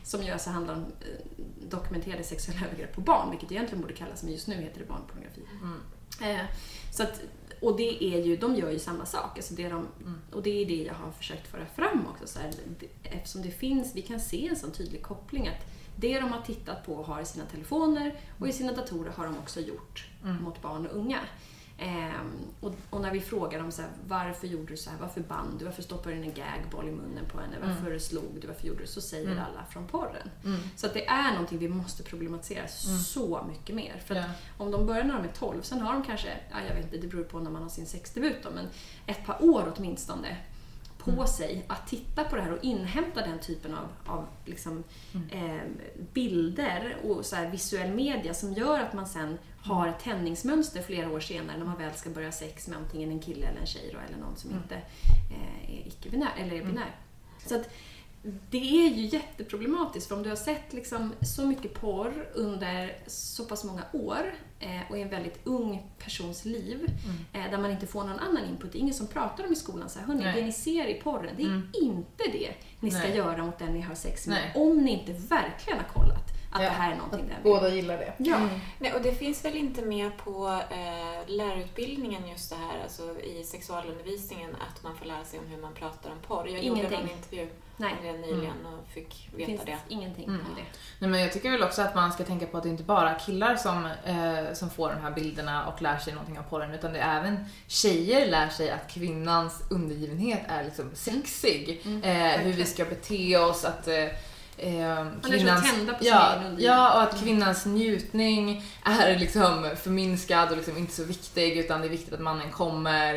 Som 0.03 0.23
ju 0.23 0.31
alltså 0.31 0.51
handlar 0.51 0.75
om 0.75 0.81
eh, 0.81 1.45
dokumenterade 1.69 2.25
sexuella 2.25 2.67
övergrepp 2.67 2.95
på 2.95 3.01
barn, 3.01 3.31
vilket 3.31 3.53
egentligen 3.53 3.83
borde 3.83 3.95
kallas, 3.95 4.23
men 4.23 4.33
just 4.33 4.47
nu 4.49 4.55
heter 4.55 4.79
det 4.81 4.87
barnpornografi. 4.87 5.41
Mm. 5.63 5.81
Eh, 6.23 6.45
så 6.91 7.03
att, 7.03 7.21
och 7.61 7.77
det 7.77 8.05
är 8.05 8.25
ju, 8.25 8.37
de 8.37 8.57
gör 8.57 8.71
ju 8.71 8.79
samma 8.79 9.07
sak. 9.07 9.37
Alltså 9.39 9.55
det 9.55 9.69
de, 9.69 9.89
Mm. 10.01 10.19
Och 10.33 10.43
det 10.43 10.63
är 10.63 10.67
det 10.67 10.83
jag 10.83 10.95
har 10.95 11.11
försökt 11.13 11.47
föra 11.49 11.67
fram 11.67 12.07
också. 12.11 12.27
Så 12.27 12.39
här, 12.39 12.51
eftersom 13.03 13.43
det 13.43 13.51
finns, 13.51 13.95
vi 13.95 14.03
kan 14.03 14.21
se 14.21 14.49
en 14.49 14.57
sån 14.57 14.73
tydlig 14.73 15.03
koppling 15.03 15.49
att 15.49 15.67
det 15.97 16.21
de 16.21 16.33
har 16.33 16.43
tittat 16.43 16.87
på 16.87 16.95
och 16.95 17.07
har 17.07 17.21
i 17.21 17.25
sina 17.25 17.45
telefoner 17.47 18.15
och 18.39 18.49
i 18.49 18.53
sina 18.53 18.73
datorer 18.73 19.11
har 19.17 19.25
de 19.25 19.39
också 19.39 19.61
gjort 19.61 20.07
Mm. 20.25 20.43
mot 20.43 20.63
barn 20.63 20.87
och 20.87 20.97
unga. 20.97 21.19
Ehm, 21.83 22.33
och, 22.61 22.75
och 22.91 23.01
när 23.01 23.11
vi 23.11 23.21
frågar 23.21 23.59
dem 23.59 23.73
så 23.73 23.83
här, 23.83 23.91
varför 24.09 24.47
gjorde 24.47 24.67
du 24.67 24.77
så 24.77 24.91
här, 24.91 24.99
varför 25.01 25.21
band 25.21 25.59
du, 25.59 25.65
varför 25.65 25.83
stoppade 25.83 26.15
du 26.17 26.23
en 26.23 26.33
gagboll 26.35 26.89
i 26.89 26.91
munnen 26.93 27.25
på 27.33 27.41
henne, 27.41 27.57
varför 27.63 27.99
slog 27.99 28.39
du, 28.41 28.47
varför 28.47 28.67
gjorde 28.67 28.81
du, 28.81 28.87
så 28.87 29.01
säger 29.01 29.27
Mm. 29.27 29.39
alla 29.45 29.65
från 29.71 29.87
porren. 29.87 30.31
Mm. 30.45 30.61
Så 30.77 30.87
att 30.87 30.95
det 30.95 31.07
är 31.07 31.31
någonting 31.33 31.59
vi 31.59 31.69
måste 31.69 32.03
problematisera 32.03 32.69
så 32.69 33.47
mycket 33.49 33.75
mer. 33.77 34.03
För 34.07 34.15
Ja. 34.15 34.25
om 34.59 34.71
de 34.71 34.87
börjar 34.87 35.05
när 35.05 35.15
de 35.15 35.25
är 35.29 35.33
12, 35.33 35.63
sen 35.63 35.81
har 35.81 35.93
de 35.93 36.03
kanske, 36.05 36.29
ja, 36.51 36.57
jag 36.69 36.75
vet 36.75 36.85
inte, 36.85 36.97
det 36.99 37.07
beror 37.07 37.25
på 37.25 37.39
när 37.41 37.51
man 37.51 37.63
har 37.63 37.69
sin 37.71 37.87
sexdebut 37.87 38.37
då, 38.43 38.51
men 38.55 38.67
ett 39.07 39.27
par 39.27 39.45
år 39.45 39.73
åtminstone 39.77 40.37
på 40.99 41.11
Mm. 41.11 41.27
sig 41.27 41.65
att 41.69 41.87
titta 41.89 42.25
på 42.25 42.37
det 42.37 42.43
här 42.43 42.53
och 42.53 42.65
inhämta 42.65 43.21
den 43.27 43.39
typen 43.39 43.75
av, 43.75 43.89
av 44.07 44.27
liksom, 44.45 44.85
Mm. 45.15 45.29
eh, 45.57 45.63
bilder 46.13 46.97
och 47.05 47.27
så 47.27 47.37
här 47.37 47.51
visuell 47.51 47.93
media 47.95 48.35
som 48.35 48.53
gör 48.53 48.81
att 48.81 48.93
man 48.93 49.07
sen 49.07 49.39
har 49.63 49.89
ett 49.89 49.99
tändningsmönster 50.01 50.83
flera 50.83 51.11
år 51.11 51.21
senare 51.21 51.59
när 51.59 51.65
man 51.65 51.79
väl 51.79 51.95
ska 51.95 52.11
börja 52.11 52.33
sex 52.33 52.69
med 52.69 52.79
antingen 52.79 53.11
en 53.11 53.21
kille 53.21 53.47
eller 53.47 53.61
en 53.61 53.67
tjej 53.67 53.91
då, 53.93 53.99
eller 54.09 54.25
någon 54.25 54.37
som 54.37 54.51
Mm. 54.51 54.63
inte 54.63 54.75
eh, 54.75 55.75
är 55.75 55.87
icke-binär 55.89 56.33
eller 56.39 56.57
är 56.57 56.65
binär. 56.65 56.97
Så 57.47 57.55
att 57.57 57.69
det 58.51 58.59
är 58.87 58.91
ju 58.95 59.07
jätteproblematiskt 59.07 60.09
för 60.09 60.17
om 60.17 60.23
du 60.23 60.29
har 60.29 60.37
sett 60.37 60.73
liksom 60.73 61.13
så 61.23 61.47
mycket 61.47 61.75
porr 61.75 62.29
under 62.35 62.97
så 63.07 63.45
pass 63.45 63.65
många 63.65 63.83
år 63.93 64.35
eh, 64.61 64.81
och 64.91 64.99
i 64.99 65.03
en 65.03 65.09
väldigt 65.09 65.41
ung 65.45 65.91
persons 65.99 66.45
liv 66.45 66.87
eh, 67.33 67.51
där 67.51 67.59
man 67.59 67.71
inte 67.71 67.87
får 67.87 68.05
någon 68.05 68.19
annan 68.19 68.45
input. 68.45 68.73
Det 68.73 68.79
är 68.79 68.81
ingen 68.81 68.95
som 68.95 69.07
pratar 69.07 69.45
om 69.47 69.53
i 69.53 69.57
skolan 69.57 69.89
så 69.89 69.99
här, 69.99 70.07
hörni, 70.07 70.23
det 70.25 70.45
ni 70.45 70.53
ser 70.53 70.87
i 70.87 70.95
porren, 70.95 71.35
det 71.37 71.43
är 71.43 71.47
Mm. 71.47 71.69
inte 71.83 72.25
det 72.33 72.53
ni 72.81 72.91
ska 72.91 73.01
Nej. 73.03 73.17
göra 73.17 73.45
mot 73.45 73.59
den 73.59 73.73
ni 73.73 73.81
har 73.81 73.95
sex 73.95 74.27
med. 74.27 74.39
Nej. 74.55 74.63
Om 74.63 74.79
ni 74.85 74.91
inte 74.93 75.13
verkligen 75.13 75.79
har 75.79 75.89
kollat 76.03 76.29
att 76.53 76.63
Ja, 76.63 76.69
det 76.69 76.75
här 76.75 76.93
är 76.93 76.97
någonting 76.97 77.25
vill. 77.27 77.35
båda 77.43 77.69
gillar 77.69 77.99
det. 77.99 78.13
Ja. 78.17 78.37
Mm. 78.37 78.49
Nej, 78.79 78.93
och 78.95 79.03
det 79.03 79.13
finns 79.13 79.45
väl 79.45 79.57
inte 79.57 79.83
med 79.83 80.17
på 80.25 80.61
eh, 80.71 81.27
lärarutbildningen 81.31 82.29
just 82.29 82.51
det 82.51 82.57
här, 82.57 82.83
alltså 82.83 83.21
i 83.21 83.45
sexualundervisningen, 83.45 84.51
att 84.69 84.83
man 84.83 84.97
får 84.97 85.07
lära 85.07 85.25
sig 85.25 85.39
om 85.39 85.47
hur 85.47 85.59
man 85.63 85.75
pratar 85.75 86.11
om 86.11 86.19
porr. 86.27 86.47
Jag 86.49 86.65
gjorde 86.65 86.81
Ingenting. 86.81 87.01
en 87.01 87.11
intervju 87.11 87.49
Nej, 87.77 87.93
om 88.01 88.07
det 88.07 88.13
nyligen 88.13 88.67
och 88.67 88.89
fick 88.95 89.29
det 89.31 89.37
veta 89.37 89.47
finns 89.49 89.63
det. 89.65 89.77
ingenting 89.89 90.25
Mm. 90.29 90.41
om 90.41 90.55
det. 90.57 90.63
Nej, 90.99 91.11
men 91.11 91.21
jag 91.21 91.33
tycker 91.33 91.51
väl 91.51 91.63
också 91.63 91.83
att 91.83 91.95
man 91.95 92.13
ska 92.13 92.25
tänka 92.25 92.47
på 92.47 92.57
att 92.57 92.63
det 92.63 92.69
inte 92.69 92.83
bara 92.83 93.11
är 93.15 93.19
killar 93.19 93.57
som, 93.57 93.87
eh, 94.05 94.53
som 94.55 94.71
får 94.71 94.89
de 94.89 95.01
här 95.01 95.11
bilderna 95.11 95.67
och 95.67 95.83
lär 95.83 95.99
sig 95.99 96.13
någonting 96.13 96.39
av 96.39 96.43
porren 96.43 96.75
utan 96.75 96.93
det 96.93 96.99
är 96.99 97.19
även 97.21 97.45
tjejer 97.67 98.27
lär 98.31 98.49
sig 98.49 98.71
att 98.71 98.91
kvinnans 98.91 99.63
undergivenhet 99.71 100.41
är 100.49 100.65
liksom 100.65 100.91
sexig. 100.95 101.81
Mm, 101.85 102.03
eh, 102.03 102.41
hur 102.41 102.53
vi 102.53 102.65
ska 102.65 102.85
bete 102.85 103.37
oss, 103.37 103.65
att 103.65 103.89
eh, 104.59 105.07
sin 105.23 105.47
ja, 106.01 106.35
ja, 106.59 106.95
och 106.95 107.03
att 107.03 107.21
kvinnans 107.21 107.67
njutning 107.67 108.65
är 108.85 109.19
liksom 109.19 109.71
förminskad 109.83 110.51
och 110.51 110.57
liksom 110.57 110.77
inte 110.77 110.93
så 110.93 111.05
viktig 111.05 111.59
utan 111.59 111.81
det 111.81 111.87
är 111.87 111.91
viktigt 111.91 112.15
att 112.15 112.21
mannen 112.21 112.51
kommer. 112.51 113.15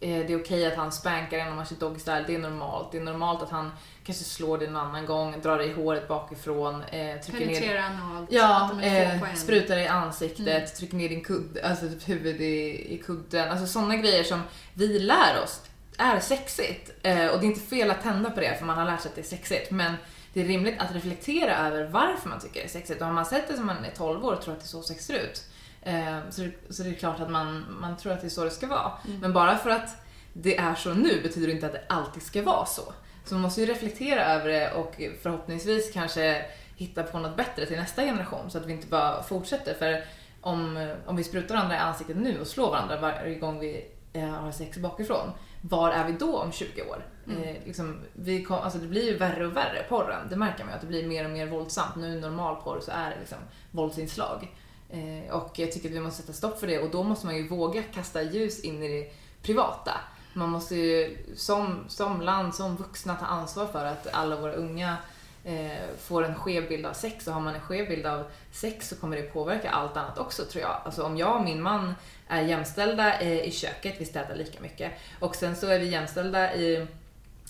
Eh, 0.00 0.26
Det 0.26 0.32
är 0.32 0.40
okej 0.40 0.66
att 0.66 0.76
han 0.76 0.92
spankar 0.92 1.38
en 1.38 1.48
om 1.48 1.56
man 1.56 1.66
kör 1.66 1.76
doggy 1.76 1.98
style, 2.00 2.24
det 2.26 2.34
är 2.34 2.38
normalt. 2.38 2.92
Det 2.92 2.98
är 2.98 3.02
normalt 3.02 3.42
att 3.42 3.50
han 3.50 3.70
kanske 4.04 4.24
slår 4.24 4.58
dig 4.58 4.68
en 4.68 4.76
annan 4.76 5.06
gång, 5.06 5.40
drar 5.42 5.58
dig 5.58 5.68
i 5.70 5.72
håret 5.72 6.08
bakifrån, 6.08 6.74
eh, 6.82 7.20
trycker 7.20 7.46
ner 7.46 7.76
analt, 7.78 8.32
Ja, 8.32 8.70
är 8.82 9.18
få 9.18 9.24
eh, 9.26 9.34
sprutar 9.34 9.76
i 9.76 9.86
ansiktet, 9.88 10.46
Mm. 10.48 10.66
trycker 10.78 10.96
ner 10.96 11.08
din 11.08 11.24
kudde, 11.24 11.68
alltså 11.68 11.88
typ 11.88 12.08
huvud 12.08 12.40
i, 12.40 12.86
i 12.94 13.02
kudden. 13.06 13.50
Alltså 13.50 13.66
sådana 13.66 13.96
grejer 13.96 14.24
som 14.24 14.42
vi 14.74 14.98
lär 14.98 15.42
oss 15.44 15.60
är 15.98 16.20
sexigt. 16.20 16.90
Eh, 17.02 17.26
och 17.26 17.40
det 17.40 17.46
är 17.46 17.50
inte 17.50 17.60
fel 17.60 17.90
att 17.90 18.02
tända 18.02 18.30
på 18.30 18.40
det 18.40 18.58
för 18.58 18.64
man 18.66 18.78
har 18.78 18.84
lärt 18.84 19.00
sig 19.00 19.08
att 19.08 19.14
det 19.14 19.20
är 19.20 19.36
sexigt. 19.36 19.70
Men 19.70 19.94
det 20.34 20.40
är 20.40 20.44
rimligt 20.44 20.74
att 20.78 20.94
reflektera 20.94 21.56
över 21.56 21.84
varför 21.84 22.28
man 22.28 22.40
tycker 22.40 22.60
det 22.60 22.66
är 22.66 22.68
sexigt. 22.68 23.00
Och 23.00 23.06
har 23.06 23.14
man 23.14 23.26
sett 23.26 23.48
det 23.48 23.56
som 23.56 23.66
man 23.66 23.84
är 23.84 23.90
12 23.90 24.24
år 24.24 24.32
och 24.32 24.42
tror 24.42 24.54
att 24.54 24.60
det 24.60 24.64
är 24.64 24.68
så 24.68 24.82
sex 24.82 25.06
ser 25.06 25.14
ut, 25.14 25.44
eh, 25.82 26.18
så, 26.30 26.42
det, 26.42 26.74
så 26.74 26.82
det 26.82 26.88
är 26.88 26.94
klart 26.94 27.20
att 27.20 27.30
man, 27.30 27.76
man 27.80 27.96
tror 27.96 28.12
att 28.12 28.20
det 28.20 28.26
är 28.26 28.30
så 28.30 28.44
det 28.44 28.50
ska 28.50 28.66
vara. 28.66 28.92
Mm. 29.06 29.20
Men 29.20 29.32
bara 29.32 29.58
för 29.58 29.70
att 29.70 30.04
det 30.32 30.56
är 30.56 30.74
så 30.74 30.94
nu 30.94 31.20
betyder 31.22 31.46
det 31.46 31.52
inte 31.52 31.66
att 31.66 31.72
det 31.72 31.82
alltid 31.88 32.22
ska 32.22 32.42
vara 32.42 32.66
så. 32.66 32.92
Så 33.24 33.34
man 33.34 33.42
måste 33.42 33.60
ju 33.60 33.66
reflektera 33.66 34.24
över 34.24 34.48
det 34.48 34.72
och 34.72 35.00
förhoppningsvis 35.22 35.92
kanske 35.92 36.44
hitta 36.76 37.02
på 37.02 37.18
något 37.18 37.36
bättre 37.36 37.66
till 37.66 37.76
nästa 37.76 38.02
generation 38.02 38.50
så 38.50 38.58
att 38.58 38.66
vi 38.66 38.72
inte 38.72 38.86
bara 38.86 39.22
fortsätter. 39.22 39.74
För 39.74 40.04
om, 40.40 40.94
om 41.06 41.16
vi 41.16 41.24
sprutar 41.24 41.54
varandra 41.54 41.76
i 41.76 41.78
ansiktet 41.78 42.16
nu 42.16 42.40
och 42.40 42.46
slår 42.46 42.70
varandra 42.70 43.00
varje 43.00 43.34
gång 43.34 43.60
vi 43.60 43.86
eh, 44.12 44.28
har 44.28 44.52
sex 44.52 44.78
bakifrån, 44.78 45.30
var 45.68 45.90
är 45.90 46.06
vi 46.06 46.12
då 46.12 46.38
om 46.38 46.52
20 46.52 46.82
år? 46.82 47.06
Mm. 47.26 47.42
Eh, 47.42 47.56
liksom, 47.64 48.00
vi 48.12 48.44
kom, 48.44 48.58
alltså 48.58 48.78
det 48.78 48.86
blir 48.86 49.10
ju 49.10 49.16
värre 49.16 49.46
och 49.46 49.56
värre, 49.56 49.86
porren. 49.88 50.28
Det 50.30 50.36
märker 50.36 50.64
man 50.64 50.72
ju 50.72 50.74
att 50.74 50.80
det 50.80 50.86
blir 50.86 51.06
mer 51.06 51.24
och 51.24 51.30
mer 51.30 51.46
våldsamt. 51.46 51.96
Nu 51.96 52.06
i 52.16 52.20
normal 52.20 52.56
porr 52.56 52.80
så 52.80 52.90
är 52.90 53.10
det 53.10 53.16
liksom 53.18 53.38
våldsinslag. 53.70 54.54
Eh, 54.90 55.34
och 55.34 55.58
jag 55.58 55.72
tycker 55.72 55.88
att 55.88 55.94
vi 55.94 56.00
måste 56.00 56.22
sätta 56.22 56.32
stopp 56.32 56.60
för 56.60 56.66
det 56.66 56.78
och 56.78 56.90
då 56.90 57.02
måste 57.02 57.26
man 57.26 57.36
ju 57.36 57.48
våga 57.48 57.82
kasta 57.82 58.22
ljus 58.22 58.60
in 58.60 58.82
i 58.82 58.88
det 58.88 59.12
privata. 59.42 60.00
Man 60.34 60.48
måste 60.48 60.76
ju 60.76 61.16
som, 61.36 61.84
som 61.88 62.20
land, 62.20 62.54
som 62.54 62.76
vuxna 62.76 63.14
ta 63.14 63.26
ansvar 63.26 63.66
för 63.66 63.84
att 63.84 64.06
alla 64.12 64.40
våra 64.40 64.52
unga 64.52 64.96
eh, 65.44 65.96
får 65.98 66.24
en 66.24 66.34
skev 66.34 66.68
bild 66.68 66.86
av 66.86 66.92
sex 66.92 67.26
och 67.26 67.34
har 67.34 67.40
man 67.40 67.54
en 67.54 67.60
skev 67.60 67.88
bild 67.88 68.06
av 68.06 68.24
sex 68.52 68.88
så 68.88 68.96
kommer 68.96 69.16
det 69.16 69.22
påverka 69.22 69.70
allt 69.70 69.96
annat 69.96 70.18
också 70.18 70.44
tror 70.44 70.62
jag. 70.62 70.80
Alltså 70.84 71.02
om 71.02 71.16
jag 71.16 71.36
och 71.36 71.44
min 71.44 71.62
man 71.62 71.94
är 72.28 72.42
jämställda 72.42 73.20
eh, 73.20 73.40
i 73.40 73.50
köket, 73.50 73.94
vi 73.98 74.04
städar 74.04 74.34
lika 74.34 74.60
mycket 74.60 74.92
och 75.20 75.36
sen 75.36 75.56
så 75.56 75.66
är 75.66 75.78
vi 75.78 75.86
jämställda 75.86 76.54
i 76.54 76.86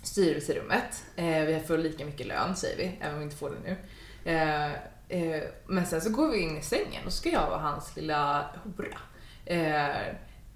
styrelserummet. 0.03 1.05
Eh, 1.17 1.41
vi 1.41 1.61
får 1.67 1.79
lika 1.79 2.05
mycket 2.05 2.27
lön 2.27 2.57
säger 2.57 2.77
vi, 2.77 2.99
även 3.01 3.13
om 3.13 3.19
vi 3.19 3.25
inte 3.25 3.37
får 3.37 3.51
det 3.51 3.57
nu. 3.65 3.77
Eh, 4.25 4.73
eh, 5.09 5.43
men 5.67 5.87
sen 5.87 6.01
så 6.01 6.11
går 6.11 6.29
vi 6.29 6.39
in 6.39 6.59
i 6.59 6.63
sängen 6.63 7.07
och 7.07 7.13
så 7.13 7.19
ska 7.19 7.29
jag 7.29 7.47
vara 7.47 7.61
hans 7.61 7.97
lilla 7.97 8.47
hora. 8.65 8.99
Eh, 9.47 10.15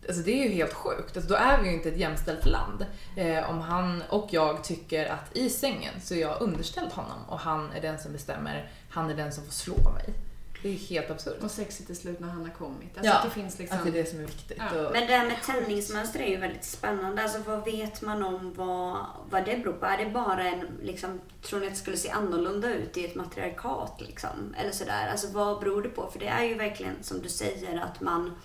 Alltså 0.08 0.22
det 0.22 0.30
är 0.42 0.44
ju 0.44 0.54
helt 0.54 0.74
sjukt. 0.74 1.16
Alltså 1.16 1.30
då 1.30 1.34
är 1.34 1.62
vi 1.62 1.68
ju 1.68 1.74
inte 1.74 1.88
ett 1.88 1.96
jämställt 1.98 2.46
land. 2.46 2.86
Eh, 3.16 3.50
om 3.50 3.60
han 3.60 4.02
och 4.08 4.28
jag 4.30 4.64
tycker 4.64 5.06
att 5.06 5.36
i 5.36 5.50
sängen 5.50 5.94
så 6.02 6.14
är 6.14 6.18
jag 6.18 6.42
underställd 6.42 6.92
honom 6.92 7.18
och 7.28 7.38
han 7.38 7.72
är 7.72 7.80
den 7.80 7.98
som 7.98 8.12
bestämmer, 8.12 8.70
han 8.90 9.10
är 9.10 9.14
den 9.14 9.32
som 9.32 9.44
får 9.44 9.52
slå 9.52 9.74
mig. 9.74 10.14
Det 10.62 10.68
är 10.68 10.72
helt 10.72 11.10
absurt. 11.10 11.42
Och 11.42 11.50
sexigt 11.50 11.86
till 11.86 11.96
slut 11.96 12.20
när 12.20 12.28
han 12.28 12.44
har 12.44 12.54
kommit. 12.54 12.88
Alltså 12.96 13.12
Ja, 13.12 13.14
att 13.18 13.24
det 13.24 13.30
finns 13.30 13.58
liksom... 13.58 13.78
Att 13.78 13.84
det 13.84 13.90
är 13.90 14.02
det 14.02 14.10
som 14.10 14.18
är 14.18 14.24
viktigt. 14.24 14.58
Ja. 14.74 14.86
Och, 14.86 14.92
Men 14.92 15.06
det 15.06 15.16
här 15.16 15.26
med 15.26 15.42
tändningsmönster 15.42 16.20
är 16.20 16.28
ju 16.28 16.36
väldigt 16.36 16.64
spännande. 16.64 17.22
Alltså 17.22 17.38
vad 17.46 17.64
vet 17.64 18.02
man 18.02 18.22
om 18.22 18.54
vad, 18.56 18.96
vad 19.30 19.44
det 19.44 19.56
beror 19.56 19.72
på? 19.72 19.86
Är 19.86 20.04
det 20.04 20.10
bara 20.10 20.42
en, 20.44 20.66
liksom, 20.82 21.20
tror 21.42 21.60
ni 21.60 21.66
att 21.66 21.72
det 21.72 21.78
skulle 21.78 21.96
se 21.96 22.10
annorlunda 22.10 22.74
ut 22.74 22.96
i 22.96 23.04
ett 23.04 23.14
matriarkat 23.14 24.00
liksom? 24.00 24.54
Eller 24.58 24.72
sådär. 24.72 25.08
Alltså 25.10 25.28
vad 25.32 25.60
beror 25.60 25.82
det 25.82 25.88
på? 25.88 26.10
För 26.12 26.18
det 26.18 26.28
är 26.28 26.44
ju 26.44 26.54
verkligen 26.54 26.94
som 27.02 27.22
du 27.22 27.28
säger 27.28 27.80
att 27.80 28.00
man, 28.00 28.36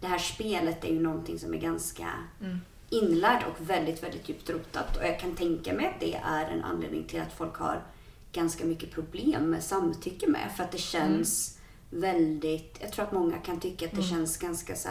det 0.00 0.06
här 0.06 0.18
spelet 0.18 0.84
är 0.84 0.88
ju 0.88 1.00
någonting 1.00 1.38
som 1.38 1.54
är 1.54 1.58
ganska 1.58 2.06
Mm. 2.40 2.60
inlärt 2.90 3.46
och 3.46 3.70
väldigt, 3.70 4.02
väldigt 4.02 4.28
djupt 4.28 4.50
rotat. 4.50 4.96
Och 4.96 5.02
jag 5.04 5.20
kan 5.20 5.36
tänka 5.36 5.72
mig 5.72 5.86
att 5.86 6.00
det 6.00 6.14
är 6.14 6.50
en 6.50 6.62
anledning 6.64 7.04
till 7.04 7.20
att 7.20 7.32
folk 7.32 7.54
har 7.56 7.82
ganska 8.32 8.64
mycket 8.64 8.90
problem 8.92 9.50
med 9.50 9.62
samtycke 9.62 10.26
med. 10.26 10.50
För 10.56 10.64
att 10.64 10.72
det 10.72 10.78
känns 10.78 11.58
väldigt, 11.90 12.78
jag 12.80 12.92
tror 12.92 13.04
att 13.04 13.12
många 13.12 13.38
kan 13.38 13.60
tycka 13.60 13.86
att 13.86 13.92
det 13.96 14.02
känns 14.02 14.36
ganska 14.36 14.76
så 14.76 14.88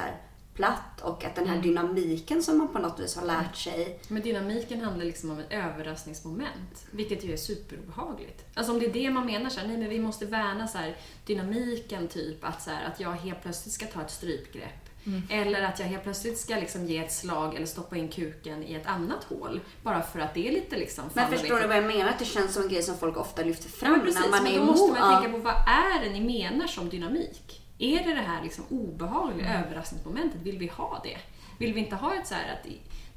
platt 0.53 1.01
och 1.01 1.26
att 1.26 1.36
den 1.36 1.47
här 1.47 1.62
dynamiken 1.62 2.43
som 2.43 2.57
man 2.57 2.68
på 2.68 2.80
något 2.80 2.99
vis 2.99 3.16
har 3.16 3.26
lärt 3.26 3.55
sig. 3.55 3.99
Men 4.07 4.22
dynamiken 4.22 4.82
handlar 4.82 5.05
liksom 5.05 5.30
om 5.32 5.39
ett 5.39 5.51
överraskningsmoment, 5.51 6.86
vilket 6.91 7.24
ju 7.24 7.34
är 7.34 7.38
superobehagligt. 7.38 8.45
Alltså 8.53 8.74
om 8.74 8.80
det 8.80 8.86
är 8.86 8.93
det 8.93 9.10
man 9.10 9.26
menar, 9.26 9.49
så 9.49 9.60
här, 9.60 9.68
nej 9.68 9.78
men 9.78 9.89
vi 9.89 9.99
måste 9.99 10.26
värna 10.26 10.68
så 10.68 10.78
här, 10.78 10.97
dynamiken, 11.26 12.07
typ 12.07 12.43
att, 12.43 12.62
så 12.62 12.70
här, 12.70 12.86
att 12.88 12.99
jag 12.99 13.12
helt 13.12 13.41
plötsligt 13.41 13.74
ska 13.74 13.86
ta 13.86 14.01
ett 14.01 14.12
strypgrepp. 14.12 14.89
Eller 15.30 15.62
att 15.62 15.80
jag 15.80 15.86
helt 15.86 16.04
plötsligt 16.04 16.38
ska 16.38 16.56
liksom 16.56 16.86
ge 16.86 16.97
ett 16.97 17.12
slag 17.14 17.56
eller 17.56 17.66
stoppa 17.66 17.97
in 17.97 18.08
kuken 18.10 18.64
i 18.64 18.74
ett 18.74 18.86
annat 18.88 19.24
hål. 19.24 19.60
Bara 19.84 20.02
för 20.02 20.20
att 20.20 20.34
det 20.34 20.47
är 20.47 20.52
lite 20.52 20.78
liksom... 20.78 21.04
Men 21.14 21.30
förstår 21.30 21.60
du 21.60 21.68
vad 21.68 21.78
jag 21.78 21.86
menar? 21.86 22.10
Att 22.10 22.20
det 22.20 22.26
känns 22.26 22.54
som 22.54 22.64
en 22.64 22.70
grej 22.70 22.84
som 22.84 22.97
folk 22.97 23.18
ofta 23.18 23.43
lyfter 23.43 23.70
fram 23.70 23.93
Ja, 23.93 24.00
precis, 24.00 24.22
när 24.22 24.30
man 24.30 24.43
men 24.43 24.52
är 24.52 24.58
då 24.58 24.64
emot. 24.64 24.78
måste 24.78 25.00
man 25.02 25.22
tänka 25.24 25.38
på 25.38 25.43
vad 25.43 25.54
är 25.56 26.04
det 26.04 26.10
ni 26.10 26.20
menar 26.22 26.68
som 26.68 26.89
dynamik? 26.89 27.62
Är 27.80 28.04
det 28.04 28.14
det 28.14 28.22
här 28.22 28.43
liksom 28.43 28.64
obehagliga 28.70 29.47
Mm. 29.47 29.64
överraskningsmomentet? 29.64 30.41
Vill 30.41 30.58
vi 30.58 30.68
ha 30.68 31.02
det? 31.04 31.18
Vill 31.60 31.74
vi 31.74 31.80
inte 31.80 31.95
ha 31.95 32.16
ett 32.16 32.28
så 32.28 32.34
att 32.34 32.68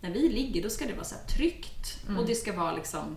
när 0.01 0.11
vi 0.11 0.29
ligger 0.29 0.63
då 0.63 0.71
ska 0.71 0.87
det 0.87 0.93
vara 0.95 1.05
så 1.05 1.15
tryggt 1.37 1.99
Mm. 2.09 2.19
och 2.19 2.27
det 2.27 2.35
ska 2.35 2.53
vara 2.53 2.73
liksom 2.73 3.17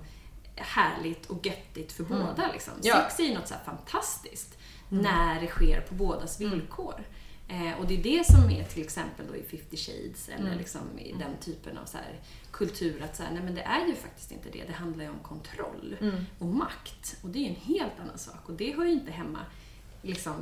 härligt 0.56 1.26
och 1.26 1.46
göttigt 1.46 1.92
för 1.92 2.04
båda. 2.04 2.50
Liksom. 2.54 2.74
Ja. 2.82 2.96
Sex 2.96 3.20
är 3.20 3.24
ju 3.24 3.34
något 3.34 3.48
så 3.48 3.56
fantastiskt 3.66 4.58
när 4.90 5.42
det 5.42 5.48
sker 5.48 5.82
på 5.82 5.94
bådas 5.94 6.40
Mm. 6.40 6.52
villkor. 6.52 7.04
Eh, 7.48 7.80
och 7.80 7.88
det 7.88 7.94
är 8.00 8.04
det 8.04 8.26
som 8.26 8.50
är 8.50 8.64
till 8.64 8.84
exempel 8.84 9.28
då 9.28 9.36
i 9.36 9.44
50 9.44 9.78
shades 9.78 10.30
eller 10.30 10.46
Mm. 10.48 10.58
liksom 10.58 11.00
i 11.00 11.12
den 11.20 11.38
typen 11.42 11.78
av 11.78 11.86
så 11.86 11.98
här, 11.98 12.20
kultur 12.52 13.02
att 13.04 13.16
så 13.16 13.24
här, 13.24 13.32
nej 13.34 13.44
men 13.44 13.56
det 13.56 13.62
är 13.62 13.88
ju 13.88 13.96
faktiskt 13.96 14.32
inte 14.32 14.50
det. 14.50 14.64
Det 14.68 14.74
handlar 14.74 15.04
ju 15.04 15.10
om 15.10 15.20
kontroll 15.20 15.98
Mm. 16.02 16.26
och 16.40 16.48
makt. 16.48 17.18
Och 17.22 17.30
det 17.30 17.40
är 17.40 17.44
ju 17.44 17.50
en 17.50 17.56
helt 17.56 18.00
annan 18.04 18.18
sak. 18.18 18.50
Och 18.50 18.54
det 18.54 18.76
hör 18.76 18.86
ju 18.86 18.92
inte 18.92 19.12
hemma 19.12 19.40
liksom, 20.02 20.34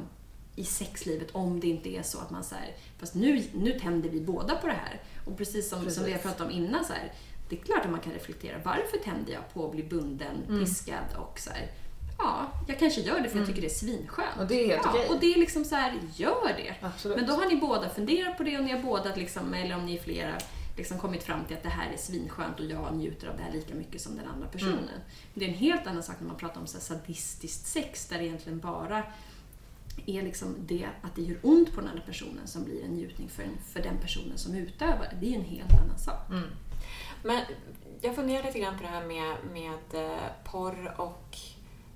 i 0.56 0.64
sexlivet 0.64 1.32
om 1.32 1.60
det 1.60 1.68
inte 1.68 1.90
är 1.90 2.04
så 2.04 2.20
att 2.20 2.32
man 2.32 2.44
säger 2.44 2.76
fast 3.00 3.16
nu, 3.16 3.44
nu 3.54 3.80
tänder 3.80 4.10
vi 4.10 4.22
båda 4.22 4.56
på 4.56 4.68
det 4.68 4.74
här. 4.74 5.02
Och 5.26 5.38
precis 5.38 5.70
som, 5.70 5.90
som 5.92 6.04
vi 6.04 6.12
har 6.12 6.18
Precis. 6.20 6.22
pratat 6.38 6.48
om 6.48 6.52
innan, 6.52 6.86
så 6.86 6.94
här, 6.94 7.12
det 7.50 7.60
är 7.60 7.64
klart 7.64 7.86
att 7.86 7.92
man 7.92 8.00
kan 8.00 8.14
reflektera. 8.14 8.58
Varför 8.64 8.98
tänder 9.04 9.34
jag 9.34 9.54
på 9.54 9.66
att 9.66 9.72
bli 9.72 9.84
bunden, 9.84 10.36
Mm. 10.48 10.66
piskad 10.66 11.16
och 11.18 11.40
så 11.40 11.50
här, 11.50 11.72
Ja, 12.24 12.48
jag 12.68 12.80
kanske 12.80 13.02
gör 13.02 13.20
det 13.20 13.30
för 13.30 13.38
jag 13.38 13.48
tycker 13.48 13.62
det 13.62 13.68
är 13.68 13.70
svinskönt. 13.70 14.40
Och 14.40 14.48
det 14.48 14.64
är 14.64 14.68
helt 14.68 14.82
ja, 14.86 14.90
okej. 14.90 15.10
Och 15.10 15.20
det 15.20 15.34
är 15.34 15.40
liksom 15.40 15.66
så 15.66 15.76
här, 15.76 16.00
gör 16.16 16.54
det. 16.58 16.76
Absolut. 16.82 17.18
Men 17.18 17.28
då 17.28 17.34
har 17.34 17.46
ni 17.46 17.56
båda 17.56 17.90
funderat 17.90 18.38
på 18.38 18.44
det 18.44 18.58
och 18.58 18.64
ni 18.64 18.72
har 18.72 18.80
båda, 18.80 19.16
liksom, 19.16 19.54
eller 19.54 19.76
om 19.76 19.86
ni 19.86 19.96
är 19.96 20.02
flera, 20.02 20.34
liksom 20.78 21.00
kommit 21.00 21.24
fram 21.24 21.46
till 21.46 21.58
att 21.58 21.64
det 21.64 21.70
här 21.70 21.92
är 21.94 21.98
svinskönt 21.98 22.60
och 22.60 22.66
jag 22.66 22.96
njuter 22.96 23.28
av 23.28 23.38
det 23.38 23.44
här 23.44 23.52
lika 23.52 23.76
mycket 23.76 24.02
som 24.02 24.16
den 24.16 24.28
andra 24.28 24.48
personen. 24.48 24.78
Mm. 24.78 25.02
Det 25.34 25.46
är 25.46 25.50
en 25.50 25.56
helt 25.56 25.88
annan 25.88 26.04
sak 26.04 26.16
när 26.20 26.28
man 26.28 26.38
pratar 26.38 26.62
om 26.62 26.68
så 26.68 26.80
sadistiskt 26.80 27.68
sex 27.68 28.08
där 28.08 28.18
det 28.18 28.26
egentligen 28.26 28.60
bara 28.60 29.04
är 30.06 30.22
liksom 30.22 30.56
det 30.60 30.88
att 31.02 31.16
det 31.16 31.22
gör 31.22 31.38
ont 31.42 31.74
på 31.74 31.82
den 31.82 31.90
andra 31.90 32.04
personen 32.04 32.48
som 32.48 32.64
blir 32.64 32.84
en 32.84 32.92
njutning 32.92 33.30
för, 33.30 33.46
för 33.74 33.84
den 33.84 33.98
personen 33.98 34.38
som 34.38 34.56
utövar 34.56 35.08
det. 35.12 35.18
Det 35.20 35.26
är 35.26 35.30
ju 35.30 35.36
en 35.36 35.46
helt 35.46 35.82
annan 35.82 36.00
sak. 36.00 36.30
Mm. 36.30 36.50
Men 37.24 37.42
jag 38.02 38.16
funderar 38.16 38.44
lite 38.44 38.60
grann 38.60 38.78
på 38.78 38.84
det 38.84 38.90
här 38.90 39.06
med, 39.06 39.36
med 39.54 40.06
eh, 40.06 40.52
porr 40.52 40.94
och 40.98 41.38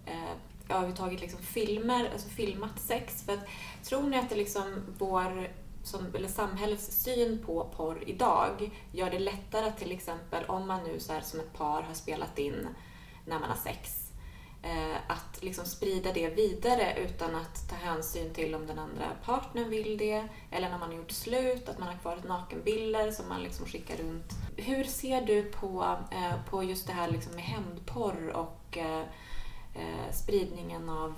eh, 0.07 0.35
överhuvudtaget 0.69 1.21
liksom 1.21 1.39
filmer, 1.39 2.09
alltså 2.13 2.29
filmat 2.29 2.79
sex. 2.79 3.23
För 3.25 3.33
att, 3.33 3.47
tror 3.83 4.03
ni 4.03 4.17
att 4.17 4.29
det 4.29 4.35
liksom 4.35 4.83
vår, 4.97 5.49
som, 5.83 6.15
eller 6.15 6.27
samhällets 6.27 7.03
syn 7.03 7.43
på 7.45 7.69
porr 7.75 8.03
idag 8.05 8.71
gör 8.91 9.09
det 9.09 9.19
lättare 9.19 9.65
att 9.65 9.77
till 9.77 9.91
exempel, 9.91 10.45
om 10.45 10.67
man 10.67 10.83
nu 10.83 10.99
så 10.99 11.13
här 11.13 11.21
som 11.21 11.39
ett 11.39 11.53
par 11.53 11.81
har 11.81 11.93
spelat 11.93 12.39
in 12.39 12.67
när 13.25 13.39
man 13.39 13.49
har 13.49 13.57
sex, 13.57 14.11
eh, 14.63 14.97
att 15.07 15.43
liksom 15.43 15.65
sprida 15.65 16.13
det 16.13 16.29
vidare 16.29 16.97
utan 16.97 17.35
att 17.35 17.69
ta 17.69 17.75
hänsyn 17.75 18.33
till 18.33 18.55
om 18.55 18.67
den 18.67 18.79
andra 18.79 19.05
partnern 19.25 19.69
vill 19.69 19.97
det 19.97 20.27
eller 20.51 20.69
när 20.69 20.77
man 20.77 20.89
har 20.89 20.97
gjort 20.97 21.11
slut, 21.11 21.69
att 21.69 21.79
man 21.79 21.87
har 21.87 21.97
kvar 21.97 22.19
nakenbilder 22.27 23.11
som 23.11 23.29
man 23.29 23.43
liksom 23.43 23.65
skickar 23.65 23.97
runt. 23.97 24.33
Hur 24.57 24.83
ser 24.83 25.21
du 25.21 25.43
på, 25.43 25.97
eh, 26.11 26.49
på 26.49 26.63
just 26.63 26.87
det 26.87 26.93
här 26.93 27.11
liksom 27.11 27.35
med 27.35 27.43
hämndporr 27.43 28.29
och 28.29 28.77
eh, 28.77 29.03
eh, 29.77 30.13
spridningen 30.13 30.89
av 30.89 31.15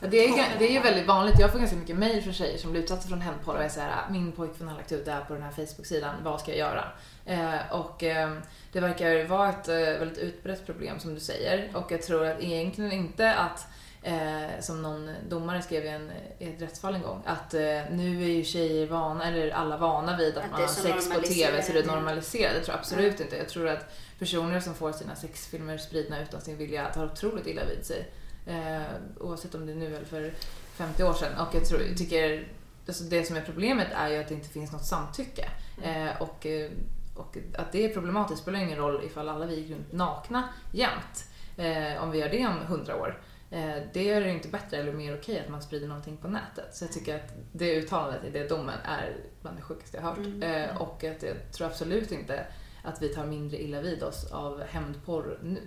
Ja, 0.00 0.08
Det 0.08 0.24
är, 0.24 0.58
det 0.58 0.68
är 0.68 0.72
ju 0.72 0.80
väldigt 0.80 1.06
vanligt. 1.06 1.38
Jag 1.38 1.52
får 1.52 1.58
ganska 1.58 1.76
mycket 1.76 1.98
mail 1.98 2.22
från 2.22 2.32
tjejer 2.32 2.58
som 2.58 2.70
blir 2.70 2.82
utsatta 2.82 3.08
från 3.08 3.20
hämndporr 3.20 3.54
och 3.54 3.62
är 3.62 3.68
såhär, 3.68 4.10
min 4.10 4.32
pojkvän 4.32 4.68
har 4.68 4.76
lagt 4.76 4.92
ut 4.92 5.04
det 5.04 5.12
här 5.12 5.24
på 5.24 5.34
den 5.34 5.42
här 5.42 5.50
Facebook-sidan, 5.50 6.14
vad 6.24 6.40
ska 6.40 6.50
jag 6.50 6.58
göra? 6.58 6.84
Eh, 7.24 7.72
och 7.80 8.02
eh, 8.02 8.32
det 8.72 8.80
verkar 8.80 9.28
vara 9.28 9.48
ett 9.48 9.68
eh, 9.68 9.74
väldigt 9.74 10.18
utbrett 10.18 10.66
problem 10.66 10.98
som 10.98 11.14
du 11.14 11.20
säger. 11.20 11.70
Och 11.74 11.92
jag 11.92 12.02
tror 12.02 12.26
att 12.26 12.42
egentligen 12.42 12.92
inte 12.92 13.34
att, 13.34 13.66
eh, 14.02 14.60
som 14.60 14.82
någon 14.82 15.10
domare 15.28 15.62
skrev 15.62 15.84
i, 15.84 15.88
en, 15.88 16.12
i 16.38 16.48
ett 16.48 16.62
rättsfall 16.62 16.94
en 16.94 17.02
gång, 17.02 17.22
att 17.26 17.54
eh, 17.54 17.60
nu 17.90 18.22
är 18.22 18.28
ju 18.28 18.44
tjejer 18.44 18.86
vana, 18.86 19.24
eller 19.24 19.50
alla 19.50 19.76
vana 19.76 20.16
vid 20.16 20.38
att, 20.38 20.44
Att 20.44 20.50
man 20.50 20.60
har 20.60 20.68
sex 20.68 21.08
på 21.08 21.20
TV 21.20 21.62
så 21.62 21.72
det 21.72 21.78
är 21.78 21.86
normaliserat. 21.86 21.86
normaliserat. 21.86 22.54
Det 22.54 22.60
tror 22.60 22.74
jag 22.74 22.78
absolut 22.78 23.20
inte. 23.20 23.36
Jag 23.36 23.48
tror 23.48 23.68
att 23.68 23.92
personer 24.18 24.60
som 24.60 24.74
får 24.74 24.92
sina 24.92 25.16
sexfilmer 25.16 25.78
spridna 25.78 26.22
utan 26.22 26.40
sin 26.40 26.56
vilja 26.56 26.92
tar 26.92 27.04
otroligt 27.04 27.46
illa 27.46 27.62
vid 27.64 27.86
sig. 27.86 28.08
Eh, 28.46 28.82
oavsett 29.20 29.54
om 29.54 29.66
det 29.66 29.72
är 29.72 29.76
nu 29.76 29.96
eller 29.96 30.06
för 30.06 30.32
50 30.74 31.04
år 31.04 31.14
sedan. 31.14 31.46
Och 31.46 31.54
jag 31.54 31.64
tror, 31.68 31.78
tycker, 31.96 32.48
alltså 32.86 33.04
det 33.04 33.24
som 33.24 33.36
är 33.36 33.40
problemet 33.42 33.88
är 33.94 34.08
ju 34.08 34.16
att 34.16 34.28
det 34.28 34.34
inte 34.34 34.48
finns 34.48 34.72
något 34.72 34.84
samtycke. 34.84 35.48
Eh, 35.82 36.22
och, 36.22 36.46
eh, 36.46 36.70
och 37.14 37.36
att 37.58 37.72
det 37.72 37.84
är 37.84 37.94
problematiskt 37.94 38.42
spelar 38.42 38.58
ingen 38.58 38.78
roll 38.78 39.04
ifall 39.04 39.28
alla 39.28 39.46
vi 39.46 39.54
gick 39.54 39.70
runt 39.70 39.92
nakna 39.92 40.48
jämt. 40.72 41.24
Eh, 41.56 42.02
om 42.02 42.10
vi 42.10 42.18
gör 42.18 42.28
det 42.28 42.46
om 42.46 42.62
100 42.66 42.96
år. 42.96 43.20
Eh, 43.50 43.82
det 43.92 44.04
gör 44.04 44.20
det 44.20 44.30
inte 44.30 44.48
bättre 44.48 44.76
eller 44.76 44.92
mer 44.92 45.18
okej 45.18 45.40
att 45.40 45.48
man 45.48 45.62
sprider 45.62 45.88
någonting 45.88 46.16
på 46.16 46.28
nätet. 46.28 46.76
Så 46.76 46.84
jag 46.84 46.92
tycker 46.92 47.16
att 47.16 47.34
det 47.52 47.76
uttalandet 47.76 48.24
i 48.24 48.30
det 48.30 48.48
domen 48.48 48.78
är 48.84 49.16
bland 49.42 49.56
det 49.56 49.62
sjukaste 49.62 49.96
jag 49.96 50.04
hört. 50.04 50.18
Mm. 50.18 50.42
Eh, 50.42 50.82
och 50.82 51.04
att 51.04 51.22
jag 51.22 51.52
tror 51.52 51.66
absolut 51.66 52.12
inte 52.12 52.46
att 52.84 53.02
vi 53.02 53.08
tar 53.08 53.26
mindre 53.26 53.62
illa 53.62 53.80
vid 53.80 54.02
oss 54.02 54.32
av 54.32 54.62
hämndporr 54.62 55.38
nu. 55.42 55.60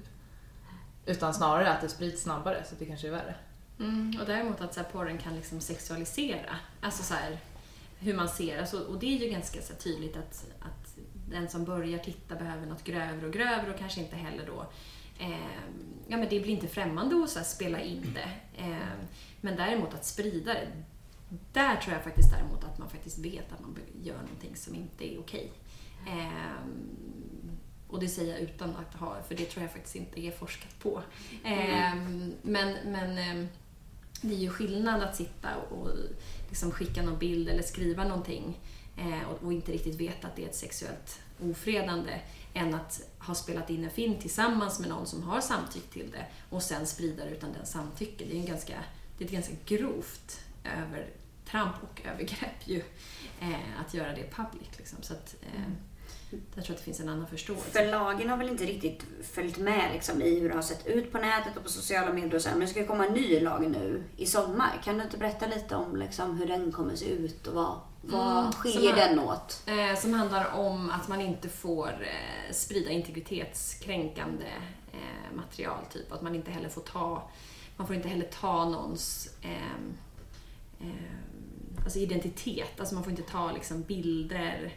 Utan 1.05 1.33
snarare 1.33 1.73
att 1.73 1.81
det 1.81 1.89
sprids 1.89 2.21
snabbare, 2.21 2.63
så 2.65 2.75
det 2.79 2.85
kanske 2.85 3.07
är 3.07 3.11
värre. 3.11 3.35
Mm, 3.79 4.17
och 4.21 4.27
däremot 4.27 4.61
att 4.61 4.73
så 4.73 4.79
här, 4.79 4.89
porren 4.89 5.17
kan 5.17 5.35
liksom 5.35 5.61
sexualisera. 5.61 6.55
Alltså 6.81 7.03
så 7.03 7.13
här, 7.13 7.37
hur 7.99 8.13
man 8.13 8.29
ser. 8.29 8.59
Alltså, 8.59 8.79
och 8.79 8.99
det 8.99 9.05
är 9.05 9.25
ju 9.25 9.29
ganska 9.29 9.61
så 9.61 9.73
här, 9.73 9.79
tydligt 9.79 10.17
att, 10.17 10.45
att 10.59 10.97
den 11.29 11.49
som 11.49 11.65
börjar 11.65 11.99
titta 11.99 12.35
behöver 12.35 12.65
något 12.65 12.83
grövre 12.83 13.27
och 13.27 13.33
grövre 13.33 13.71
och 13.73 13.79
kanske 13.79 14.01
inte 14.01 14.15
heller 14.15 14.45
då 14.45 14.65
Eh, 15.23 15.63
ja 16.07 16.17
men 16.17 16.29
det 16.29 16.39
blir 16.39 16.53
inte 16.53 16.67
främmande 16.67 17.23
att 17.23 17.29
så 17.29 17.39
här, 17.39 17.45
spela 17.45 17.81
in 17.81 18.13
det. 18.13 18.61
Eh, 18.61 19.07
men 19.41 19.55
däremot 19.55 19.93
att 19.93 20.05
sprida 20.05 20.53
det. 20.53 20.67
Där 21.53 21.75
tror 21.75 21.93
jag 21.93 22.03
faktiskt 22.03 22.31
däremot 22.31 22.63
att 22.63 22.77
man 22.77 22.89
faktiskt 22.89 23.19
vet 23.19 23.51
att 23.53 23.61
man 23.61 23.77
gör 24.01 24.21
någonting 24.21 24.55
som 24.55 24.75
inte 24.75 25.13
är 25.13 25.19
okej. 25.19 25.51
Eh, 26.07 26.67
och 27.87 27.99
det 27.99 28.07
säger 28.07 28.33
jag 28.33 28.41
utan 28.41 28.69
att 28.75 28.99
ha, 28.99 29.17
för 29.27 29.35
det 29.35 29.45
tror 29.45 29.63
jag 29.63 29.71
faktiskt 29.71 29.95
inte 29.95 30.25
är 30.25 30.31
forskat 30.31 30.79
på. 30.79 31.01
Eh, 31.43 31.95
men 32.41 32.77
men 32.85 33.17
eh, 33.17 33.47
det 34.21 34.33
är 34.33 34.39
ju 34.39 34.49
skillnad 34.49 35.03
att 35.03 35.15
sitta 35.15 35.49
och 35.55 35.89
liksom 36.49 36.71
skicka 36.71 37.01
någon 37.01 37.19
bild 37.19 37.49
eller 37.49 37.63
skriva 37.63 38.03
någonting 38.03 38.59
eh, 38.97 39.29
och, 39.29 39.43
och 39.43 39.53
inte 39.53 39.71
riktigt 39.71 39.95
veta 39.95 40.27
att 40.27 40.35
det 40.35 40.43
är 40.43 40.47
ett 40.47 40.55
sexuellt 40.55 41.19
ofredande 41.41 42.19
än 42.53 42.73
att 42.73 43.01
ha 43.27 43.35
spelat 43.35 43.69
in 43.69 43.83
en 43.83 43.89
film 43.89 44.19
tillsammans 44.19 44.79
med 44.79 44.89
någon 44.89 45.07
som 45.07 45.23
har 45.23 45.41
samtyckt 45.41 45.93
till 45.93 46.11
det 46.11 46.25
och 46.49 46.63
sen 46.63 46.87
sprida 46.87 47.25
det 47.25 47.31
utan 47.31 47.53
den 47.53 47.65
samtycke. 47.65 48.25
Det 48.25 48.35
är, 48.35 48.39
en 48.39 48.45
ganska, 48.45 48.73
det 49.17 49.23
är 49.23 49.25
ett 49.25 49.33
ganska 49.33 49.53
grovt 49.65 50.39
övertramp 50.77 51.75
och 51.83 52.01
övergrepp 52.05 52.67
ju 52.67 52.83
eh, 53.39 53.81
att 53.85 53.93
göra 53.93 54.13
det 54.13 54.29
public. 54.35 54.67
Liksom. 54.77 54.97
Så 55.01 55.13
att, 55.13 55.35
eh, 55.41 55.73
jag 56.55 56.65
tror 56.65 56.73
att 56.73 56.79
det 56.79 56.85
finns 56.85 56.99
en 56.99 57.09
annan 57.09 57.27
förståelse. 57.27 57.69
För 57.71 57.91
lagen 57.91 58.29
har 58.29 58.37
väl 58.37 58.49
inte 58.49 58.65
riktigt 58.65 59.05
följt 59.23 59.57
med 59.57 59.89
liksom, 59.93 60.21
i 60.21 60.39
hur 60.39 60.49
det 60.49 60.55
har 60.55 60.61
sett 60.61 60.87
ut 60.87 61.11
på 61.11 61.17
nätet 61.17 61.57
och 61.57 61.63
på 61.63 61.69
sociala 61.69 62.13
medier 62.13 62.35
och 62.35 62.41
så 62.41 62.49
här. 62.49 62.55
Men 62.55 62.67
det 62.67 62.73
ska 62.73 62.87
komma 62.87 63.07
en 63.07 63.13
ny 63.13 63.39
lag 63.39 63.69
nu 63.69 64.03
i 64.17 64.25
sommar. 64.25 64.81
Kan 64.83 64.97
du 64.97 65.03
inte 65.03 65.17
berätta 65.17 65.47
lite 65.47 65.75
om 65.75 65.95
liksom, 65.95 66.37
hur 66.37 66.45
den 66.45 66.71
kommer 66.71 66.95
se 66.95 67.09
ut 67.09 67.47
och 67.47 67.55
vad, 67.55 67.79
vad 68.05 68.39
Mm, 68.39 68.51
skiljer 68.51 68.95
den 68.95 69.19
åt? 69.19 69.63
Eh, 69.65 69.99
som 69.99 70.13
handlar 70.13 70.51
om 70.51 70.89
att 70.89 71.07
man 71.07 71.21
inte 71.21 71.49
får 71.49 71.89
eh, 71.89 72.53
sprida 72.53 72.89
integritetskränkande 72.89 74.45
eh, 74.93 75.35
material. 75.35 75.85
Typ. 75.93 76.11
Att 76.11 76.21
man 76.21 76.35
inte 76.35 76.51
heller 76.51 76.69
får 76.69 76.81
ta, 76.81 77.29
man 77.77 77.87
får 77.87 77.95
inte 77.95 78.07
heller 78.09 78.25
ta 78.41 78.69
någons 78.69 79.29
ehm, 79.41 79.97
ehm, 80.81 80.97
alltså 81.83 81.99
identitet. 81.99 82.79
Alltså 82.79 82.95
man 82.95 83.03
får 83.03 83.11
inte 83.11 83.31
ta 83.31 83.51
liksom, 83.51 83.81
bilder 83.81 84.73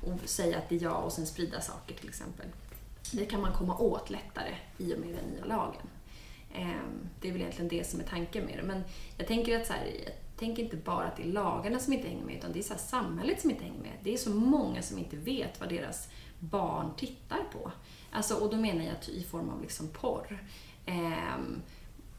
och 0.00 0.28
säga 0.28 0.58
att 0.58 0.68
det 0.68 0.76
är 0.76 0.82
jag 0.82 1.04
och 1.04 1.12
sen 1.12 1.26
sprida 1.26 1.60
saker 1.60 1.94
till 1.94 2.08
exempel. 2.08 2.46
Det 3.12 3.24
kan 3.24 3.40
man 3.40 3.52
komma 3.52 3.78
åt 3.78 4.10
lättare 4.10 4.54
i 4.78 4.94
och 4.94 4.98
med 4.98 5.08
den 5.08 5.24
nya 5.24 5.44
lagen. 5.44 5.86
Ehm, 6.54 7.08
Det 7.20 7.28
är 7.28 7.32
väl 7.32 7.40
egentligen 7.40 7.68
det 7.68 7.86
som 7.90 8.00
är 8.00 8.04
tanken 8.04 8.44
med 8.44 8.56
det. 8.58 8.62
Men 8.62 8.84
jag 9.16 9.26
tänker 9.26 9.60
att 9.60 9.66
så 9.66 9.72
här, 9.72 9.86
Tänk 10.38 10.58
inte 10.58 10.76
bara 10.76 11.06
att 11.06 11.16
det 11.16 11.22
är 11.22 11.32
lagarna 11.32 11.78
som 11.78 11.92
inte 11.92 12.08
hänger 12.08 12.24
med, 12.24 12.36
utan 12.36 12.52
det 12.52 12.58
är 12.58 12.62
så 12.62 12.72
här 12.72 12.80
samhället 12.80 13.40
som 13.40 13.50
inte 13.50 13.64
hänger 13.64 13.80
med. 13.80 13.92
Det 14.02 14.12
är 14.12 14.16
så 14.16 14.30
många 14.30 14.82
som 14.82 14.98
inte 14.98 15.16
vet 15.16 15.60
vad 15.60 15.68
deras 15.68 16.08
barn 16.38 16.90
tittar 16.96 17.42
på. 17.52 17.72
Alltså, 18.10 18.34
och 18.34 18.50
då 18.50 18.56
menar 18.56 18.84
jag 18.84 19.08
i 19.08 19.22
form 19.22 19.48
av 19.48 19.62
liksom 19.62 19.88
porr. 19.88 20.44
Ehm, 20.86 21.62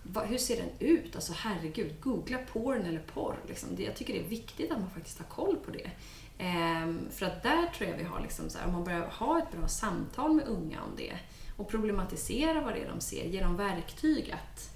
vad, 0.04 0.28
hur 0.28 0.38
ser 0.38 0.58
den 0.58 0.70
ut? 0.80 1.16
Alltså 1.16 1.34
herregud, 1.36 2.02
googla 2.02 2.38
porn 2.38 2.82
eller 2.82 3.00
porr. 3.00 3.36
Liksom. 3.48 3.70
Det, 3.76 3.84
jag 3.84 3.96
tycker 3.96 4.14
det 4.14 4.20
är 4.20 4.30
viktigt 4.30 4.72
att 4.72 4.80
man 4.80 4.90
faktiskt 4.90 5.20
har 5.20 5.26
koll 5.26 5.56
på 5.56 5.72
det. 5.72 5.92
Ehm, 6.38 7.08
för 7.12 7.26
att 7.26 7.44
där 7.44 7.68
tror 7.78 7.90
jag 7.90 7.98
vi 7.98 8.04
har, 8.04 8.22
liksom 8.22 8.50
så 8.50 8.58
här, 8.58 8.68
om 8.68 8.74
man 8.74 8.84
börjar 8.84 9.08
ha 9.08 9.40
ett 9.40 9.52
bra 9.52 9.68
samtal 9.68 10.34
med 10.34 10.48
unga 10.48 10.84
om 10.84 10.96
det 10.98 11.18
och 11.58 11.70
problematisera 11.70 12.62
vad 12.62 12.74
det 12.74 12.80
är 12.80 12.90
de 12.90 13.02
ser, 13.02 13.26
ge 13.26 13.42
dem 13.42 13.58
verktyg 13.58 14.32
att, 14.32 14.69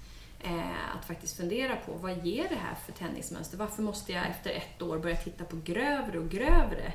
eh, 0.44 0.96
att 0.96 1.04
faktiskt 1.04 1.36
fundera 1.36 1.76
på 1.76 1.92
vad 1.92 2.26
ger 2.26 2.48
det 2.48 2.54
här 2.54 2.74
för 2.86 2.92
tändningsmönster? 2.92 3.56
Varför 3.56 3.82
måste 3.82 4.12
jag 4.12 4.26
efter 4.26 4.50
ett 4.50 4.82
år 4.82 4.98
börja 4.98 5.16
titta 5.16 5.44
på 5.44 5.56
grövre 5.64 6.18
och 6.18 6.28
grövre 6.28 6.92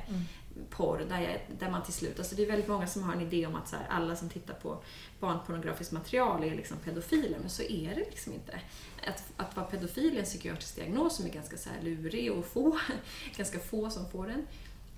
porr 0.70 1.06
där, 1.08 1.20
jag, 1.20 1.40
där 1.58 1.70
man 1.70 1.82
till 1.82 1.92
slut, 1.92 2.18
alltså 2.18 2.34
det 2.34 2.42
är 2.42 2.46
väldigt 2.46 2.68
många 2.68 2.86
som 2.86 3.02
har 3.02 3.12
en 3.12 3.20
idé 3.20 3.46
om 3.46 3.54
att 3.54 3.68
så 3.68 3.76
här, 3.76 3.86
alla 3.90 4.16
som 4.16 4.28
tittar 4.28 4.54
på 4.54 4.82
barnpornografiskt 5.20 5.92
material 5.92 6.44
är 6.44 6.54
liksom 6.54 6.76
pedofiler, 6.76 7.38
men 7.40 7.50
så 7.50 7.62
är 7.62 7.94
det 7.94 8.10
liksom 8.10 8.32
inte. 8.32 8.60
Att, 9.06 9.24
att 9.36 9.56
vara 9.56 9.66
pedofil 9.66 10.14
är 10.14 10.18
en 10.18 10.24
psykiatrisk 10.24 10.76
diagnos 10.76 11.16
som 11.16 11.26
är 11.26 11.30
ganska 11.30 11.56
så 11.56 11.70
lurig 11.82 12.32
och 12.32 12.46
få, 12.46 12.78
ganska 13.36 13.58
få 13.58 13.90
som 13.90 14.10
får 14.10 14.26
den. 14.26 14.46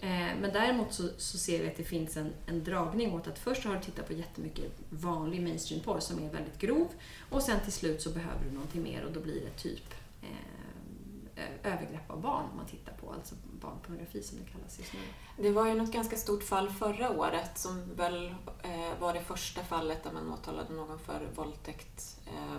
Eh, 0.03 0.09
men 0.41 0.53
däremot 0.53 0.93
så, 0.93 1.09
så 1.17 1.39
ser 1.39 1.63
vi 1.63 1.69
att 1.69 1.77
det 1.77 1.85
finns 1.85 2.17
en, 2.17 2.33
en 2.47 2.65
dragning 2.65 3.13
åt 3.13 3.27
att 3.27 3.39
först 3.39 3.65
har 3.65 3.75
du 3.75 3.81
tittat 3.81 4.07
på 4.07 4.13
jättemycket 4.13 4.73
vanlig 4.91 5.43
mainstream-porr 5.43 6.01
som 6.01 6.19
är 6.19 6.31
väldigt 6.31 6.59
grov 6.59 6.89
och 7.31 7.43
sen 7.43 7.61
till 7.61 7.73
slut 7.73 8.03
så 8.03 8.11
behöver 8.11 8.45
du 8.45 8.51
någonting 8.51 8.83
mer 8.83 9.05
och 9.05 9.13
då 9.13 9.21
blir 9.21 9.41
det 9.41 9.51
typ 9.51 9.95
eh, 10.23 11.73
övergrepp 11.73 12.11
av 12.11 12.21
barn 12.21 12.45
man 12.57 12.67
tittar 12.67 12.93
på, 12.93 13.13
alltså 13.13 13.35
barnpornografi 13.61 14.23
som 14.23 14.39
det 14.39 14.53
kallas 14.53 14.79
just 14.79 14.93
nu. 14.93 15.01
Det 15.43 15.51
var 15.51 15.67
ju 15.67 15.75
något 15.75 15.93
ganska 15.93 16.17
stort 16.17 16.43
fall 16.43 16.71
förra 16.71 17.11
året 17.11 17.59
som 17.59 17.95
väl 17.97 18.35
eh, 18.63 19.01
var 19.01 19.15
det 19.15 19.21
första 19.21 19.63
fallet 19.63 20.05
där 20.05 20.13
man 20.13 20.33
åtalade 20.33 20.75
någon 20.75 20.99
för 20.99 21.29
våldtäkt 21.35 22.21
eh, 22.27 22.57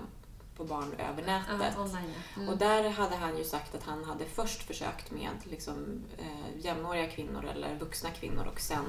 på 0.57 0.63
barn 0.63 0.93
över 0.93 1.23
nätet. 1.23 1.73
Ja, 1.75 1.81
online, 1.81 2.13
ja. 2.15 2.41
mm. 2.41 2.49
Och 2.49 2.57
där 2.57 2.89
hade 2.89 3.15
han 3.15 3.37
ju 3.37 3.43
sagt 3.43 3.75
att 3.75 3.83
han 3.83 4.03
hade 4.03 4.25
först 4.25 4.63
försökt 4.63 5.11
med 5.11 5.31
liksom, 5.43 6.03
eh, 6.17 6.65
jämnåriga 6.65 7.07
kvinnor 7.07 7.45
eller 7.45 7.75
vuxna 7.75 8.09
kvinnor 8.09 8.47
och 8.53 8.59
sen 8.59 8.85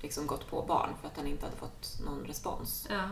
liksom 0.00 0.26
gått 0.26 0.50
på 0.50 0.62
barn 0.62 0.90
för 1.00 1.08
att 1.08 1.16
han 1.16 1.26
inte 1.26 1.46
hade 1.46 1.56
fått 1.56 2.00
någon 2.04 2.24
respons. 2.24 2.86
ja. 2.90 3.08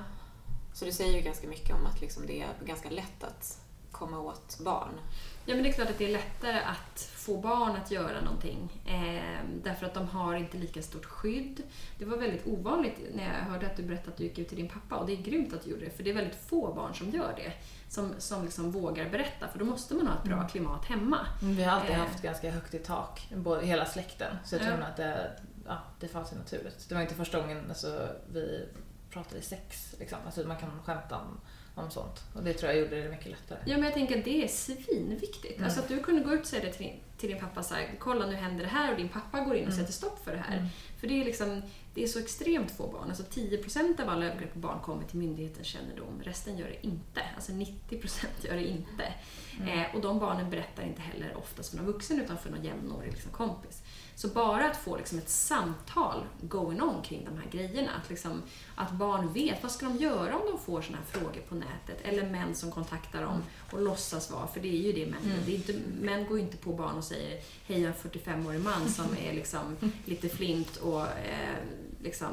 Så 0.77 0.85
det 0.85 0.93
säger 0.93 1.17
ju 1.17 1.21
ganska 1.21 1.49
mycket 1.49 1.77
om 1.77 1.87
att 1.87 2.01
liksom 2.01 2.27
det 2.27 2.43
är 2.43 2.49
ganska 2.65 2.91
lätt 2.91 3.25
att 3.25 3.61
komma 3.93 4.19
åt 4.19 4.59
barn. 4.59 5.01
Ja, 5.45 5.55
men 5.55 5.63
det 5.63 5.69
är 5.69 5.73
klart 5.73 5.91
att 5.91 5.99
det 5.99 6.05
är 6.05 6.13
lättare 6.13 6.59
att 6.59 6.99
få 7.27 7.37
barn 7.41 7.77
att 7.77 7.91
göra 7.91 8.21
någonting. 8.21 8.83
Eh, 8.87 9.45
därför 9.65 9.87
att 9.87 9.95
de 9.95 10.09
har 10.09 10.35
inte 10.35 10.59
lika 10.59 10.83
stort 10.83 11.05
skydd. 11.05 11.63
Det 11.99 12.05
var 12.05 12.17
väldigt 12.17 12.47
ovanligt 12.47 12.99
när 13.15 13.25
jag 13.25 13.53
hörde 13.53 13.67
att 13.67 13.77
du 13.77 13.83
berättade 13.83 14.11
att 14.11 14.17
du 14.17 14.25
gick 14.25 14.39
ut 14.39 14.49
till 14.49 14.57
din 14.57 14.69
pappa. 14.69 14.97
Och 14.97 15.07
det 15.07 15.13
är 15.13 15.17
grymt 15.23 15.53
att 15.53 15.65
du 15.65 15.71
gjorde 15.71 15.85
det, 15.85 15.91
för 15.91 16.03
det 16.03 16.11
är 16.11 16.15
väldigt 16.15 16.37
få 16.47 16.75
barn 16.75 16.95
som 16.95 17.11
gör 17.11 17.33
det. 17.37 17.53
Som, 17.89 18.15
som 18.19 18.45
liksom 18.45 18.71
vågar 18.71 19.11
berätta, 19.11 19.49
för 19.49 19.59
då 19.59 19.65
måste 19.65 19.95
man 19.95 20.07
ha 20.07 20.15
ett 20.15 20.25
bra 20.25 20.49
klimat 20.49 20.85
hemma. 20.85 21.19
Vi 21.43 21.63
har 21.65 21.73
alltid 21.81 21.95
Eh. 21.95 22.01
haft 22.01 22.23
ganska 22.23 22.51
högt 22.51 22.75
i 22.75 22.79
tak, 22.79 23.29
både, 23.37 23.67
hela 23.67 23.85
släkten. 23.87 24.37
Så 24.45 24.55
jag 24.55 24.63
tror 24.63 24.79
Ja. 24.81 24.87
att 24.87 24.97
det, 24.97 25.31
ja, 25.67 25.79
det 26.01 26.09
fanns 26.09 26.33
naturligt. 26.33 26.89
Det 26.89 26.95
var 26.95 27.03
inte 27.03 27.15
första 27.15 27.41
gången 27.41 27.65
alltså, 27.69 28.09
vi 28.33 28.69
pratade 29.11 29.43
sex. 29.43 29.95
Liksom. 29.99 30.19
Alltså, 30.27 30.47
man 30.47 30.57
kan 30.57 30.71
skämta 30.85 31.17
om, 31.17 31.41
om 31.77 31.91
sånt. 31.91 32.25
Och 32.35 32.43
det 32.43 32.53
tror 32.53 32.73
jag 32.73 32.81
gjorde 32.81 33.03
det 33.03 33.09
mycket 33.09 33.27
lättare. 33.31 33.59
Ja, 33.65 33.75
men 33.77 33.85
jag 33.85 33.95
tänker 33.95 34.19
att 34.19 34.25
det 34.25 34.45
är 34.45 34.49
svinviktigt. 34.49 35.53
Mm. 35.57 35.65
Alltså 35.65 35.81
att 35.81 35.89
du 35.89 35.99
kunde 36.03 36.21
gå 36.23 36.35
ut 36.35 36.41
och 36.41 36.47
säga 36.47 36.65
det 36.65 36.73
till 36.73 36.87
din, 36.87 36.97
till 37.17 37.29
din 37.29 37.41
pappa 37.41 37.63
så 37.63 37.75
här, 37.75 37.95
kolla 37.99 38.27
nu 38.27 38.35
händer 38.35 38.65
det 38.65 38.71
här 38.71 38.91
och 38.93 38.97
din 38.99 39.09
pappa 39.09 39.41
går 39.41 39.57
in 39.57 39.67
och 39.67 39.73
Mm. 39.73 39.79
sätter 39.79 39.93
stopp 39.93 40.25
för 40.25 40.33
det 40.33 40.39
här. 40.49 40.57
Mm. 40.57 40.69
För 41.01 41.07
det 41.07 41.21
är, 41.21 41.25
liksom, 41.25 41.63
det 41.95 42.03
är 42.03 42.07
så 42.07 42.19
extremt 42.19 42.71
få 42.71 42.87
barn. 42.87 43.09
Alltså 43.09 43.23
10% 43.23 44.01
av 44.03 44.09
alla 44.09 44.27
övergrepp 44.27 44.53
på 44.53 44.59
barn 44.59 44.81
kommer 44.81 45.05
till 45.05 45.19
myndighetens 45.19 45.67
kännedom. 45.67 46.23
Resten 46.25 46.59
gör 46.59 46.67
det 46.69 46.87
inte. 46.87 47.23
Alltså 47.37 47.53
90% 47.53 48.27
gör 48.43 48.55
det 48.57 48.65
inte. 48.65 49.13
Mm. 49.61 49.79
Eh, 49.79 49.95
och 49.95 50.01
de 50.01 50.19
barnen 50.19 50.51
berättar 50.51 50.83
inte 50.83 51.01
heller 51.03 51.37
oftast 51.37 51.71
för 51.71 51.77
någon 51.77 51.87
vuxen 51.87 52.21
utan 52.21 52.39
för 52.39 52.51
någon 52.51 52.65
jämnårig 52.65 53.13
liksom, 53.13 53.31
kompis. 53.33 53.83
Så 54.17 54.29
bara 54.29 54.71
att 54.71 54.77
få 54.77 54.97
liksom, 54.97 55.19
ett 55.19 55.29
samtal 55.31 56.25
going 56.41 56.83
on 56.83 57.03
kring 57.03 57.25
de 57.25 57.39
här 57.39 57.51
grejerna. 57.51 57.91
Att, 58.03 58.11
liksom, 58.11 58.43
att 58.75 58.93
barn 58.93 59.33
vet 59.33 59.63
vad 59.63 59.73
ska 59.73 59.87
de 59.87 59.97
göra 59.97 60.37
om 60.37 60.43
de 60.47 60.59
får 60.59 60.83
såna 60.83 60.99
här 60.99 61.05
frågor 61.05 61.41
på 61.49 61.55
nätet. 61.55 62.01
Eller 62.03 62.31
män 62.31 62.55
som 62.55 62.73
kontaktar 62.73 63.23
dem 63.23 63.43
och 63.73 63.83
låtsas 63.83 64.31
vara, 64.31 64.47
för 64.47 64.61
det 64.61 64.69
är 64.69 64.83
ju 64.83 64.93
det 64.93 65.07
män 65.07 65.21
Mm. 65.25 65.37
det 65.47 65.53
inte, 65.53 65.75
Män 66.01 66.27
går 66.27 66.39
ju 66.39 66.45
inte 66.45 66.57
på 66.57 66.73
barn 66.73 66.97
och 66.97 67.05
säger 67.05 67.31
hej 67.67 67.81
jag 67.81 67.81
är 67.81 67.87
en 67.87 68.11
45-årig 68.11 68.61
man 68.61 68.89
som 68.89 69.07
är 69.27 69.33
liksom 69.33 69.77
lite 70.05 70.29
flint 70.29 70.77
och 70.77 71.01
eh, 71.03 71.57
liksom 72.03 72.29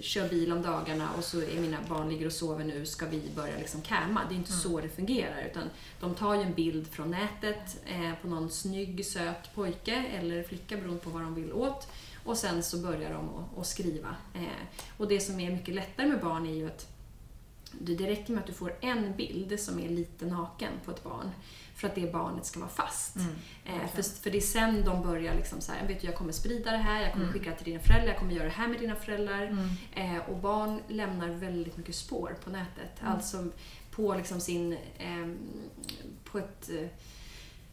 kör 0.00 0.28
bil 0.28 0.52
om 0.52 0.62
dagarna 0.62 1.10
och 1.18 1.24
så 1.24 1.40
är 1.42 1.60
mina 1.60 1.78
barn 1.88 2.08
ligger 2.08 2.26
och 2.26 2.32
sover 2.32 2.64
nu, 2.64 2.86
ska 2.86 3.06
vi 3.06 3.22
börja 3.36 3.56
liksom 3.58 3.82
camma? 3.82 4.20
Det 4.28 4.34
är 4.34 4.36
inte 4.36 4.52
så 4.52 4.80
det 4.80 4.88
fungerar. 4.88 5.46
Utan 5.50 5.70
de 6.00 6.14
tar 6.14 6.34
ju 6.34 6.42
en 6.42 6.54
bild 6.54 6.88
från 6.88 7.10
nätet 7.10 7.82
eh, 7.86 8.14
på 8.22 8.28
någon 8.28 8.50
snygg, 8.50 9.06
söt 9.06 9.54
pojke 9.54 9.94
eller 9.94 10.42
flicka 10.42 10.76
beroende 10.76 11.00
på 11.00 11.10
vad 11.10 11.22
de 11.22 11.34
vill 11.34 11.52
åt. 11.52 11.88
Och 12.24 12.36
sen 12.36 12.62
så 12.62 12.78
börjar 12.78 13.12
de 13.12 13.60
att, 13.60 13.66
skriva. 13.66 14.16
Eh, 14.34 14.80
och 14.96 15.08
det 15.08 15.20
som 15.20 15.40
är 15.40 15.50
mycket 15.50 15.74
lättare 15.74 16.06
med 16.06 16.20
barn 16.20 16.46
är 16.46 16.54
ju 16.54 16.66
att 16.66 16.88
det 17.72 18.06
räcker 18.06 18.32
med 18.32 18.40
att 18.40 18.46
du 18.46 18.52
får 18.52 18.74
en 18.80 19.16
bild 19.16 19.60
som 19.60 19.78
är 19.78 19.88
lite 19.88 20.26
naken 20.26 20.72
på 20.84 20.90
ett 20.90 21.04
barn 21.04 21.30
för 21.80 21.88
att 21.88 21.94
det 21.94 22.12
barnet 22.12 22.46
ska 22.46 22.60
vara 22.60 22.70
fast. 22.70 23.16
Mm. 23.16 23.34
Eh, 23.64 23.88
för, 23.94 24.02
för 24.02 24.30
det 24.30 24.36
är 24.38 24.40
sen 24.40 24.84
de 24.84 25.02
börjar 25.02 25.34
liksom 25.34 25.60
så 25.60 25.72
här, 25.72 25.86
vet 25.88 26.00
du, 26.00 26.06
jag 26.06 26.16
kommer 26.16 26.32
sprida 26.32 26.70
det 26.70 26.76
här, 26.78 27.02
jag 27.02 27.12
kommer 27.12 27.24
Mm. 27.24 27.32
skicka 27.38 27.50
det 27.50 27.56
till 27.56 27.64
dina 27.72 27.80
föräldrar, 27.82 28.08
jag 28.08 28.18
kommer 28.18 28.32
göra 28.32 28.44
det 28.44 28.50
här 28.50 28.68
med 28.68 28.80
dina 28.80 28.96
föräldrar. 28.96 29.42
Mm. 29.46 30.16
Eh, 30.16 30.28
och 30.30 30.36
barn 30.36 30.80
lämnar 30.88 31.28
väldigt 31.28 31.76
mycket 31.76 31.94
spår 31.94 32.36
på 32.44 32.50
nätet. 32.50 33.00
Mm. 33.00 33.12
Alltså 33.12 33.44
på 33.90 34.14
liksom 34.14 34.40
sin... 34.40 34.76
ehm, 34.98 35.38
på 36.24 36.38
ett 36.38 36.70
eh, 36.70 36.86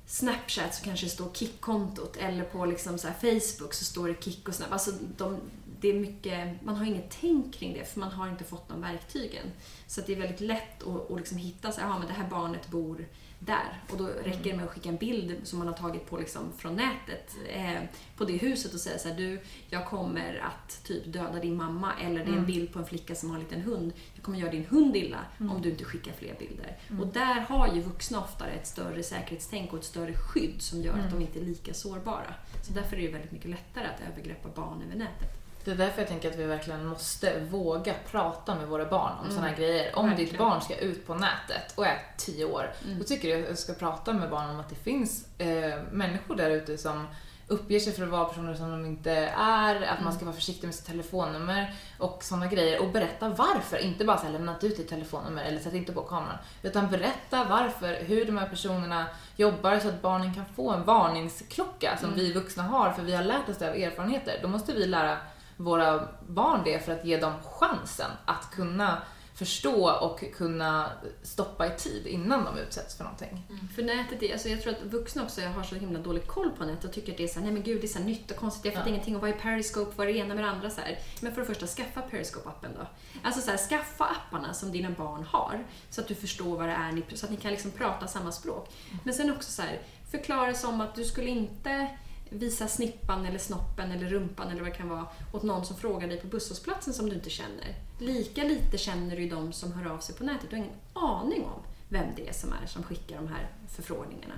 Snapchat 0.06 0.76
så 0.76 0.84
kanske 0.84 1.06
det 1.06 1.10
står 1.10 1.30
Kick-kontot 1.34 2.18
eller 2.18 2.44
på 2.44 2.66
liksom 2.66 2.98
så 2.98 3.08
Facebook 3.08 3.74
så 3.74 3.86
står 3.86 4.08
det 4.08 4.24
Kick 4.24 4.48
och 4.48 4.56
Snap. 4.56 4.72
Alltså 4.72 4.92
de, 5.18 5.40
det 5.80 5.88
är 5.90 5.94
mycket, 5.94 6.62
man 6.62 6.76
har 6.76 6.86
inget 6.86 7.18
tänk 7.22 7.54
kring 7.54 7.74
det 7.74 7.86
för 7.86 8.00
man 8.00 8.12
har 8.12 8.30
inte 8.30 8.44
fått 8.44 8.70
de 8.70 8.82
verktygen. 8.82 9.46
Så 9.88 10.02
det 10.02 10.14
är 10.14 10.20
väldigt 10.20 10.42
lätt 10.42 10.84
att, 10.88 11.12
att 11.12 11.18
liksom 11.18 11.38
hitta 11.38 11.72
så 11.72 11.82
här, 11.82 11.88
"Jaha, 11.88 12.00
men 12.00 12.08
det 12.08 12.14
här 12.14 12.30
barnet 12.30 12.68
bor 12.68 13.06
där. 13.40 13.82
Och 13.92 13.98
då 13.98 14.06
räcker 14.08 14.44
det 14.52 14.56
med 14.56 14.66
att 14.66 14.72
skicka 14.72 14.90
en 14.90 14.96
bild 14.98 15.36
som 15.44 15.60
man 15.60 15.68
har 15.68 15.76
tagit 15.76 16.10
på 16.10 16.18
liksom 16.18 16.42
från 16.58 16.76
nätet 16.76 17.36
eh, 17.50 17.82
på 18.18 18.26
det 18.26 18.38
huset 18.38 18.74
och 18.74 18.80
säga 18.80 18.98
så 19.00 19.08
här, 19.10 19.16
du, 19.16 19.40
jag 19.70 19.86
kommer 19.88 20.42
att 20.44 20.84
typ 20.84 21.14
döda 21.14 21.40
din 21.40 21.56
mamma 21.58 21.92
eller 22.04 22.16
det 22.20 22.22
är 22.22 22.28
en 22.28 22.34
Mm. 22.34 22.46
bild 22.46 22.74
på 22.74 22.80
en 22.80 22.86
flicka 22.86 23.16
som 23.16 23.30
har 23.30 23.38
en 23.38 23.44
liten 23.44 23.62
hund. 23.62 23.94
Jag 24.16 24.24
kommer 24.24 24.38
göra 24.40 24.52
din 24.52 24.66
hund 24.66 24.96
illa 24.96 25.18
Mm. 25.40 25.56
om 25.56 25.62
du 25.62 25.70
inte 25.70 25.84
skickar 25.84 26.12
fler 26.12 26.36
bilder. 26.40 26.78
Mm. 26.90 27.02
Och 27.02 27.08
där 27.08 27.40
har 27.40 27.76
ju 27.76 27.82
vuxna 27.82 28.20
oftare 28.24 28.52
ett 28.52 28.68
större 28.68 29.04
säkerhetstänk 29.04 29.74
och 29.74 29.80
ett 29.80 29.86
större 29.86 30.14
skydd 30.14 30.62
som 30.62 30.82
gör 30.82 30.94
att 30.94 31.00
Mm. 31.00 31.12
de 31.12 31.22
inte 31.22 31.40
är 31.40 31.44
lika 31.46 31.74
sårbara. 31.74 32.34
Så 32.64 32.74
därför 32.74 32.98
är 32.98 33.02
det 33.02 33.08
väldigt 33.14 33.32
mycket 33.32 33.50
lättare 33.50 33.86
att 33.88 34.02
övergreppa 34.12 34.50
barn 34.56 34.82
över 34.88 34.96
nätet. 34.96 35.34
Det 35.68 35.74
är 35.74 35.76
därför 35.86 36.02
jag 36.02 36.08
tänker 36.08 36.30
att 36.32 36.36
vi 36.36 36.44
verkligen 36.44 36.86
måste 36.86 37.40
våga 37.40 37.94
prata 38.12 38.56
med 38.56 38.68
våra 38.68 38.86
barn 38.86 39.12
om 39.20 39.24
Mm. 39.26 39.36
såna 39.36 39.48
här 39.48 39.56
grejer. 39.56 39.96
Om 39.96 40.10
ditt 40.10 40.20
Verkligen. 40.20 40.38
barn 40.46 40.62
ska 40.62 40.76
ut 40.76 41.08
på 41.08 41.14
nätet 41.16 41.74
och 41.76 41.86
är 41.88 41.98
tio 42.18 42.46
år, 42.46 42.72
Mm. 42.86 42.98
då 43.00 43.04
tycker 43.04 43.28
jag 43.30 43.42
att 43.42 43.48
jag 43.50 43.58
ska 43.58 43.74
prata 43.74 44.14
med 44.14 44.30
barnen 44.30 44.50
om 44.50 44.60
att 44.60 44.70
det 44.70 44.76
finns 44.76 45.26
eh, 45.38 45.80
människor 45.92 46.36
där 46.36 46.50
ute 46.50 46.78
som 46.78 47.08
uppger 47.50 47.80
sig 47.80 47.94
för 47.94 48.04
att 48.04 48.10
vara 48.10 48.26
personer 48.26 48.54
som 48.54 48.72
de 48.72 48.86
inte 48.86 49.12
är, 49.38 49.76
att 49.76 49.90
man 50.00 50.02
Mm. 50.02 50.14
ska 50.14 50.26
vara 50.26 50.36
försiktig 50.36 50.68
med 50.68 50.76
sitt 50.76 50.86
telefonnummer 50.86 51.76
och 52.00 52.24
sådana 52.24 52.48
grejer. 52.48 52.82
Och 52.82 52.90
berätta 52.90 53.30
varför. 53.30 53.78
Inte 53.78 54.06
bara 54.06 54.18
så 54.18 54.24
här, 54.26 54.32
lämna 54.32 54.56
ut 54.62 54.78
ditt 54.78 54.88
telefonnummer 54.90 55.44
eller 55.44 55.60
sätt 55.60 55.74
inte 55.74 55.92
på 55.94 56.02
kameran. 56.02 56.38
Utan 56.64 56.88
berätta 56.90 57.44
varför, 57.44 57.94
hur 57.94 58.26
de 58.26 58.38
här 58.38 58.48
personerna 58.50 59.06
jobbar 59.36 59.80
så 59.80 59.88
att 59.88 60.02
barnen 60.02 60.34
kan 60.34 60.46
få 60.56 60.72
en 60.72 60.84
varningsklocka 60.84 61.98
som 61.98 62.08
Mm. 62.10 62.20
vi 62.20 62.34
vuxna 62.34 62.64
har 62.64 62.92
för 62.92 63.02
vi 63.04 63.16
har 63.16 63.24
lärt 63.24 63.50
oss 63.50 63.58
det 63.58 63.70
av 63.70 63.76
erfarenheter. 63.76 64.40
Då 64.42 64.48
måste 64.48 64.74
vi 64.74 64.86
lära 64.88 65.18
våra 65.58 66.08
barn 66.28 66.62
det 66.66 66.86
för 66.86 66.92
att 66.92 67.06
ge 67.06 67.18
dem 67.18 67.34
chansen 67.44 68.12
att 68.26 68.52
kunna 68.52 69.02
förstå 69.36 69.92
och 69.92 70.24
kunna 70.36 70.92
stoppa 71.24 71.68
i 71.68 71.78
tid 71.78 72.08
innan 72.08 72.46
de 72.46 72.58
utsätts 72.58 72.98
för 72.98 73.04
någonting. 73.04 73.44
För 73.76 73.84
nätet 73.84 74.24
är, 74.24 74.34
alltså 74.34 74.50
jag 74.50 74.62
tror 74.62 74.74
att 74.74 74.84
vuxna 74.84 75.24
också 75.24 75.42
har 75.42 75.64
så 75.64 75.76
himla 75.76 76.00
dålig 76.00 76.28
koll 76.28 76.52
på 76.52 76.66
nätet 76.66 76.84
och 76.84 76.94
tycker 76.94 77.12
att 77.12 77.18
det 77.18 77.24
är 77.24 77.28
så 77.28 77.40
här, 77.40 77.42
nej 77.42 77.54
men 77.54 77.64
gud 77.64 77.82
det 77.82 77.86
är 77.86 77.90
så 77.90 78.00
här 78.00 78.06
nytt 78.06 78.32
och 78.32 78.38
konstigt, 78.38 78.66
jag 78.66 78.74
fattar 78.74 78.88
Ja. 78.88 78.94
ingenting 78.94 79.16
och 79.16 79.22
vad 79.22 79.30
är 79.30 79.34
Periscope, 79.34 79.92
vad 79.96 80.08
är 80.08 80.14
det 80.14 80.20
ena 80.20 80.36
med 80.36 80.44
det 80.44 80.50
andra 80.50 80.70
så 80.70 80.82
här. 80.82 81.00
Men 81.22 81.34
för 81.34 81.42
det 81.42 81.48
första, 81.48 81.68
skaffa 81.68 82.02
Periscope-appen 82.02 82.70
då. 82.80 82.88
Alltså 83.24 83.42
så 83.42 83.52
här, 83.52 83.58
skaffa 83.58 84.06
apparna 84.06 84.54
som 84.54 84.72
dina 84.72 84.90
barn 84.92 85.24
har 85.24 85.64
så 85.90 86.02
att 86.02 86.08
du 86.08 86.16
förstår 86.16 86.58
vad 86.58 86.68
det 86.68 86.74
är, 86.74 87.16
så 87.16 87.26
att 87.26 87.32
ni 87.32 87.38
kan 87.38 87.52
liksom 87.52 87.72
prata 87.72 88.08
samma 88.08 88.32
språk. 88.32 88.74
Men 89.04 89.14
sen 89.14 89.32
också 89.32 89.52
så 89.52 89.62
här, 89.62 89.82
förklara 90.12 90.54
som 90.54 90.82
att 90.82 90.96
du 90.96 91.04
skulle 91.04 91.30
inte 91.30 91.90
visa 92.30 92.68
snippan 92.68 93.26
eller 93.26 93.40
snoppen 93.40 93.92
eller 93.92 94.08
rumpan 94.08 94.48
eller 94.52 94.62
vad 94.62 94.72
det 94.72 94.76
kan 94.76 94.90
vara 94.90 95.08
åt 95.32 95.44
någon 95.44 95.66
som 95.66 95.76
frågar 95.78 96.08
dig 96.08 96.22
på 96.22 96.28
busshållplatsen 96.28 96.94
som 96.94 97.10
du 97.10 97.16
inte 97.16 97.30
känner. 97.30 97.76
Lika 98.00 98.44
lite 98.44 98.78
känner 98.78 99.16
du 99.16 99.30
de 99.30 99.54
som 99.54 99.72
hör 99.74 99.92
av 99.92 100.00
sig 100.00 100.16
på 100.16 100.24
nätet. 100.24 100.50
Du 100.50 100.56
har 100.56 100.64
ingen 100.64 100.76
aning 100.94 101.44
om 101.44 101.62
vem 101.90 102.08
det 102.16 102.30
är 102.30 102.34
som 102.34 102.54
är 102.54 102.66
som 102.68 102.84
skickar 102.84 103.16
de 103.16 103.28
här 103.28 103.48
förfrågningarna. 103.70 104.34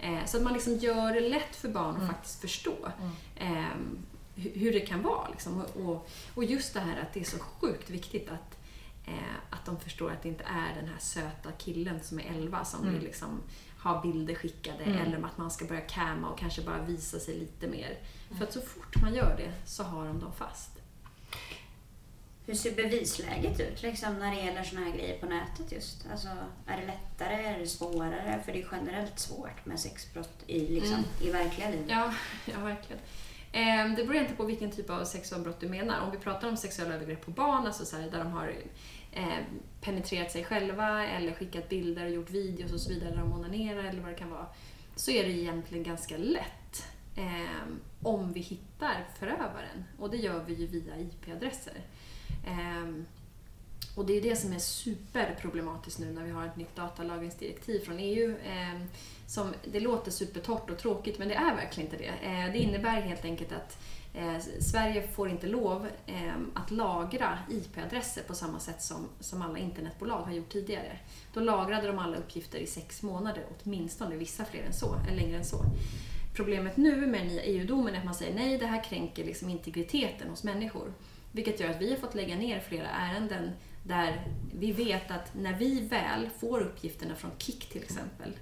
Eh, 0.00 0.24
så 0.26 0.36
att 0.36 0.42
man 0.42 0.52
liksom 0.52 0.76
gör 0.78 1.12
det 1.14 1.20
lätt 1.28 1.56
för 1.56 1.68
barn 1.68 1.90
att 1.90 1.96
Mm. 1.96 2.08
faktiskt 2.08 2.40
förstå 2.40 2.76
Mm. 3.00 3.56
eh, 3.56 3.64
hu- 4.36 4.58
hur 4.58 4.72
det 4.72 4.80
kan 4.80 5.02
vara. 5.02 5.28
Liksom. 5.28 5.60
Och, 5.60 5.80
och, 5.90 6.08
och 6.34 6.44
just 6.44 6.74
det 6.74 6.80
här 6.80 7.00
att 7.02 7.12
det 7.14 7.20
är 7.20 7.24
så 7.24 7.38
sjukt 7.38 7.90
viktigt 7.90 8.28
att, 8.28 8.58
eh, 9.06 9.34
att 9.50 9.64
de 9.66 9.80
förstår 9.80 10.10
att 10.12 10.22
det 10.22 10.28
inte 10.28 10.44
är 10.44 10.74
den 10.80 10.88
här 10.88 10.98
söta 10.98 11.52
killen 11.58 12.00
som 12.02 12.18
är 12.20 12.24
11 12.24 12.64
som 12.64 12.80
Mm. 12.80 12.94
vill 12.94 13.02
liksom 13.04 13.40
ha 13.84 14.02
bilder 14.02 14.34
skickade 14.34 14.84
Mm. 14.84 14.98
eller 14.98 15.26
att 15.26 15.38
man 15.38 15.50
ska 15.50 15.64
börja 15.64 15.80
camma 15.80 16.28
och 16.30 16.38
kanske 16.38 16.62
bara 16.62 16.82
visa 16.82 17.18
sig 17.18 17.38
lite 17.38 17.66
mer. 17.66 17.98
För 18.38 18.44
att 18.44 18.52
så 18.52 18.60
fort 18.60 19.02
man 19.02 19.14
gör 19.14 19.36
det 19.36 19.52
så 19.70 19.82
har 19.82 20.04
de 20.06 20.20
dem 20.20 20.32
fast. 20.32 20.70
Hur 22.46 22.54
ser 22.54 22.74
bevisläget 22.74 23.60
ut 23.60 23.82
liksom, 23.82 24.18
när 24.18 24.34
det 24.36 24.42
gäller 24.42 24.62
såna 24.62 24.80
här 24.84 24.92
grejer 24.92 25.18
på 25.18 25.26
nätet 25.26 25.72
just? 25.72 26.06
Alltså, 26.12 26.28
är 26.66 26.76
det 26.80 26.86
lättare? 26.86 27.34
Är 27.46 27.58
det 27.58 27.66
svårare? 27.66 28.42
För 28.44 28.52
det 28.52 28.62
är 28.62 28.68
generellt 28.72 29.18
svårt 29.18 29.66
med 29.66 29.80
sexbrott 29.80 30.42
i, 30.46 30.58
liksom, 30.68 30.94
Mm. 30.94 31.04
i 31.20 31.30
verkliga 31.30 31.70
livet. 31.70 31.86
Ja, 31.88 32.14
ja 32.44 32.58
verkligen. 32.60 33.02
Eh, 33.52 33.96
Det 33.96 34.04
beror 34.04 34.16
inte 34.22 34.34
på 34.34 34.44
vilken 34.44 34.70
typ 34.70 34.90
av 34.90 35.04
sexualbrott 35.04 35.60
du 35.60 35.68
menar. 35.68 36.00
Om 36.00 36.10
vi 36.10 36.18
pratar 36.18 36.48
om 36.48 36.56
sexuella 36.56 36.94
övergrepp 36.94 37.24
på 37.24 37.30
barn, 37.30 37.66
alltså 37.66 37.84
så 37.84 37.96
här, 37.96 38.10
där 38.10 38.18
de 38.18 38.32
har 38.32 38.54
eh, 39.12 39.38
penetrerat 39.84 40.32
sig 40.32 40.44
själva 40.44 41.06
eller 41.06 41.32
skickat 41.32 41.68
bilder 41.68 42.04
och 42.04 42.10
gjort 42.10 42.30
videos 42.30 42.72
och 42.72 42.80
så 42.80 42.88
vidare 42.90 43.10
där 43.10 43.16
de 43.18 43.32
onanerar 43.32 43.84
eller 43.84 44.00
vad 44.00 44.10
det 44.10 44.18
kan 44.18 44.30
vara, 44.30 44.46
så 44.96 45.10
är 45.10 45.24
det 45.24 45.30
egentligen 45.30 45.84
ganska 45.84 46.16
lätt 46.16 46.86
eh, 47.16 47.62
om 48.02 48.32
vi 48.32 48.40
hittar 48.40 49.06
förövaren. 49.18 49.84
Och 49.98 50.10
det 50.10 50.16
gör 50.16 50.44
vi 50.44 50.54
ju 50.54 50.66
via 50.66 50.98
IP-adresser. 51.00 51.74
Eh, 52.46 53.04
Och 53.96 54.06
det 54.06 54.12
är 54.16 54.22
det 54.22 54.36
som 54.36 54.52
är 54.52 54.58
superproblematiskt 54.58 55.98
nu 55.98 56.12
när 56.12 56.24
vi 56.24 56.30
har 56.30 56.46
ett 56.46 56.56
nytt 56.56 56.76
datalagringsdirektiv 56.76 57.78
från 57.80 57.98
EU. 57.98 58.36
Eh, 58.36 58.80
som, 59.26 59.54
det 59.64 59.80
låter 59.80 60.10
supertorrt 60.10 60.70
och 60.70 60.78
tråkigt 60.78 61.18
men 61.18 61.28
det 61.28 61.34
är 61.34 61.54
verkligen 61.54 61.90
inte 61.90 62.04
det. 62.04 62.28
Eh, 62.28 62.52
det 62.52 62.58
innebär 62.58 63.00
helt 63.00 63.24
enkelt 63.24 63.52
att 63.52 63.78
eh, 64.14 64.38
Sverige 64.60 65.08
får 65.08 65.28
inte 65.28 65.46
lov 65.46 65.86
eh, 66.06 66.34
att 66.54 66.70
lagra 66.70 67.38
IP-adresser 67.50 68.22
på 68.22 68.34
samma 68.34 68.60
sätt 68.60 68.82
som, 68.82 69.08
som 69.20 69.42
alla 69.42 69.58
internetbolag 69.58 70.22
har 70.22 70.32
gjort 70.32 70.52
tidigare. 70.52 70.98
Då 71.32 71.40
lagrade 71.40 71.86
de 71.86 71.98
alla 71.98 72.16
uppgifter 72.16 72.58
i 72.58 72.66
sex 72.66 73.02
månader 73.02 73.44
åtminstone, 73.62 74.16
vissa 74.16 74.44
fler 74.44 74.62
än 74.62 74.72
så, 74.72 74.94
eller 75.08 75.22
längre 75.22 75.36
än 75.36 75.44
så. 75.44 75.64
Problemet 76.34 76.76
nu 76.76 77.06
med 77.06 77.20
den 77.20 77.28
nya 77.28 77.42
EU-domen 77.42 77.94
är 77.94 77.98
att 77.98 78.04
man 78.04 78.14
säger 78.14 78.34
nej, 78.34 78.58
det 78.58 78.66
här 78.66 78.84
kränker 78.84 79.24
liksom 79.24 79.50
integriteten 79.50 80.30
hos 80.30 80.44
människor. 80.44 80.92
Vilket 81.32 81.60
gör 81.60 81.70
att 81.70 81.80
vi 81.80 81.90
har 81.90 81.96
fått 81.96 82.14
lägga 82.14 82.36
ner 82.36 82.60
flera 82.60 82.88
ärenden 82.88 83.50
där 83.82 84.26
vi 84.54 84.72
vet 84.72 85.10
att 85.10 85.34
när 85.34 85.58
vi 85.58 85.80
väl 85.80 86.28
får 86.38 86.60
uppgifterna 86.60 87.14
från 87.14 87.30
KIK 87.38 87.68
till 87.68 87.82
exempel 87.82 88.32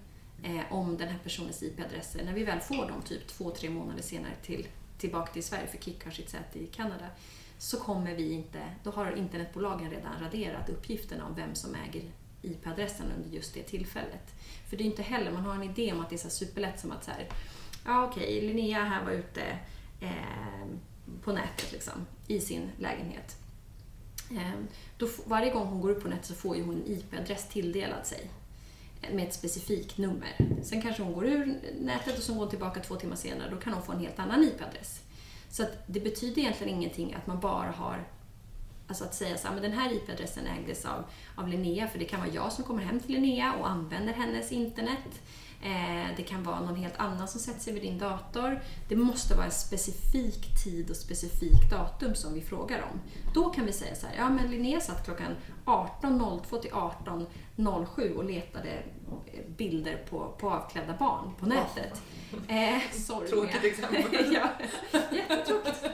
eh, 0.43 0.73
om 0.73 0.97
den 0.97 1.09
här 1.09 1.19
personens 1.23 1.63
IP-adresser, 1.63 2.25
när 2.25 2.33
vi 2.33 2.45
väl 2.45 2.61
får 2.61 2.89
dem 2.89 3.03
typ 3.03 3.27
två, 3.27 3.51
tre 3.51 3.71
månader 3.71 4.03
senare 4.03 4.35
till, 4.43 4.67
tillbaka 4.99 5.33
till 5.33 5.45
Sverige, 5.45 5.67
för 5.67 5.79
KIK 5.79 6.05
har 6.05 6.11
sitt 6.11 6.31
säte 6.31 6.59
i 6.59 6.67
Kanada, 6.67 7.07
så 7.59 7.77
kommer 7.77 8.15
vi 8.15 8.33
inte, 8.33 8.59
då 8.83 8.91
har 8.91 9.13
internetbolagen 9.17 9.91
redan 9.91 10.21
raderat 10.21 10.69
uppgifterna 10.69 11.27
om 11.27 11.35
vem 11.35 11.55
som 11.55 11.75
äger 11.75 12.03
IP-adressen 12.43 13.07
under 13.17 13.31
just 13.31 13.55
det 13.55 13.63
tillfället. 13.63 14.35
För 14.71 14.77
det 14.77 14.85
är 14.85 14.87
inte 14.87 15.03
heller, 15.03 15.33
man 15.33 15.45
har 15.45 15.55
en 15.55 15.63
idé 15.63 15.93
om 15.93 16.01
att 16.01 16.11
det 16.11 16.17
är 16.17 16.19
så 16.19 16.31
superlätt 16.31 16.81
som 16.81 16.93
att 16.93 17.05
så 17.05 17.11
här, 17.11 17.29
ja 17.85 18.05
okej, 18.05 18.23
okay, 18.23 18.41
Linnea 18.41 18.85
här 18.85 19.05
var 19.05 19.13
ute 19.13 19.59
eh, 20.01 20.67
på 21.23 21.33
nätet 21.33 21.73
liksom, 21.73 22.07
i 22.27 22.41
sin 22.41 22.71
lägenhet. 22.79 23.37
Eh, 24.31 24.53
då, 24.97 25.09
varje 25.27 25.53
gång 25.53 25.67
hon 25.67 25.81
går 25.81 25.91
upp 25.91 26.03
på 26.03 26.09
nätet 26.09 26.27
så 26.27 26.35
får 26.35 26.57
ju 26.57 26.63
hon 26.63 26.75
en 26.75 26.87
IP-adress 26.87 27.49
tilldelad 27.49 28.07
sig 28.07 28.31
med 29.13 29.29
ett 29.29 29.35
specifikt 29.35 29.99
nummer. 29.99 30.37
Sen 30.63 30.83
kanske 30.83 31.03
hon 31.03 31.13
går 31.13 31.27
ur 31.27 31.61
nätet 31.81 32.19
och 32.19 32.23
så 32.23 32.33
går 32.33 32.41
hon 32.41 32.51
tillbaka 32.51 32.81
två 32.81 32.97
timmar 32.97 33.17
senare. 33.17 33.51
Då 33.51 33.57
kan 33.57 33.73
hon 33.73 33.83
få 33.83 33.93
en 33.93 34.01
helt 34.01 34.19
annan 34.19 34.45
IP-adress. 34.45 35.01
Så 35.51 35.65
det 35.87 36.01
betyder 36.01 36.43
egentligen 36.43 36.75
ingenting 36.75 37.15
att 37.15 37.27
man 37.27 37.41
bara 37.41 37.71
har 37.71 38.05
Alltså 38.87 39.05
att 39.05 39.15
säga 39.15 39.39
så 39.39 39.47
här, 39.47 39.55
men 39.55 39.63
den 39.63 39.73
här 39.73 39.93
IP-adressen 39.93 40.47
ägdes 40.47 40.85
av, 40.85 41.05
av 41.37 41.49
Linnea, 41.49 41.89
för 41.89 41.99
det 41.99 42.05
kan 42.05 42.21
vara 42.21 42.31
jag 42.31 42.53
som 42.53 42.65
kommer 42.65 42.83
hem 42.83 43.01
till 43.01 43.13
Linnea 43.13 43.55
och 43.55 43.71
använder 43.71 44.13
hennes 44.13 44.53
internet. 44.53 45.23
Eh, 45.63 46.17
det 46.17 46.23
kan 46.23 46.43
vara 46.43 46.61
någon 46.61 46.77
helt 46.77 46.97
annan 46.97 47.29
som 47.29 47.41
sätter 47.41 47.61
sig 47.61 47.73
vid 47.73 47.83
din 47.83 47.99
dator. 47.99 48.61
Det 48.89 48.97
måste 48.97 49.35
vara 49.35 49.45
en 49.45 49.53
specifik 49.53 50.65
tid 50.65 50.91
och 50.91 50.97
specifik 50.97 51.71
datum 51.71 52.15
som 52.15 52.35
vi 52.35 52.41
frågar 52.41 52.83
om. 52.83 53.01
Då 53.35 53.51
kan 53.51 53.67
vi 53.67 53.73
säga 53.73 53.95
så 53.95 54.07
här, 54.07 54.15
ja 54.17 54.31
men 54.31 54.51
Linnea 54.51 54.81
satt 54.81 55.05
klockan 55.05 55.37
18.02 55.65 56.61
till 56.61 56.71
18.07 57.69 58.15
och 58.15 58.25
letade 58.25 58.71
eh, 58.71 59.41
bilder 59.57 59.97
på, 60.11 60.35
på 60.39 60.51
avklädda 60.51 60.97
barn 60.99 61.35
på 61.41 61.47
nätet. 61.47 62.03
Eh, 62.49 62.81
sorry, 62.93 63.29
Tråkigt 63.29 63.65
exempel. 63.65 64.05
ja, 64.35 64.49
jättetråkigt. 65.13 65.85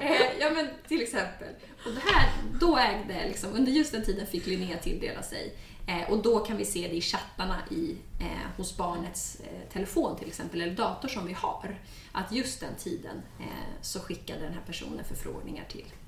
Eh, 0.00 0.38
ja 0.40 0.50
men 0.50 0.68
till 0.88 1.02
exempel. 1.02 1.48
Och 1.86 1.92
det 1.92 2.00
här, 2.00 2.30
då 2.60 2.78
ägde, 2.78 3.28
liksom, 3.28 3.50
under 3.52 3.72
just 3.72 3.92
den 3.92 4.04
tiden 4.04 4.26
fick 4.26 4.46
Linnea 4.46 4.78
tilldela 4.78 5.22
sig 5.22 5.56
Eh, 5.86 6.10
och 6.10 6.22
då 6.22 6.38
kan 6.38 6.56
vi 6.56 6.64
se 6.64 6.88
det 6.88 6.96
i 6.96 7.00
chattarna 7.00 7.62
i, 7.70 7.96
eh, 8.20 8.56
hos 8.56 8.76
barnets 8.76 9.40
eh, 9.40 9.72
telefon 9.72 10.18
till 10.18 10.28
exempel, 10.28 10.60
eller 10.60 10.74
dator 10.74 11.08
som 11.08 11.26
vi 11.26 11.32
har. 11.32 11.78
Att 12.12 12.32
just 12.32 12.60
den 12.60 12.74
tiden 12.78 13.22
eh, 13.40 13.80
så 13.80 14.00
skickade 14.00 14.40
den 14.40 14.52
här 14.52 14.62
personen 14.66 15.04
förfrågningar 15.04 15.64
till, 15.68 15.86
eh, 15.86 16.05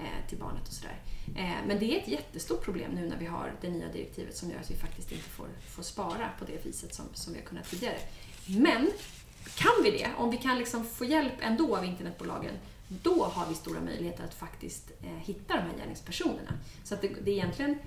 Eh, 0.00 0.28
till 0.28 0.38
barnet 0.38 0.68
och 0.68 0.74
sådär. 0.74 1.02
Eh, 1.36 1.66
men 1.66 1.78
det 1.78 1.94
är 1.94 2.00
ett 2.00 2.08
jättestort 2.08 2.64
problem 2.64 2.90
nu 2.90 3.08
när 3.08 3.16
vi 3.16 3.26
har 3.26 3.52
det 3.60 3.70
nya 3.70 3.88
direktivet 3.88 4.36
som 4.36 4.50
gör 4.50 4.58
att 4.58 4.70
vi 4.70 4.74
faktiskt 4.74 5.12
inte 5.12 5.24
får, 5.24 5.46
får 5.68 5.82
spara 5.82 6.30
på 6.38 6.44
det 6.44 6.66
viset 6.66 6.94
som, 6.94 7.04
som 7.14 7.32
vi 7.32 7.38
har 7.38 7.46
kunnat 7.46 7.70
tidigare. 7.70 7.98
Men 8.46 8.90
kan 9.54 9.82
vi 9.82 9.90
det, 9.90 10.08
om 10.16 10.30
vi 10.30 10.36
kan 10.36 10.58
liksom 10.58 10.84
få 10.84 11.04
hjälp 11.04 11.32
ändå 11.40 11.76
av 11.76 11.84
internetbolagen, 11.84 12.54
då 12.88 13.24
har 13.24 13.48
vi 13.48 13.54
stora 13.54 13.80
möjligheter 13.80 14.24
att 14.24 14.34
faktiskt 14.34 14.90
eh, 15.02 15.08
hitta 15.08 15.56
de 15.56 15.62
här 15.62 15.76
gärningspersonerna. 15.78 16.52
Så 16.84 16.94
att 16.94 17.00
det, 17.00 17.08
det 17.08 17.30
är 17.30 17.34
egentligen 17.34 17.78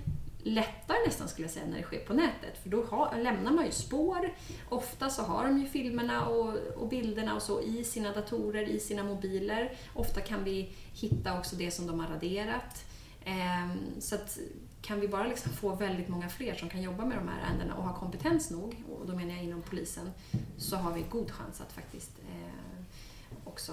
lättare 0.42 0.96
nästan 1.06 1.28
skulle 1.28 1.44
jag 1.46 1.52
säga 1.52 1.66
när 1.66 1.76
det 1.76 1.82
sker 1.82 2.04
på 2.04 2.14
nätet. 2.14 2.58
För 2.62 2.70
då 2.70 2.84
har, 2.84 3.18
lämnar 3.18 3.52
man 3.52 3.64
ju 3.64 3.72
spår. 3.72 4.34
Ofta 4.68 5.10
så 5.10 5.22
har 5.22 5.44
de 5.44 5.58
ju 5.58 5.66
filmerna 5.66 6.26
och, 6.26 6.54
och, 6.76 6.88
bilderna 6.88 7.34
och 7.34 7.42
så 7.42 7.60
i 7.62 7.84
sina 7.84 8.12
datorer, 8.12 8.62
i 8.62 8.80
sina 8.80 9.02
mobiler. 9.02 9.72
Ofta 9.94 10.20
kan 10.20 10.44
vi 10.44 10.74
hitta 10.92 11.38
också 11.38 11.56
det 11.56 11.70
som 11.70 11.86
de 11.86 12.00
har 12.00 12.08
raderat. 12.08 12.84
Eh, 13.24 13.74
så 13.98 14.14
att 14.14 14.38
kan 14.82 15.00
vi 15.00 15.08
bara 15.08 15.26
liksom 15.26 15.52
få 15.52 15.74
väldigt 15.74 16.08
många 16.08 16.28
fler 16.28 16.54
som 16.54 16.68
kan 16.68 16.82
jobba 16.82 17.04
med 17.04 17.18
de 17.18 17.28
här 17.28 17.40
ärendena 17.46 17.74
och 17.74 17.84
ha 17.84 17.94
kompetens 17.94 18.50
nog, 18.50 18.84
och 18.90 19.06
då 19.06 19.16
menar 19.16 19.34
jag 19.34 19.44
inom 19.44 19.62
polisen, 19.62 20.10
så 20.58 20.76
har 20.76 20.92
vi 20.92 21.04
god 21.10 21.30
chans 21.30 21.60
att 21.60 21.72
faktiskt 21.72 22.10
eh, 22.18 22.84
också 23.44 23.72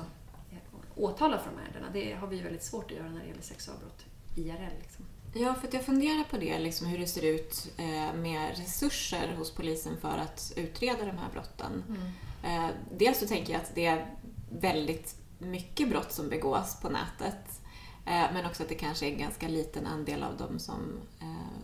eh, 0.52 0.58
åtala 0.96 1.38
för 1.38 1.52
de 1.52 1.58
här 1.58 1.66
ärendena. 1.66 1.88
Det 1.94 2.14
har 2.14 2.28
vi 2.28 2.42
väldigt 2.42 2.64
svårt 2.64 2.92
att 2.92 2.98
göra 2.98 3.10
när 3.10 3.20
det 3.20 3.28
gäller 3.28 3.42
sexualbrott 3.42 4.06
IRL. 4.36 4.80
Liksom. 4.82 5.06
Ja, 5.34 5.54
för 5.54 5.68
att 5.68 5.74
jag 5.74 5.86
funderar 5.86 6.24
på 6.24 6.38
det, 6.38 6.60
liksom 6.60 6.88
hur 6.88 6.98
det 6.98 7.08
ser 7.08 7.26
ut 7.26 7.72
eh, 7.78 8.14
med 8.14 8.58
resurser 8.58 9.36
hos 9.38 9.52
polisen 9.52 9.98
för 10.02 10.18
att 10.18 10.54
utreda 10.56 11.06
de 11.06 11.18
här 11.18 11.30
brotten. 11.34 11.84
Mm. 11.88 12.66
Eh, 12.66 12.76
dels 12.98 13.20
så 13.20 13.28
tänker 13.28 13.54
jag 13.54 13.62
att 13.62 13.76
det 13.76 13.86
är 13.86 14.16
väldigt 14.52 15.16
mycket 15.40 15.90
brott 15.90 16.12
som 16.12 16.30
begås 16.30 16.80
på 16.82 16.90
nätet. 16.90 17.62
Eh, 18.06 18.26
men 18.34 18.46
också 18.46 18.64
att 18.64 18.70
det 18.70 18.76
kanske 18.76 19.06
är 19.06 19.12
en 19.12 19.20
ganska 19.20 19.48
liten 19.48 19.88
andel 19.88 20.24
av 20.24 20.38
dem 20.38 20.60
som, 20.60 21.00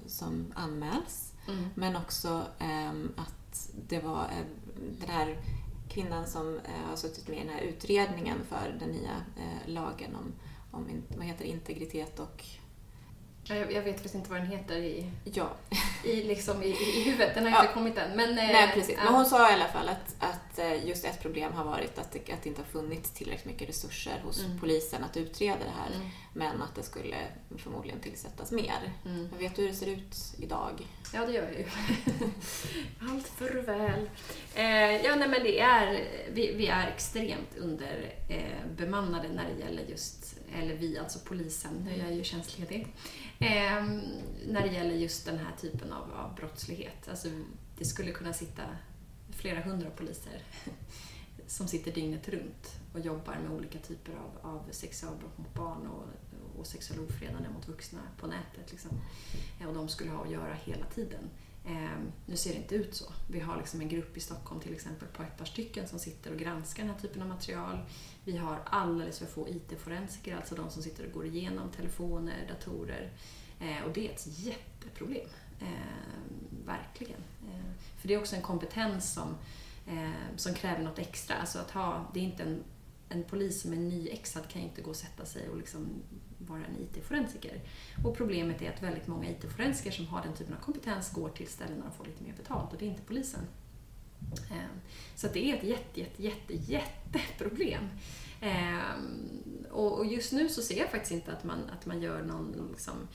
som 0.08 0.54
anmäls. 0.56 1.34
Mm. 1.48 1.70
Men 1.76 1.96
också 1.96 2.44
ehm, 2.60 3.12
att 3.18 3.70
det 3.88 4.00
var 4.00 4.28
den 5.00 5.10
här 5.10 5.38
kvinnan 5.90 6.28
som 6.28 6.60
har 6.90 6.96
suttit 6.96 7.28
med 7.28 7.38
i 7.38 7.42
den 7.42 7.54
här 7.54 7.62
utredningen 7.62 8.38
för 8.50 8.78
den 8.80 8.90
nya 8.90 9.22
lagen 9.66 10.16
om, 10.16 10.34
om 10.72 10.88
vad 11.18 11.26
heter 11.26 11.46
integritet 11.46 12.20
och 12.20 12.46
jag, 13.54 13.72
jag 13.72 13.82
vet 13.82 13.94
faktiskt 13.94 14.16
inte 14.16 14.30
vad 14.30 14.40
den 14.40 14.48
heter 14.48 14.76
i, 14.76 15.12
ja. 15.24 15.50
i, 16.04 16.24
liksom 16.24 16.64
i, 16.64 16.68
i 16.68 17.04
huvudet. 17.04 17.36
Den 17.36 17.44
har 17.44 17.52
ja. 17.52 17.62
inte 17.62 17.74
kommit 17.74 17.98
än. 17.98 18.18
Men, 18.18 18.36
Nej, 18.36 18.64
eh, 18.64 18.74
precis. 18.74 18.98
Men 19.04 19.14
hon 19.14 19.26
sa 19.26 19.50
i 19.50 19.54
alla 19.54 19.68
fall 19.68 19.90
att, 19.90 20.16
att 20.20 20.60
eh, 20.60 20.88
just 20.88 21.06
ett 21.06 21.22
problem 21.22 21.54
har 21.54 21.64
varit 21.64 22.00
att 22.00 22.12
det, 22.12 22.34
att 22.34 22.44
det 22.44 22.50
inte 22.50 22.62
har 22.62 22.68
funnits 22.68 23.12
tillräckligt 23.12 23.46
mycket 23.46 23.70
resurser 23.70 24.22
hos 24.24 24.40
mm. 24.40 24.60
polisen 24.60 25.04
att 25.04 25.18
utreda 25.18 25.60
det 25.60 25.74
här. 25.82 25.96
Mm. 25.96 26.08
Men 26.34 26.62
att 26.62 26.76
det 26.76 26.84
skulle 26.84 27.18
förmodligen 27.58 28.00
tillsättas 28.00 28.52
mer. 28.52 28.94
Mm. 29.06 29.28
Men 29.32 29.40
vet 29.40 29.56
du 29.56 29.62
hur 29.62 29.70
det 29.70 29.76
ser 29.76 29.88
ut 29.88 30.16
idag? 30.38 30.88
Ja, 31.14 31.26
det 31.26 31.32
gör 31.32 31.44
jag 31.44 31.60
ju. 31.60 31.66
Allt 33.12 33.28
för 33.28 33.62
väl. 33.62 34.10
Eh, 34.56 35.06
ja, 35.06 35.16
nej, 35.16 35.28
men 35.28 35.44
det 35.44 35.60
är, 35.60 36.08
vi, 36.32 36.54
vi 36.54 36.68
är 36.68 36.88
extremt 36.88 37.58
underbemannade 37.58 39.28
eh, 39.28 39.34
när 39.34 39.44
det 39.44 39.66
gäller 39.66 39.84
just, 39.84 40.35
eller 40.56 40.76
vi, 40.76 40.98
alltså 40.98 41.20
polisen, 41.20 41.74
nu 41.86 41.92
är 41.92 41.98
jag 41.98 42.14
ju 42.14 42.24
tjänstledig. 42.24 42.88
Eh, 43.40 43.84
när 44.48 44.62
det 44.62 44.74
gäller 44.74 44.96
just 44.96 45.26
den 45.26 45.38
här 45.38 45.56
typen 45.62 45.94
av, 45.94 46.12
av 46.14 46.36
brottslighet. 46.36 47.10
Alltså, 47.10 47.28
det 47.78 47.86
skulle 47.86 48.12
kunna 48.12 48.34
sitta 48.34 48.64
flera 49.30 49.62
hundra 49.62 49.90
poliser 49.90 50.44
som 51.48 51.68
sitter 51.68 51.92
dygnet 51.92 52.30
runt 52.30 52.80
och 52.94 53.00
jobbar 53.00 53.38
med 53.44 53.52
olika 53.52 53.80
typer 53.80 54.14
av, 54.14 54.52
av 54.52 54.72
sexualbrott 54.72 55.38
mot 55.38 55.54
barn 55.54 55.88
och, 55.88 56.06
och 56.60 56.68
sexuella 56.68 57.04
ofredande 57.04 57.50
mot 57.50 57.68
vuxna 57.68 58.00
på 58.20 58.28
nätet. 58.28 58.72
Liksom. 58.72 58.92
Och 59.68 59.74
de 59.74 59.90
skulle 59.90 60.12
ha 60.12 60.24
att 60.24 60.32
göra 60.32 60.54
hela 60.54 60.86
tiden. 60.86 61.30
Eh, 61.68 61.98
nu 62.26 62.36
ser 62.38 62.50
det 62.50 62.58
inte 62.58 62.76
ut 62.76 62.96
så. 62.96 63.06
Vi 63.28 63.40
har 63.40 63.58
liksom 63.58 63.82
en 63.82 63.90
grupp 63.90 64.18
i 64.18 64.20
Stockholm 64.20 64.62
till 64.62 64.74
exempel 64.74 65.08
på 65.08 65.24
ett 65.24 65.38
par 65.38 65.46
stycken 65.46 65.88
som 65.88 66.00
sitter 66.00 66.32
och 66.32 66.40
granskar 66.40 66.84
den 66.84 66.94
här 66.94 67.00
typen 67.02 67.22
av 67.22 67.28
material. 67.28 67.80
Vi 68.24 68.38
har 68.38 68.60
alldeles 68.66 69.20
för 69.20 69.26
få 69.26 69.50
IT-forensiker, 69.50 70.36
alltså 70.36 70.56
de 70.56 70.70
som 70.70 70.84
sitter 70.84 71.06
och 71.06 71.12
går 71.12 71.26
igenom 71.26 71.72
telefoner, 71.72 72.48
datorer. 72.48 73.12
Eh, 73.60 73.84
och 73.86 73.94
det 73.94 74.08
är 74.08 74.14
ett 74.14 74.28
jätteproblem. 74.28 75.28
Eh, 75.60 76.66
verkligen. 76.66 77.24
Eh, 77.48 77.72
för 77.98 78.08
det 78.08 78.14
är 78.14 78.20
också 78.20 78.36
en 78.36 78.42
kompetens 78.42 79.14
som, 79.14 79.38
eh, 79.88 80.36
som 80.36 80.54
kräver 80.54 80.84
något 80.84 81.00
extra. 81.00 81.36
Alltså 81.36 81.60
att 81.60 81.72
ha, 81.72 82.12
det 82.14 82.20
är 82.20 82.24
inte 82.24 82.44
en, 82.44 82.64
en 83.10 83.24
polis 83.24 83.62
som 83.62 83.74
är 83.74 83.78
nyexad 83.78 84.48
kan 84.48 84.62
inte 84.62 84.82
gå 84.82 84.90
och 84.90 84.96
sätta 84.96 85.26
sig 85.26 85.50
och 85.50 85.58
liksom 85.58 85.88
vara 86.48 86.60
en 86.60 86.82
IT-forensiker. 86.82 87.62
Och 88.04 88.18
problemet 88.18 88.62
är 88.62 88.70
att 88.70 88.84
väldigt 88.84 89.08
många 89.08 89.30
IT-forensiker 89.30 89.92
som 89.92 90.08
har 90.08 90.24
den 90.24 90.34
typen 90.34 90.54
av 90.54 90.60
kompetens 90.60 91.12
går 91.14 91.30
till 91.30 91.48
ställen 91.48 91.76
där 91.76 91.88
de 91.90 91.98
får 91.98 92.06
lite 92.06 92.24
mer 92.24 92.34
betalt 92.34 92.74
och 92.74 92.80
det 92.80 92.86
är 92.86 92.90
inte 92.90 93.02
polisen. 93.02 93.42
Eh, 94.52 94.58
så 95.16 95.28
det 95.34 95.52
är 95.52 95.56
ett 95.56 95.64
jätte, 95.64 96.02
jätte, 96.02 96.24
jätte, 96.24 96.54
jätteproblem. 96.54 97.90
Eh, 98.42 99.72
och 99.72 100.06
just 100.06 100.32
nu 100.32 100.50
så 100.50 100.62
ser 100.62 100.78
jag 100.78 100.92
faktiskt 100.92 101.12
inte 101.12 101.32
att 101.32 101.44
man, 101.44 101.70
att 101.80 101.86
man 101.86 102.02
gör 102.02 102.22
någon 102.22 102.68
liksom, 102.72 103.08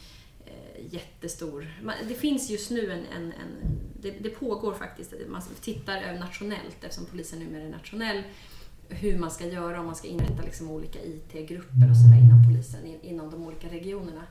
eh, 0.47 0.95
jättestor... 0.95 1.69
Det 2.09 2.15
finns 2.15 2.51
just 2.51 2.71
nu 2.71 2.93
en... 2.93 3.07
en, 3.07 3.33
en 3.33 3.81
det, 4.03 4.11
det, 4.11 4.31
pågår 4.31 4.75
faktiskt, 4.75 5.15
man 5.29 5.43
tittar 5.61 6.19
nationellt 6.19 6.85
eftersom 6.85 7.07
polisen 7.07 7.39
numera 7.39 7.63
är 7.63 7.69
nationell 7.69 8.23
hur 8.91 9.19
man 9.19 9.31
ska 9.31 9.47
göra 9.47 9.81
om 9.81 9.87
man 9.87 9.95
ska 9.95 10.09
inrätta 10.09 10.43
liksom 10.43 10.71
olika 10.71 10.99
IT-grupper 11.03 11.91
och 11.91 11.97
sådär 11.97 12.19
inom 12.19 12.45
polisen, 12.47 12.87
in, 12.87 13.01
inom 13.03 13.31
de 13.31 13.43
olika 13.43 13.69
regionerna. 13.69 14.27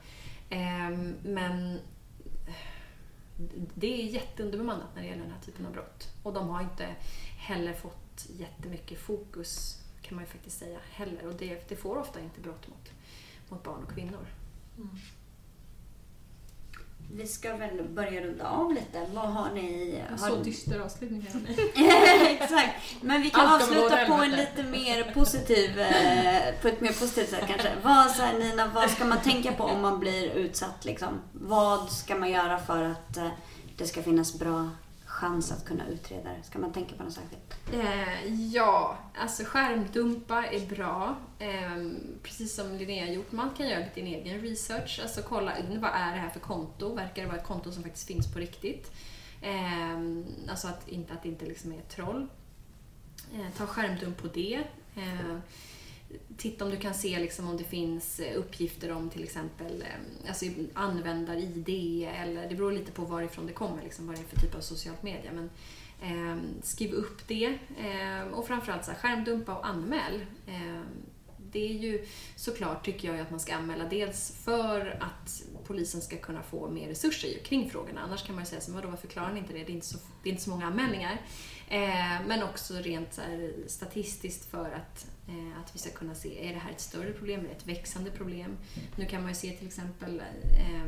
Ehm, 0.50 1.14
men 1.24 1.80
det 3.76 4.02
är 4.02 4.06
jätteunderbemannat 4.06 4.96
när 4.96 5.02
det 5.02 5.08
gäller 5.08 5.24
den 5.24 5.32
här 5.32 5.42
typen 5.42 5.66
av 5.66 5.72
brott. 5.72 6.08
Och 6.24 6.34
de 6.34 6.50
har 6.50 6.62
inte 6.62 6.96
heller 7.38 7.74
fått 7.74 8.28
jättemycket 8.38 9.00
fokus, 9.00 9.82
kan 10.02 10.16
man 10.16 10.24
ju 10.24 10.30
faktiskt 10.30 10.60
säga, 10.60 10.80
heller. 10.92 11.28
Och 11.28 11.34
det, 11.34 11.70
det 11.70 11.76
får 11.76 11.98
ofta 11.98 12.20
inte 12.20 12.42
brott 12.42 12.68
mot, 12.68 12.92
mot 13.50 13.64
barn 13.64 13.84
och 13.84 13.92
kvinnor. 13.92 14.28
Mm. 14.78 14.90
Vi 17.14 17.28
ska 17.28 17.56
väl 17.56 17.84
börja 17.90 18.22
runda 18.22 18.48
av 18.48 18.74
lite. 18.74 19.06
Vad 19.14 19.30
har 19.30 19.52
ni... 19.54 20.00
En 20.10 20.20
Har... 20.20 20.30
Så 20.30 20.36
dyster 20.36 20.80
avslutning 20.80 21.28
här. 21.34 22.30
Exakt. 22.30 22.76
Men 23.02 23.22
vi 23.22 23.30
kan 23.30 23.48
Allt 23.48 23.64
avsluta 23.64 24.06
på 24.06 24.14
en 24.14 24.32
lite 24.32 24.64
mer 24.64 25.12
positiv, 25.14 25.80
eh, 25.80 26.54
på 26.62 26.68
ett 26.68 26.82
mer 26.82 26.94
positivt 26.94 27.30
sätt 27.30 27.44
kanske. 27.48 27.72
Vad, 27.84 28.12
så 28.12 28.22
här, 28.22 28.40
Nina, 28.40 28.72
vad 28.76 28.90
ska 28.90 29.06
man 29.06 29.22
tänka 29.22 29.52
på 29.52 29.64
om 29.64 29.82
man 29.82 30.00
blir 30.00 30.30
utsatt? 30.32 30.86
Liksom? 30.86 31.08
Vad 31.32 31.92
ska 31.92 32.16
man 32.16 32.32
göra 32.32 32.60
för 32.60 32.84
att 32.84 33.18
eh, 33.18 33.28
det 33.78 33.88
ska 33.88 34.04
finnas 34.04 34.40
bra 34.40 34.70
chans 35.20 35.52
att 35.52 35.66
kunna 35.66 35.88
utreda 35.88 36.30
det? 36.30 36.44
Ska 36.44 36.60
man 36.60 36.74
tänka 36.74 36.96
på 36.96 37.04
något 37.04 37.14
särskilt? 37.14 37.74
Eh, 37.74 38.34
ja, 38.34 38.98
alltså 39.16 39.44
skärmdumpa 39.46 40.46
är 40.46 40.76
bra. 40.76 41.16
Eh, 41.40 41.92
precis 42.24 42.56
som 42.56 42.78
Linnea 42.78 43.14
gjort. 43.14 43.32
Man 43.32 43.50
kan 43.50 43.70
göra 43.70 43.86
din 43.96 44.08
egen 44.08 44.42
research. 44.42 45.00
Alltså 45.02 45.22
kolla 45.22 45.58
in 45.58 45.82
vad 45.82 45.92
är 45.94 46.14
det 46.14 46.20
här 46.20 46.30
för 46.30 46.40
konto. 46.40 46.96
Verkar 46.96 47.22
det 47.22 47.28
vara 47.28 47.38
ett 47.38 47.48
konto 47.48 47.72
som 47.72 47.84
faktiskt 47.84 48.08
finns 48.08 48.34
på 48.34 48.40
riktigt? 48.40 48.92
Eh, 49.42 50.00
alltså 50.50 50.68
att 50.68 50.88
inte, 50.88 51.14
att 51.14 51.24
det 51.24 51.30
inte 51.30 51.46
liksom 51.46 51.72
är 51.72 51.78
ett 51.78 51.90
troll. 51.90 52.28
Eh, 53.34 53.58
ta 53.58 53.66
skärmdump 53.66 54.22
på 54.22 54.28
det. 54.28 54.64
Ehm, 54.96 55.42
Titta 56.38 56.66
om 56.66 56.72
du 56.72 56.78
kan 56.78 56.94
se 56.94 57.20
liksom 57.20 57.50
om 57.50 57.58
det 57.58 57.64
finns 57.64 58.20
eh, 58.20 58.40
uppgifter 58.40 58.92
om 58.92 59.10
till 59.10 59.24
exempel 59.24 59.82
eh, 59.82 60.28
alltså 60.30 60.46
användar-id 60.74 61.70
eller 62.16 62.50
det 62.50 62.56
beror 62.56 62.72
lite 62.72 62.92
på 62.92 63.06
varifrån 63.06 63.46
det 63.46 63.54
kommer, 63.54 63.84
liksom, 63.84 64.08
vad 64.08 64.16
det 64.16 64.22
är 64.22 64.26
för 64.26 64.40
typ 64.40 64.56
av 64.56 64.62
socialt 64.62 65.04
media. 65.04 65.32
Men, 65.32 65.50
eh, 66.02 66.42
skriv 66.64 66.94
upp 66.94 67.28
det 67.28 67.46
eh, 67.78 68.28
och 68.34 68.48
framförallt 68.48 68.86
så 68.86 68.92
här, 68.92 68.98
skärmdumpa 69.00 69.56
och 69.56 69.68
anmäl. 69.68 70.26
Eh, 70.48 70.82
det 71.52 71.70
är 71.70 71.74
ju 71.74 72.06
såklart, 72.36 72.86
tycker 72.86 73.08
jag, 73.08 73.20
att 73.20 73.32
man 73.32 73.40
ska 73.40 73.56
anmäla 73.56 73.86
dels 73.86 74.36
för 74.44 74.98
att 75.02 75.44
polisen 75.66 76.02
ska 76.02 76.18
kunna 76.18 76.44
få 76.44 76.70
mer 76.70 76.88
resurser 76.88 77.40
kring 77.44 77.70
frågorna. 77.70 78.02
Annars 78.02 78.26
kan 78.26 78.36
man 78.36 78.44
ju 78.44 78.50
säga 78.50 78.62
så, 78.62 78.72
vadå, 78.72 78.90
varför 78.90 79.08
klarar 79.08 79.34
ni 79.34 79.40
inte 79.40 79.54
det? 79.54 79.60
Det 79.60 79.72
är 79.72 79.74
inte 79.74 79.88
så, 79.88 79.98
det 80.24 80.30
är 80.30 80.32
inte 80.32 80.44
så 80.44 80.50
många 80.50 80.66
anmälningar. 80.66 81.22
Eh, 81.72 82.26
men 82.28 82.44
också 82.44 82.74
rent 82.74 83.14
så 83.14 83.22
här, 83.22 83.54
statistiskt 83.68 84.46
för 84.46 84.72
att, 84.72 85.08
eh, 85.28 85.60
att 85.62 85.76
vi 85.76 85.80
ska 85.80 85.90
kunna 85.90 86.16
se, 86.16 86.50
är 86.50 86.54
det 86.54 86.60
här 86.60 86.72
ett 86.72 86.80
större 86.80 87.14
problem? 87.14 87.40
Är 87.40 87.44
det 87.44 87.50
ett 87.50 87.68
växande 87.68 88.12
problem? 88.12 88.58
Nu 88.96 89.06
kan 89.06 89.22
man 89.22 89.32
ju 89.32 89.36
se 89.36 89.52
till 89.52 89.68
exempel 89.68 90.22
eh, 90.60 90.86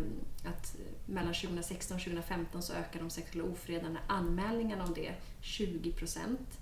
att 0.50 0.76
mellan 1.06 1.34
2016 1.34 1.96
och 1.96 2.04
2015 2.04 2.62
så 2.62 2.74
ökar 2.74 3.00
de 3.00 3.10
sexuella 3.10 3.50
ofredande 3.50 4.00
anmälningarna 4.08 4.84
om 4.84 4.94
det 4.94 5.14
20 5.42 5.92
procent. 5.92 6.60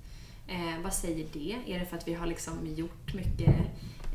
Eh, 0.47 0.81
vad 0.83 0.93
säger 0.93 1.27
det? 1.33 1.73
Är 1.73 1.79
det 1.79 1.85
för 1.85 1.97
att 1.97 2.07
vi 2.07 2.13
har 2.13 2.27
liksom 2.27 2.67
gjort 2.67 3.13
mycket 3.13 3.55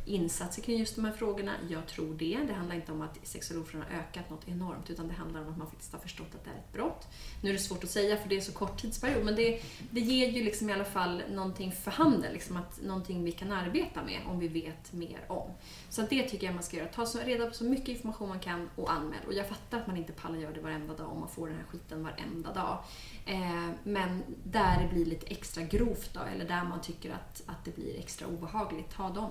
insatser 0.04 0.62
kring 0.62 0.78
just 0.78 0.96
de 0.96 1.04
här 1.04 1.12
frågorna? 1.12 1.52
Jag 1.68 1.86
tror 1.86 2.14
det. 2.14 2.38
Det 2.46 2.52
handlar 2.52 2.76
inte 2.76 2.92
om 2.92 3.02
att 3.02 3.18
sexuella 3.22 3.64
har 3.72 3.98
ökat 3.98 4.30
något 4.30 4.48
enormt 4.48 4.90
utan 4.90 5.08
det 5.08 5.14
handlar 5.14 5.40
om 5.40 5.48
att 5.48 5.58
man 5.58 5.70
faktiskt 5.70 5.92
har 5.92 6.00
förstått 6.00 6.34
att 6.34 6.44
det 6.44 6.50
är 6.50 6.54
ett 6.54 6.72
brott. 6.72 7.08
Nu 7.42 7.48
är 7.48 7.52
det 7.52 7.58
svårt 7.58 7.84
att 7.84 7.90
säga 7.90 8.16
för 8.16 8.28
det 8.28 8.36
är 8.36 8.40
så 8.40 8.52
kort 8.52 8.80
tidsperiod 8.80 9.24
men 9.24 9.36
det, 9.36 9.62
det 9.90 10.00
ger 10.00 10.28
ju 10.28 10.44
liksom 10.44 10.70
i 10.70 10.72
alla 10.72 10.84
fall 10.84 11.22
någonting 11.30 11.72
för 11.72 11.90
handen, 11.90 12.32
liksom 12.32 12.56
att, 12.56 12.82
någonting 12.82 13.24
vi 13.24 13.32
kan 13.32 13.52
arbeta 13.52 14.02
med 14.02 14.20
om 14.26 14.38
vi 14.38 14.48
vet 14.48 14.92
mer 14.92 15.20
om. 15.28 15.50
Så 15.90 16.02
att 16.02 16.10
det 16.10 16.28
tycker 16.28 16.46
jag 16.46 16.54
man 16.54 16.62
ska 16.62 16.76
göra. 16.76 16.88
Ta 16.88 17.06
så, 17.06 17.18
reda 17.18 17.46
på 17.46 17.54
så 17.54 17.64
mycket 17.64 17.88
information 17.88 18.28
man 18.28 18.40
kan 18.40 18.70
och 18.76 18.92
anmäl. 18.92 19.26
Och 19.26 19.34
jag 19.34 19.48
fattar 19.48 19.78
att 19.78 19.86
man 19.86 19.96
inte 19.96 20.12
pallar 20.12 20.38
göra 20.38 20.52
det 20.52 20.60
varenda 20.60 20.94
dag 20.94 21.12
om 21.12 21.20
man 21.20 21.28
får 21.28 21.48
den 21.48 21.56
här 21.56 21.64
skiten 21.64 22.02
varenda 22.02 22.52
dag. 22.52 22.78
Eh, 23.26 23.70
men 23.82 24.22
där 24.44 24.82
det 24.82 24.94
blir 24.94 25.06
lite 25.06 25.26
extra 25.26 25.62
grovt 25.62 26.14
då, 26.14 26.20
eller 26.34 26.44
där 26.44 26.64
man 26.64 26.80
tycker 26.80 27.10
att, 27.10 27.42
att 27.46 27.64
det 27.64 27.76
blir 27.76 27.98
extra 27.98 28.26
obehagligt, 28.26 28.90
ta 28.90 29.08
dem. 29.08 29.30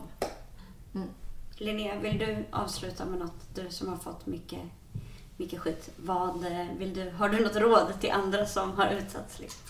Linnea, 1.58 1.96
vill 2.00 2.18
du 2.18 2.46
avsluta 2.52 3.06
med 3.06 3.20
något? 3.20 3.56
Du 3.56 3.70
som 3.70 3.90
har 3.90 3.98
fått 3.98 4.26
mycket, 4.26 4.60
mycket 5.38 5.60
skit. 5.60 5.90
Vad, 5.96 6.46
eh, 6.46 6.66
vill 6.78 6.94
du, 6.94 7.10
har 7.10 7.30
du 7.30 7.44
något 7.44 7.56
råd 7.56 7.94
till 8.02 8.12
andra 8.12 8.46
som 8.46 8.72
har 8.72 8.92
utsatts? 8.92 9.40
Liksom? 9.40 9.62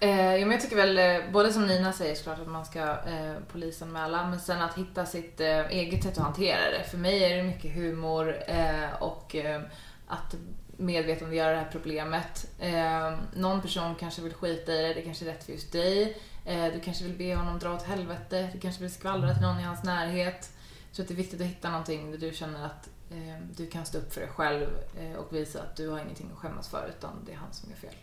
Eh, 0.00 0.08
men 0.08 0.50
jag 0.50 0.60
tycker 0.60 0.76
väl, 0.76 0.98
eh, 0.98 1.32
både 1.32 1.52
som 1.52 1.66
Nina 1.66 1.92
säger 1.92 2.14
såklart 2.14 2.38
att 2.40 2.48
man 2.48 2.64
ska 2.64 2.80
eh, 2.80 3.34
polisanmäla, 3.52 4.26
men 4.26 4.40
sen 4.40 4.62
att 4.62 4.78
hitta 4.78 5.06
sitt 5.06 5.40
eh, 5.40 5.66
eget 5.66 6.02
sätt 6.02 6.18
att 6.18 6.24
hantera 6.24 6.70
det. 6.70 6.84
För 6.90 6.98
mig 6.98 7.24
är 7.24 7.36
det 7.36 7.42
mycket 7.42 7.74
humor 7.74 8.36
eh, 8.46 9.02
och 9.02 9.36
eh, 9.36 9.62
att 10.06 10.34
medvetandegöra 10.76 11.50
det 11.50 11.56
här 11.58 11.68
problemet. 11.72 12.46
Eh, 12.58 13.18
någon 13.34 13.62
person 13.62 13.94
kanske 13.94 14.22
vill 14.22 14.34
skita 14.34 14.72
i 14.72 14.82
det, 14.82 14.94
det 14.94 15.02
kanske 15.02 15.24
är 15.24 15.32
rätt 15.32 15.44
för 15.44 15.52
just 15.52 15.72
dig. 15.72 16.16
Eh, 16.44 16.64
du 16.64 16.80
kanske 16.80 17.04
vill 17.04 17.18
be 17.18 17.34
honom 17.34 17.58
dra 17.58 17.74
åt 17.74 17.82
helvete, 17.82 18.48
du 18.52 18.60
kanske 18.60 18.82
vill 18.82 18.92
skvallra 18.92 19.32
till 19.34 19.42
någon 19.42 19.60
i 19.60 19.62
hans 19.62 19.84
närhet. 19.84 20.50
Så 20.92 21.02
att 21.02 21.08
det 21.08 21.14
är 21.14 21.16
viktigt 21.16 21.40
att 21.40 21.46
hitta 21.46 21.70
någonting 21.70 22.10
där 22.10 22.18
du 22.18 22.32
känner 22.34 22.66
att 22.66 22.88
eh, 23.10 23.40
du 23.56 23.66
kan 23.66 23.86
stå 23.86 23.98
upp 23.98 24.12
för 24.12 24.20
dig 24.20 24.30
själv 24.30 24.68
eh, 25.00 25.12
och 25.12 25.36
visa 25.36 25.62
att 25.62 25.76
du 25.76 25.88
har 25.88 25.98
ingenting 25.98 26.30
att 26.32 26.38
skämmas 26.38 26.68
för 26.68 26.92
utan 26.98 27.24
det 27.26 27.32
är 27.32 27.36
han 27.36 27.52
som 27.52 27.70
gör 27.70 27.76
fel. 27.76 27.94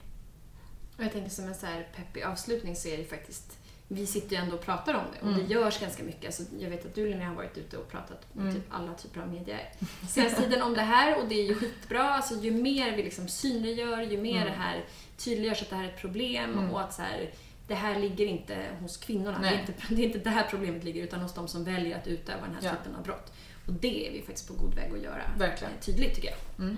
Och 0.98 1.04
jag 1.04 1.12
tänker 1.12 1.30
som 1.30 1.46
en 1.48 1.56
så 1.56 1.66
här 1.66 1.88
peppig 1.96 2.24
avslutning 2.24 2.76
så 2.76 2.88
är 2.88 2.98
det 2.98 3.04
faktiskt 3.04 3.58
vi 3.90 4.08
sitter 4.08 4.36
ju 4.36 4.42
ändå 4.42 4.56
och 4.56 4.62
pratar 4.62 4.94
om 4.94 5.04
det 5.14 5.20
och 5.22 5.34
Mm. 5.34 5.40
det 5.48 5.54
görs 5.54 5.80
ganska 5.80 6.04
mycket. 6.04 6.26
Alltså, 6.26 6.44
jag 6.60 6.70
vet 6.70 6.86
att 6.86 6.96
du 6.96 7.10
Linnea 7.10 7.28
har 7.28 7.36
varit 7.36 7.58
ute 7.58 7.78
och 7.78 7.88
pratat 7.92 8.26
med 8.34 8.44
Mm. 8.44 8.56
typ 8.56 8.64
alla 8.70 8.94
typer 8.94 9.22
av 9.22 9.28
medier 9.34 9.72
senaste 10.10 10.42
tiden 10.42 10.62
om 10.62 10.74
det 10.74 10.82
här 10.82 11.18
och 11.22 11.28
det 11.28 11.36
är 11.36 11.44
ju 11.46 11.56
skitbra. 11.56 12.10
Alltså, 12.10 12.36
ju 12.36 12.52
mer 12.52 12.96
vi 12.96 13.04
liksom 13.04 13.28
synliggör, 13.28 14.02
ju 14.02 14.22
mer 14.22 14.36
Mm. 14.42 14.48
det 14.48 14.58
här 14.60 14.86
tydliggörs 15.18 15.62
att 15.62 15.70
det 15.70 15.76
här 15.76 15.84
är 15.84 15.90
ett 15.90 16.02
problem 16.02 16.54
Mm. 16.54 16.72
och 16.72 16.82
att 16.82 16.94
så 16.94 17.02
här, 17.02 17.30
det 17.68 17.76
här 17.76 18.00
ligger 18.00 18.26
inte 18.26 18.58
hos 18.82 18.98
kvinnorna. 18.98 19.40
Det 19.40 19.48
är, 19.48 19.60
inte, 19.60 19.74
det 19.90 20.02
är 20.02 20.06
inte 20.06 20.30
där 20.30 20.48
problemet 20.50 20.84
ligger 20.84 21.04
utan 21.04 21.20
hos 21.22 21.34
de 21.34 21.48
som 21.48 21.64
väljer 21.64 21.98
att 21.98 22.08
utöva 22.08 22.42
den 22.46 22.56
här 22.56 22.62
Ja. 22.64 22.72
typen 22.76 22.96
av 22.96 23.04
brott. 23.04 23.34
Och 23.68 23.74
det 23.74 24.08
är 24.08 24.12
vi 24.12 24.22
faktiskt 24.22 24.48
på 24.48 24.54
god 24.54 24.74
väg 24.74 24.92
att 24.94 25.04
göra 25.04 25.22
Verkligen. 25.38 25.74
eh, 25.74 25.80
tydligt 25.80 26.16
tycker 26.16 26.30
jag. 26.30 26.66
Mm. 26.66 26.78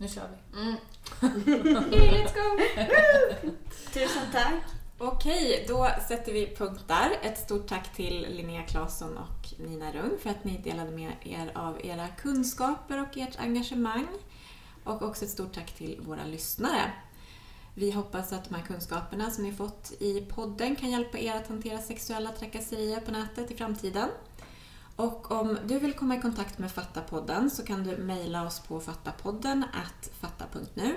Nu 0.00 0.08
kör 0.08 0.28
vi. 0.52 0.60
Mm. 0.60 0.74
Yay, 1.92 2.10
let's 2.10 2.34
go! 2.34 2.60
Tusen 3.92 4.22
tack. 4.32 4.54
Okej, 4.98 5.64
då 5.68 5.88
sätter 6.08 6.32
vi 6.32 6.54
punkt 6.56 6.80
där. 6.86 7.10
Ett 7.22 7.38
stort 7.38 7.66
tack 7.68 7.92
till 7.94 8.26
Linnea 8.30 8.62
Claesson 8.62 9.16
och 9.18 9.60
Nina 9.68 9.92
Rung 9.92 10.18
för 10.22 10.30
att 10.30 10.44
ni 10.44 10.58
delade 10.58 10.90
med 10.90 11.12
er 11.24 11.50
av 11.54 11.86
era 11.86 12.08
kunskaper 12.08 13.02
och 13.02 13.16
ert 13.18 13.38
engagemang. 13.38 14.06
Och 14.84 15.02
också 15.02 15.24
ett 15.24 15.30
stort 15.30 15.52
tack 15.54 15.74
till 15.74 16.00
våra 16.02 16.24
lyssnare. 16.24 16.92
Vi 17.78 17.90
hoppas 17.90 18.32
att 18.32 18.44
de 18.48 18.54
här 18.54 18.62
kunskaperna 18.62 19.30
som 19.30 19.44
ni 19.44 19.52
fått 19.52 19.92
i 20.00 20.20
podden 20.20 20.76
kan 20.76 20.90
hjälpa 20.90 21.18
er 21.18 21.34
att 21.34 21.48
hantera 21.48 21.78
sexuella 21.78 22.30
trakasserier 22.32 23.00
på 23.00 23.10
nätet 23.10 23.50
i 23.50 23.56
framtiden. 23.56 24.08
Och 24.96 25.30
om 25.30 25.58
du 25.66 25.78
vill 25.78 25.92
komma 25.92 26.16
i 26.16 26.20
kontakt 26.20 26.58
med 26.58 26.72
Fattapodden 26.72 27.50
så 27.50 27.62
kan 27.64 27.84
du 27.84 27.96
mejla 27.96 28.46
oss 28.46 28.60
på 28.60 28.80
fattapodden 28.80 29.64
fatta.nu 30.20 30.96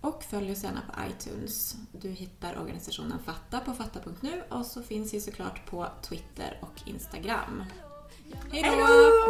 och 0.00 0.22
följ 0.22 0.52
oss 0.52 0.64
gärna 0.64 0.80
på 0.80 1.00
iTunes. 1.10 1.76
Du 1.92 2.10
hittar 2.10 2.58
organisationen 2.58 3.18
Fatta 3.24 3.60
på 3.60 3.72
fatta.nu 3.72 4.42
och 4.48 4.66
så 4.66 4.82
finns 4.82 5.14
vi 5.14 5.20
såklart 5.20 5.66
på 5.66 5.86
Twitter 6.02 6.58
och 6.60 6.88
Instagram. 6.88 7.64
Hej 8.50 8.62
då! 8.62 9.22